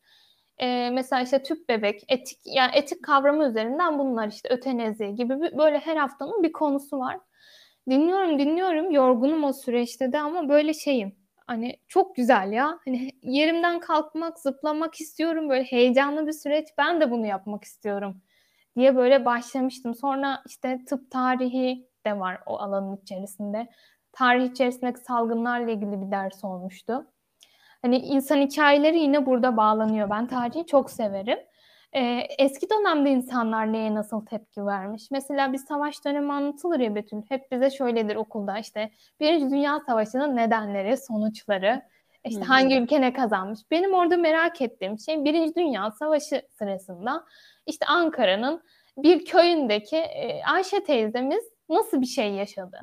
E, 0.58 0.90
mesela 0.90 1.22
işte 1.22 1.42
tüp 1.42 1.68
bebek, 1.68 2.04
etik 2.08 2.38
yani 2.44 2.70
etik 2.74 3.04
kavramı 3.04 3.44
üzerinden 3.48 3.98
bunlar 3.98 4.28
işte 4.28 4.48
ötenezi 4.48 5.14
gibi 5.14 5.40
bir, 5.40 5.58
böyle 5.58 5.78
her 5.78 5.96
haftanın 5.96 6.42
bir 6.42 6.52
konusu 6.52 6.98
var. 6.98 7.18
Dinliyorum 7.90 8.38
dinliyorum 8.38 8.90
yorgunum 8.90 9.44
o 9.44 9.52
süreçte 9.52 10.12
de 10.12 10.18
ama 10.20 10.48
böyle 10.48 10.74
şeyim. 10.74 11.16
Hani 11.46 11.76
çok 11.88 12.16
güzel 12.16 12.52
ya. 12.52 12.78
Hani 12.84 13.10
yerimden 13.22 13.80
kalkmak, 13.80 14.38
zıplamak 14.40 15.00
istiyorum. 15.00 15.48
Böyle 15.48 15.64
heyecanlı 15.64 16.26
bir 16.26 16.32
süreç. 16.32 16.68
Ben 16.78 17.00
de 17.00 17.10
bunu 17.10 17.26
yapmak 17.26 17.64
istiyorum 17.64 18.22
diye 18.76 18.96
böyle 18.96 19.24
başlamıştım. 19.24 19.94
Sonra 19.94 20.42
işte 20.46 20.78
tıp 20.88 21.10
tarihi 21.10 21.88
de 22.06 22.18
var 22.18 22.40
o 22.46 22.58
alanın 22.58 22.96
içerisinde. 22.96 23.68
Tarih 24.12 24.50
içerisindeki 24.50 25.00
salgınlarla 25.00 25.70
ilgili 25.70 26.02
bir 26.02 26.10
ders 26.10 26.44
olmuştu. 26.44 27.06
Hani 27.82 27.96
insan 27.96 28.40
hikayeleri 28.40 28.98
yine 28.98 29.26
burada 29.26 29.56
bağlanıyor. 29.56 30.10
Ben 30.10 30.26
tarihi 30.26 30.66
çok 30.66 30.90
severim. 30.90 31.38
Ee, 31.92 32.26
eski 32.38 32.70
dönemde 32.70 33.10
insanlar 33.10 33.72
neye 33.72 33.94
nasıl 33.94 34.26
tepki 34.26 34.66
vermiş? 34.66 35.10
Mesela 35.10 35.52
bir 35.52 35.58
savaş 35.58 36.04
dönemi 36.04 36.32
anlatılır 36.32 36.80
ya 36.80 36.94
Betül. 36.94 37.22
Hep 37.28 37.52
bize 37.52 37.70
şöyledir 37.70 38.16
okulda 38.16 38.58
işte 38.58 38.90
Birinci 39.20 39.50
Dünya 39.50 39.80
Savaşı'nın 39.86 40.36
nedenleri, 40.36 40.96
sonuçları, 40.96 41.82
işte 42.24 42.40
hmm. 42.40 42.46
hangi 42.46 42.78
ülke 42.78 43.00
ne 43.00 43.12
kazanmış. 43.12 43.60
Benim 43.70 43.94
orada 43.94 44.16
merak 44.16 44.60
ettiğim 44.60 44.98
şey 44.98 45.24
Birinci 45.24 45.54
Dünya 45.54 45.90
Savaşı 45.90 46.42
sırasında 46.58 47.24
işte 47.66 47.86
Ankara'nın 47.86 48.62
bir 48.96 49.24
köyündeki 49.24 49.96
e, 49.96 50.42
Ayşe 50.44 50.84
teyzemiz 50.84 51.44
nasıl 51.68 52.00
bir 52.00 52.06
şey 52.06 52.32
yaşadı? 52.32 52.80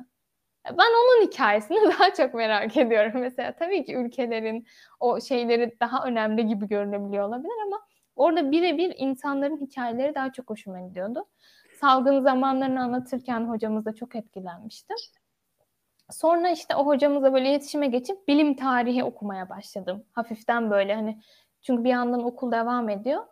Ben 0.70 0.72
onun 0.74 1.26
hikayesini 1.26 1.78
daha 1.98 2.14
çok 2.14 2.34
merak 2.34 2.76
ediyorum. 2.76 3.20
Mesela 3.20 3.52
tabii 3.52 3.84
ki 3.84 3.94
ülkelerin 3.94 4.66
o 5.00 5.20
şeyleri 5.20 5.76
daha 5.80 6.04
önemli 6.06 6.46
gibi 6.46 6.68
görünebiliyor 6.68 7.28
olabilir 7.28 7.52
ama 7.66 7.80
orada 8.16 8.50
birebir 8.50 8.94
insanların 8.98 9.56
hikayeleri 9.60 10.14
daha 10.14 10.32
çok 10.32 10.50
hoşuma 10.50 10.80
gidiyordu. 10.80 11.24
Salgın 11.80 12.20
zamanlarını 12.20 12.82
anlatırken 12.82 13.40
hocamız 13.48 13.84
da 13.84 13.94
çok 13.94 14.16
etkilenmişti. 14.16 14.94
Sonra 16.10 16.50
işte 16.50 16.76
o 16.76 16.86
hocamızla 16.86 17.32
böyle 17.32 17.50
iletişime 17.50 17.86
geçip 17.86 18.28
bilim 18.28 18.56
tarihi 18.56 19.04
okumaya 19.04 19.48
başladım. 19.48 20.04
Hafiften 20.12 20.70
böyle 20.70 20.94
hani 20.94 21.20
çünkü 21.62 21.84
bir 21.84 21.90
yandan 21.90 22.24
okul 22.24 22.52
devam 22.52 22.88
ediyor. 22.88 23.22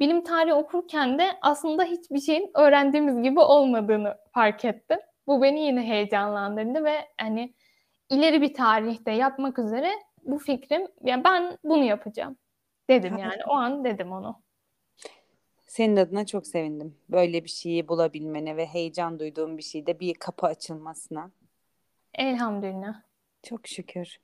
Bilim 0.00 0.24
tarihi 0.24 0.54
okurken 0.54 1.18
de 1.18 1.24
aslında 1.42 1.84
hiçbir 1.84 2.20
şeyin 2.20 2.50
öğrendiğimiz 2.54 3.22
gibi 3.22 3.40
olmadığını 3.40 4.16
fark 4.32 4.64
ettim. 4.64 4.98
Bu 5.26 5.42
beni 5.42 5.60
yine 5.60 5.82
heyecanlandırdı 5.82 6.84
ve 6.84 7.08
hani 7.20 7.54
ileri 8.10 8.42
bir 8.42 8.54
tarihte 8.54 9.12
yapmak 9.12 9.58
üzere 9.58 9.90
bu 10.22 10.38
fikrim 10.38 10.88
yani 11.04 11.24
ben 11.24 11.58
bunu 11.64 11.84
yapacağım 11.84 12.36
dedim 12.90 13.18
yani 13.18 13.44
o 13.46 13.52
an 13.52 13.84
dedim 13.84 14.12
onu. 14.12 14.44
Senin 15.66 15.96
adına 15.96 16.26
çok 16.26 16.46
sevindim. 16.46 16.96
Böyle 17.08 17.44
bir 17.44 17.48
şeyi 17.48 17.88
bulabilmene 17.88 18.56
ve 18.56 18.66
heyecan 18.66 19.18
duyduğum 19.18 19.58
bir 19.58 19.62
şeyde 19.62 20.00
bir 20.00 20.14
kapı 20.14 20.46
açılmasına. 20.46 21.30
Elhamdülillah. 22.14 23.02
Çok 23.42 23.68
şükür. 23.68 24.18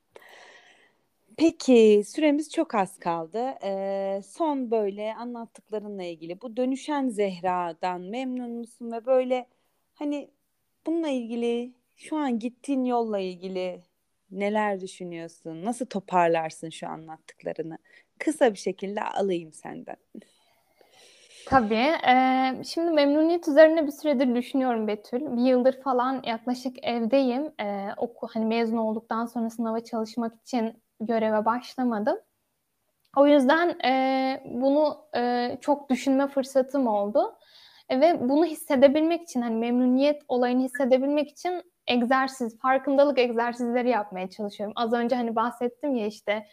Peki 1.37 2.03
süremiz 2.05 2.51
çok 2.51 2.75
az 2.75 2.99
kaldı. 2.99 3.53
Ee, 3.63 4.21
son 4.25 4.71
böyle 4.71 5.15
anlattıklarınla 5.15 6.03
ilgili 6.03 6.41
bu 6.41 6.57
dönüşen 6.57 7.07
Zehra'dan 7.07 8.01
memnun 8.01 8.51
musun 8.51 8.91
ve 8.91 9.05
böyle 9.05 9.47
hani 9.93 10.29
bununla 10.85 11.09
ilgili 11.09 11.73
şu 11.97 12.17
an 12.17 12.39
gittiğin 12.39 12.85
yolla 12.85 13.19
ilgili 13.19 13.81
neler 14.31 14.81
düşünüyorsun? 14.81 15.65
Nasıl 15.65 15.85
toparlarsın 15.85 16.69
şu 16.69 16.87
anlattıklarını? 16.87 17.77
Kısa 18.19 18.53
bir 18.53 18.57
şekilde 18.57 19.01
alayım 19.01 19.53
senden. 19.53 19.97
Tabii. 21.45 21.91
Ee, 22.07 22.63
şimdi 22.63 22.91
memnuniyet 22.91 23.47
üzerine 23.47 23.87
bir 23.87 23.91
süredir 23.91 24.35
düşünüyorum 24.35 24.87
Betül. 24.87 25.37
Bir 25.37 25.41
yıldır 25.41 25.81
falan 25.81 26.23
yaklaşık 26.25 26.85
evdeyim. 26.85 27.51
Ee, 27.61 27.89
oku, 27.97 28.27
hani 28.33 28.45
mezun 28.45 28.77
olduktan 28.77 29.25
sonra 29.25 29.49
sınava 29.49 29.83
çalışmak 29.83 30.41
için 30.41 30.83
göreve 30.99 31.45
başlamadım. 31.45 32.17
O 33.17 33.27
yüzden 33.27 33.69
e, 33.85 34.43
bunu 34.45 34.97
e, 35.15 35.57
çok 35.61 35.89
düşünme 35.89 36.27
fırsatım 36.27 36.87
oldu. 36.87 37.37
E, 37.91 38.01
ve 38.01 38.29
bunu 38.29 38.45
hissedebilmek 38.45 39.21
için 39.21 39.41
hani 39.41 39.55
memnuniyet 39.55 40.21
olayını 40.27 40.63
hissedebilmek 40.63 41.29
için 41.29 41.63
egzersiz, 41.87 42.59
farkındalık 42.59 43.19
egzersizleri 43.19 43.89
yapmaya 43.89 44.29
çalışıyorum. 44.29 44.73
Az 44.75 44.93
önce 44.93 45.15
hani 45.15 45.35
bahsettim 45.35 45.95
ya 45.95 46.07
işte 46.07 46.47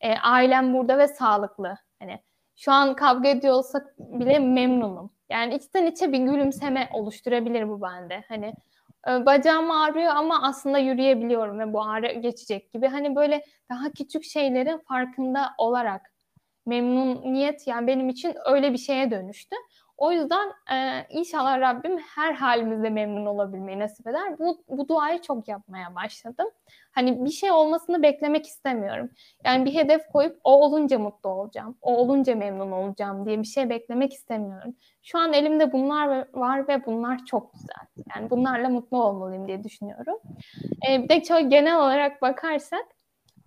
e, 0.00 0.14
ailem 0.18 0.74
burada 0.74 0.98
ve 0.98 1.08
sağlıklı. 1.08 1.74
Hani 1.98 2.18
şu 2.56 2.72
an 2.72 2.96
kavga 2.96 3.28
ediyor 3.28 3.54
olsak 3.54 3.98
bile 3.98 4.38
memnunum. 4.38 5.10
Yani 5.30 5.54
içten 5.54 5.86
içe 5.86 6.12
bir 6.12 6.18
gülümseme 6.18 6.88
oluşturabilir 6.92 7.68
bu 7.68 7.82
bende. 7.82 8.24
Hani 8.28 8.54
e, 9.08 9.26
bacağım 9.26 9.70
ağrıyor 9.70 10.12
ama 10.16 10.42
aslında 10.42 10.78
yürüyebiliyorum 10.78 11.58
ve 11.58 11.72
bu 11.72 11.82
ağrı 11.82 12.12
geçecek 12.12 12.72
gibi. 12.72 12.86
Hani 12.86 13.16
böyle 13.16 13.44
daha 13.70 13.90
küçük 13.90 14.24
şeylerin 14.24 14.78
farkında 14.78 15.54
olarak 15.58 16.14
memnuniyet 16.66 17.66
yani 17.66 17.86
benim 17.86 18.08
için 18.08 18.34
öyle 18.46 18.72
bir 18.72 18.78
şeye 18.78 19.10
dönüştü. 19.10 19.56
O 19.96 20.12
yüzden 20.12 20.48
e, 20.72 21.06
inşallah 21.10 21.60
Rabbim 21.60 21.98
her 21.98 22.32
halimizde 22.32 22.90
memnun 22.90 23.26
olabilmeyi 23.26 23.78
nasip 23.78 24.06
eder. 24.06 24.38
Bu, 24.38 24.64
bu 24.68 24.88
duayı 24.88 25.20
çok 25.22 25.48
yapmaya 25.48 25.94
başladım. 25.94 26.46
Hani 26.92 27.24
bir 27.24 27.30
şey 27.30 27.50
olmasını 27.50 28.02
beklemek 28.02 28.46
istemiyorum. 28.46 29.10
Yani 29.44 29.64
bir 29.64 29.74
hedef 29.74 30.08
koyup 30.12 30.40
o 30.44 30.64
olunca 30.64 30.98
mutlu 30.98 31.30
olacağım, 31.30 31.78
o 31.82 31.96
olunca 31.96 32.34
memnun 32.34 32.72
olacağım 32.72 33.26
diye 33.26 33.38
bir 33.38 33.46
şey 33.46 33.70
beklemek 33.70 34.12
istemiyorum. 34.12 34.76
Şu 35.02 35.18
an 35.18 35.32
elimde 35.32 35.72
bunlar 35.72 36.28
var 36.34 36.68
ve 36.68 36.86
bunlar 36.86 37.24
çok 37.26 37.52
güzel. 37.52 38.04
Yani 38.16 38.30
bunlarla 38.30 38.68
mutlu 38.68 39.02
olmalıyım 39.02 39.46
diye 39.46 39.64
düşünüyorum. 39.64 40.18
E, 40.88 41.02
bir 41.02 41.08
de 41.08 41.22
çok 41.22 41.50
genel 41.50 41.78
olarak 41.78 42.22
bakarsak 42.22 42.86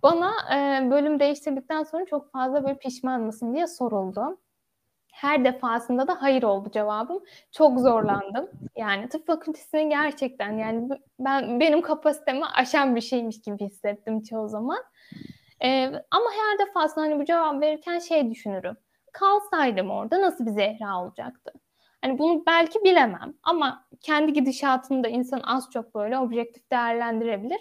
bana 0.02 0.32
e, 0.54 0.90
bölüm 0.90 1.20
değiştirdikten 1.20 1.82
sonra 1.82 2.04
çok 2.06 2.32
fazla 2.32 2.64
böyle 2.64 2.78
pişman 2.78 3.20
mısın 3.20 3.54
diye 3.54 3.66
soruldu. 3.66 4.38
Her 5.12 5.44
defasında 5.44 6.08
da 6.08 6.22
hayır 6.22 6.42
oldu 6.42 6.70
cevabım. 6.70 7.22
Çok 7.52 7.80
zorlandım. 7.80 8.50
Yani 8.76 9.08
tıp 9.08 9.26
fakültesini 9.26 9.88
gerçekten 9.88 10.52
yani 10.58 10.88
ben 11.18 11.60
benim 11.60 11.82
kapasitemi 11.82 12.46
aşan 12.46 12.96
bir 12.96 13.00
şeymiş 13.00 13.40
gibi 13.42 13.58
hissettim 13.58 14.22
çoğu 14.22 14.48
zaman. 14.48 14.78
Ee, 15.64 15.86
ama 16.10 16.26
her 16.30 16.66
defasında 16.66 17.04
hani 17.04 17.18
bu 17.20 17.24
cevap 17.24 17.60
verirken 17.60 17.98
şey 17.98 18.30
düşünürüm. 18.30 18.76
kalsaydım 19.12 19.90
orada 19.90 20.20
nasıl 20.22 20.46
bir 20.46 20.50
Zehra 20.50 21.02
olacaktı? 21.02 21.52
Hani 22.02 22.18
bunu 22.18 22.42
belki 22.46 22.84
bilemem 22.84 23.34
ama 23.42 23.84
kendi 24.00 24.32
gidişatını 24.32 25.04
da 25.04 25.08
insan 25.08 25.40
az 25.44 25.70
çok 25.72 25.94
böyle 25.94 26.18
objektif 26.18 26.70
değerlendirebilir. 26.70 27.58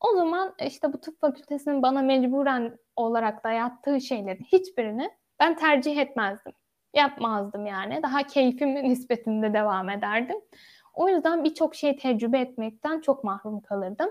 O 0.00 0.16
zaman 0.16 0.54
işte 0.66 0.92
bu 0.92 1.00
tıp 1.00 1.20
fakültesinin 1.20 1.82
bana 1.82 2.02
mecburen 2.02 2.78
olarak 2.96 3.44
dayattığı 3.44 4.00
şeylerin 4.00 4.44
hiçbirini 4.52 5.10
ben 5.40 5.56
tercih 5.56 5.98
etmezdim. 5.98 6.52
Yapmazdım 6.94 7.66
yani. 7.66 8.02
Daha 8.02 8.22
keyfimin 8.22 8.84
nispetinde 8.90 9.54
devam 9.54 9.90
ederdim. 9.90 10.36
O 10.94 11.08
yüzden 11.08 11.44
birçok 11.44 11.74
şeyi 11.74 11.96
tecrübe 11.96 12.38
etmekten 12.38 13.00
çok 13.00 13.24
mahrum 13.24 13.60
kalırdım. 13.60 14.10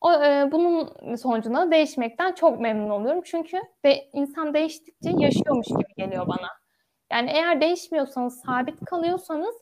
O, 0.00 0.12
e, 0.12 0.52
bunun 0.52 1.14
sonucunda 1.16 1.70
değişmekten 1.70 2.32
çok 2.32 2.60
memnun 2.60 2.90
oluyorum. 2.90 3.22
Çünkü 3.24 3.56
de, 3.84 4.08
insan 4.12 4.54
değiştikçe 4.54 5.10
yaşıyormuş 5.10 5.66
gibi 5.66 5.94
geliyor 5.96 6.26
bana. 6.26 6.48
Yani 7.12 7.30
eğer 7.30 7.60
değişmiyorsanız, 7.60 8.40
sabit 8.40 8.84
kalıyorsanız 8.84 9.54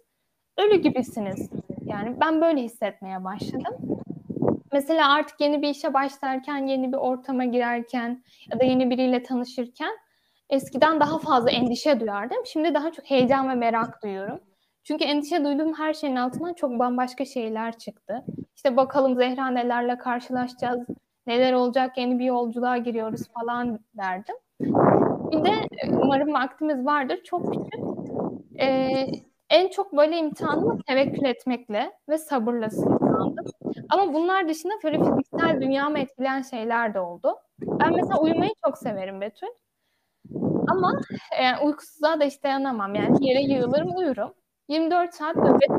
ölü 0.59 0.77
gibisiniz. 0.83 1.51
Yani 1.87 2.21
ben 2.21 2.41
böyle 2.41 2.63
hissetmeye 2.63 3.25
başladım. 3.25 3.75
Mesela 4.73 5.13
artık 5.13 5.41
yeni 5.41 5.63
bir 5.63 5.69
işe 5.69 5.95
başlarken, 5.95 6.67
yeni 6.67 6.93
bir 6.93 6.97
ortama 6.97 7.45
girerken 7.45 8.23
ya 8.53 8.61
da 8.61 8.65
yeni 8.65 8.91
biriyle 8.91 9.23
tanışırken 9.23 9.91
eskiden 10.51 11.01
daha 11.01 11.19
fazla 11.19 11.51
endişe 11.51 12.01
duyardım. 12.01 12.39
Şimdi 12.47 12.75
daha 12.75 12.93
çok 12.93 13.05
heyecan 13.05 13.49
ve 13.49 13.55
merak 13.55 14.03
duyuyorum. 14.03 14.41
Çünkü 14.85 15.05
endişe 15.05 15.45
duyduğum 15.45 15.75
her 15.75 15.95
şeyin 15.95 16.17
altından 16.17 16.55
çok 16.55 16.79
bambaşka 16.79 17.25
şeyler 17.25 17.79
çıktı. 17.79 18.25
İşte 18.57 18.77
bakalım 18.77 19.17
Zehra 19.17 19.49
nelerle 19.49 19.99
karşılaşacağız, 19.99 20.81
neler 21.27 21.53
olacak, 21.53 21.99
yeni 21.99 22.19
bir 22.19 22.25
yolculuğa 22.25 22.77
giriyoruz 22.77 23.23
falan 23.35 23.79
derdim. 23.97 24.37
Bir 25.31 25.45
de 25.45 25.53
umarım 26.03 26.33
vaktimiz 26.33 26.87
vardır. 26.87 27.21
Çok 27.25 27.53
küçük. 27.53 27.87
Ee, 28.61 29.07
en 29.51 29.69
çok 29.69 29.97
böyle 29.97 30.19
imtihanımı 30.19 30.79
tevekkül 30.87 31.25
etmekle 31.25 31.93
ve 32.09 32.19
sabırla 32.19 32.71
sınırlandım. 32.71 33.45
Ama 33.89 34.15
bunlar 34.15 34.49
dışında 34.49 34.75
böyle 34.85 34.99
fiziksel 34.99 35.61
dünyamı 35.61 35.99
etkileyen 35.99 36.43
şeyler 36.43 36.95
de 36.95 37.01
oldu. 37.01 37.37
Ben 37.61 37.95
mesela 37.95 38.21
uyumayı 38.21 38.51
çok 38.67 38.79
severim 38.79 39.21
Betül. 39.21 39.49
Ama 40.71 40.93
e, 41.39 41.64
uykusuzluğa 41.67 42.21
da 42.21 42.25
hiç 42.25 42.43
dayanamam. 42.43 42.95
Yani 42.95 43.29
yere 43.29 43.41
yığılırım 43.41 43.97
uyurum. 43.97 44.35
24 44.69 45.14
saat 45.14 45.37
nöbet 45.37 45.71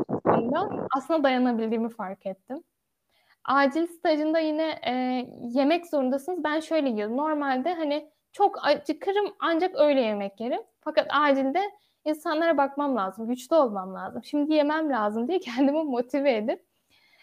aslında 0.96 1.24
dayanabildiğimi 1.24 1.88
fark 1.88 2.26
ettim. 2.26 2.62
Acil 3.44 3.86
stajında 3.86 4.38
yine 4.38 4.68
e, 4.86 4.92
yemek 5.42 5.86
zorundasınız. 5.86 6.44
Ben 6.44 6.60
şöyle 6.60 6.88
yiyorum. 6.88 7.16
Normalde 7.16 7.74
hani 7.74 8.10
çok 8.32 8.66
acıkırım 8.66 9.34
ancak 9.40 9.76
öyle 9.76 10.00
yemek 10.00 10.40
yerim. 10.40 10.60
Fakat 10.80 11.06
acilde 11.10 11.60
insanlara 12.04 12.56
bakmam 12.56 12.96
lazım, 12.96 13.28
güçlü 13.28 13.56
olmam 13.56 13.94
lazım. 13.94 14.24
Şimdi 14.24 14.54
yemem 14.54 14.90
lazım 14.90 15.28
diye 15.28 15.40
kendimi 15.40 15.84
motive 15.84 16.36
edip 16.36 16.67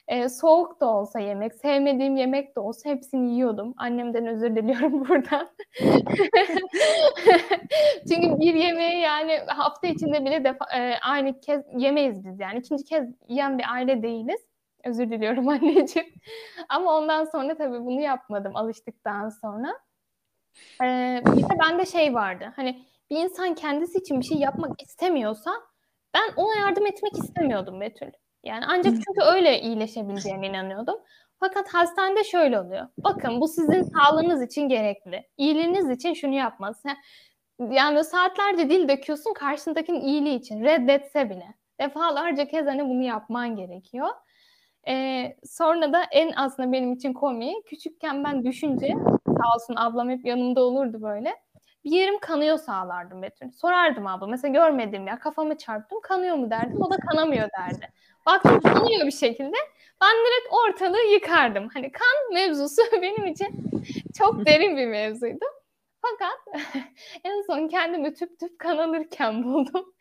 e, 0.07 0.29
soğuk 0.29 0.81
da 0.81 0.85
olsa 0.85 1.19
yemek, 1.19 1.53
sevmediğim 1.53 2.17
yemek 2.17 2.55
de 2.55 2.59
olsa 2.59 2.89
hepsini 2.89 3.33
yiyordum. 3.33 3.73
Annemden 3.77 4.27
özür 4.27 4.55
diliyorum 4.55 5.07
buradan. 5.09 5.49
Çünkü 8.09 8.39
bir 8.39 8.53
yemeği 8.53 8.99
yani 8.99 9.37
hafta 9.47 9.87
içinde 9.87 10.25
bile 10.25 10.43
defa, 10.43 10.65
e, 10.77 10.99
aynı 11.01 11.39
kez 11.39 11.63
yemeyiz 11.77 12.25
biz 12.25 12.39
yani. 12.39 12.59
ikinci 12.59 12.83
kez 12.83 13.09
yiyen 13.27 13.57
bir 13.57 13.73
aile 13.73 14.03
değiliz. 14.03 14.41
Özür 14.83 15.11
diliyorum 15.11 15.47
anneciğim. 15.49 16.07
Ama 16.69 16.97
ondan 16.97 17.25
sonra 17.25 17.57
tabii 17.57 17.85
bunu 17.85 18.01
yapmadım 18.01 18.55
alıştıktan 18.55 19.29
sonra. 19.29 19.79
Ee, 20.83 21.21
bir 21.25 21.43
de 21.43 21.59
bende 21.59 21.85
şey 21.85 22.13
vardı. 22.13 22.53
Hani 22.55 22.85
bir 23.09 23.17
insan 23.17 23.55
kendisi 23.55 23.97
için 23.97 24.19
bir 24.19 24.25
şey 24.25 24.37
yapmak 24.37 24.81
istemiyorsa 24.81 25.51
ben 26.13 26.33
ona 26.35 26.55
yardım 26.55 26.85
etmek 26.85 27.13
istemiyordum 27.13 27.81
Betül. 27.81 28.11
Yani 28.45 28.65
ancak 28.67 28.93
çünkü 28.93 29.21
öyle 29.21 29.61
iyileşebileceğine 29.61 30.47
inanıyordum. 30.47 30.95
Fakat 31.39 31.73
hastanede 31.73 32.23
şöyle 32.23 32.59
oluyor. 32.59 32.87
Bakın 32.97 33.41
bu 33.41 33.47
sizin 33.47 33.83
sağlığınız 33.83 34.41
için 34.41 34.69
gerekli. 34.69 35.27
İyiliğiniz 35.37 35.89
için 35.89 36.13
şunu 36.13 36.33
yapması. 36.35 36.87
Yani 37.59 38.03
saatlerce 38.03 38.69
dil 38.69 38.87
döküyorsun 38.87 39.33
karşındakinin 39.33 40.01
iyiliği 40.01 40.39
için. 40.39 40.63
Reddetse 40.63 41.29
bile. 41.29 41.45
Defalarca 41.79 42.47
kez 42.47 42.67
hani 42.67 42.89
bunu 42.89 43.03
yapman 43.03 43.55
gerekiyor. 43.55 44.07
Ee, 44.87 45.35
sonra 45.43 45.93
da 45.93 46.03
en 46.11 46.31
aslında 46.35 46.71
benim 46.71 46.93
için 46.93 47.13
komiği 47.13 47.63
küçükken 47.65 48.23
ben 48.23 48.43
düşünce 48.43 48.87
sağ 49.27 49.55
olsun 49.55 49.75
ablam 49.77 50.09
hep 50.09 50.25
yanımda 50.25 50.63
olurdu 50.63 51.01
böyle. 51.01 51.44
Bir 51.85 51.91
yerim 51.91 52.19
kanıyor 52.19 52.57
sağlardım 52.57 53.21
Betül. 53.21 53.51
Sorardım 53.51 54.07
abla 54.07 54.27
mesela 54.27 54.53
görmedim 54.53 55.07
ya 55.07 55.19
kafamı 55.19 55.57
çarptım 55.57 56.01
kanıyor 56.01 56.35
mu 56.35 56.49
derdim. 56.49 56.81
O 56.81 56.91
da 56.91 56.97
kanamıyor 56.97 57.49
derdi. 57.59 57.89
Baktım 58.25 58.61
kanıyor 58.61 59.05
bir 59.05 59.11
şekilde. 59.11 59.55
Ben 60.01 60.09
direkt 60.09 60.53
ortalığı 60.53 61.13
yıkardım. 61.13 61.69
Hani 61.73 61.91
kan 61.91 62.33
mevzusu 62.33 62.81
benim 63.01 63.25
için 63.25 63.69
çok 64.17 64.45
derin 64.45 64.77
bir 64.77 64.87
mevzuydu. 64.87 65.45
Fakat 66.01 66.65
en 67.23 67.41
son 67.41 67.67
kendimi 67.67 68.13
tüp 68.13 68.39
tüp 68.39 68.59
kan 68.59 68.77
alırken 68.77 69.43
buldum. 69.43 69.93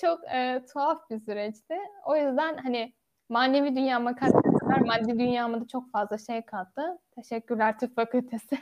Çok 0.00 0.20
e, 0.34 0.62
tuhaf 0.72 1.10
bir 1.10 1.20
süreçti. 1.20 1.78
O 2.06 2.16
yüzden 2.16 2.56
hani 2.56 2.92
manevi 3.28 3.76
dünyama 3.76 4.16
kattığı 4.16 4.58
kadar 4.58 4.80
maddi 4.80 5.18
dünyama 5.18 5.60
da 5.60 5.66
çok 5.66 5.90
fazla 5.92 6.18
şey 6.18 6.42
kattı. 6.42 6.98
Teşekkürler 7.14 7.78
tıp 7.78 7.96
fakültesi. 7.96 8.58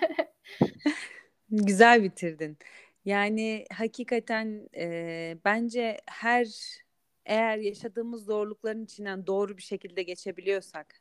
Güzel 1.51 2.03
bitirdin. 2.03 2.59
Yani 3.05 3.65
hakikaten 3.73 4.69
e, 4.77 5.39
bence 5.45 5.99
her 6.07 6.47
eğer 7.27 7.59
yaşadığımız 7.59 8.25
zorlukların 8.25 8.85
içinden 8.85 9.27
doğru 9.27 9.57
bir 9.57 9.63
şekilde 9.63 10.03
geçebiliyorsak, 10.03 11.01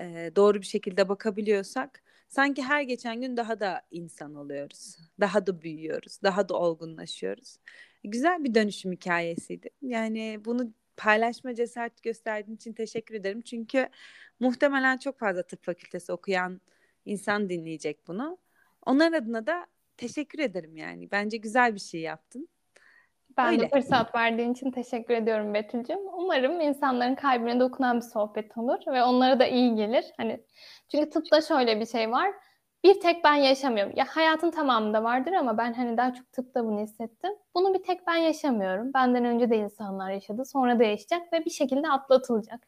e, 0.00 0.32
doğru 0.36 0.60
bir 0.60 0.66
şekilde 0.66 1.08
bakabiliyorsak 1.08 2.02
sanki 2.28 2.62
her 2.62 2.82
geçen 2.82 3.20
gün 3.20 3.36
daha 3.36 3.60
da 3.60 3.82
insan 3.90 4.34
oluyoruz. 4.34 4.96
Daha 5.20 5.46
da 5.46 5.62
büyüyoruz, 5.62 6.18
daha 6.22 6.48
da 6.48 6.54
olgunlaşıyoruz. 6.54 7.56
Güzel 8.04 8.44
bir 8.44 8.54
dönüşüm 8.54 8.92
hikayesiydi. 8.92 9.70
Yani 9.82 10.40
bunu 10.44 10.72
paylaşma 10.96 11.54
cesaret 11.54 12.02
gösterdiğin 12.02 12.56
için 12.56 12.72
teşekkür 12.72 13.14
ederim. 13.14 13.40
Çünkü 13.42 13.88
muhtemelen 14.40 14.98
çok 14.98 15.18
fazla 15.18 15.42
tıp 15.42 15.64
fakültesi 15.64 16.12
okuyan 16.12 16.60
insan 17.04 17.48
dinleyecek 17.50 18.06
bunu. 18.08 18.38
Onların 18.88 19.12
adına 19.12 19.46
da 19.46 19.66
teşekkür 19.96 20.38
ederim 20.38 20.76
yani. 20.76 21.10
Bence 21.10 21.36
güzel 21.36 21.74
bir 21.74 21.80
şey 21.80 22.00
yaptın. 22.00 22.48
Ben 23.36 23.52
Öyle. 23.52 23.60
de 23.60 23.68
fırsat 23.68 24.14
verdiğin 24.14 24.52
için 24.52 24.70
teşekkür 24.70 25.14
ediyorum 25.14 25.54
Betül'cüm. 25.54 25.98
Umarım 26.12 26.60
insanların 26.60 27.14
kalbine 27.14 27.60
dokunan 27.60 27.96
bir 27.96 28.02
sohbet 28.02 28.58
olur 28.58 28.78
ve 28.86 29.04
onlara 29.04 29.40
da 29.40 29.46
iyi 29.46 29.74
gelir. 29.74 30.04
Hani 30.16 30.40
çünkü 30.88 31.10
tıpta 31.10 31.40
şöyle 31.40 31.80
bir 31.80 31.86
şey 31.86 32.10
var. 32.10 32.30
Bir 32.84 33.00
tek 33.00 33.24
ben 33.24 33.34
yaşamıyorum. 33.34 33.92
Ya 33.96 34.04
hayatın 34.08 34.50
tamamında 34.50 35.04
vardır 35.04 35.32
ama 35.32 35.58
ben 35.58 35.72
hani 35.72 35.96
daha 35.96 36.14
çok 36.14 36.32
tıpta 36.32 36.64
bunu 36.64 36.80
hissettim. 36.80 37.32
Bunu 37.54 37.74
bir 37.74 37.82
tek 37.82 38.06
ben 38.06 38.16
yaşamıyorum. 38.16 38.94
Benden 38.94 39.24
önce 39.24 39.50
de 39.50 39.56
insanlar 39.56 40.10
yaşadı. 40.10 40.44
Sonra 40.44 40.78
da 40.78 40.84
yaşayacak 40.84 41.32
ve 41.32 41.44
bir 41.44 41.50
şekilde 41.50 41.88
atlatılacak. 41.88 42.66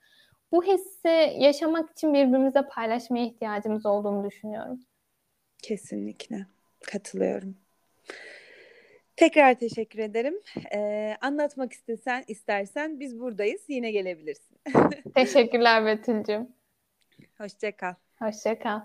Bu 0.53 0.65
hissi 0.65 1.35
yaşamak 1.39 1.91
için 1.91 2.15
birbirimize 2.15 2.63
paylaşmaya 2.63 3.25
ihtiyacımız 3.25 3.87
olduğunu 3.87 4.25
düşünüyorum. 4.25 4.81
Kesinlikle. 5.63 6.47
Katılıyorum. 6.87 7.57
Tekrar 9.17 9.55
teşekkür 9.55 9.99
ederim. 9.99 10.35
Ee, 10.75 11.17
anlatmak 11.21 11.73
istesen, 11.73 12.25
istersen 12.29 13.01
biz 13.01 13.21
buradayız. 13.21 13.61
Yine 13.69 13.91
gelebilirsin. 13.91 14.57
Teşekkürler 15.15 15.87
Betül'cüm. 15.87 16.49
Hoşça 17.39 17.77
kal. 17.77 17.95
Hoşça 18.19 18.59
kal. 18.59 18.81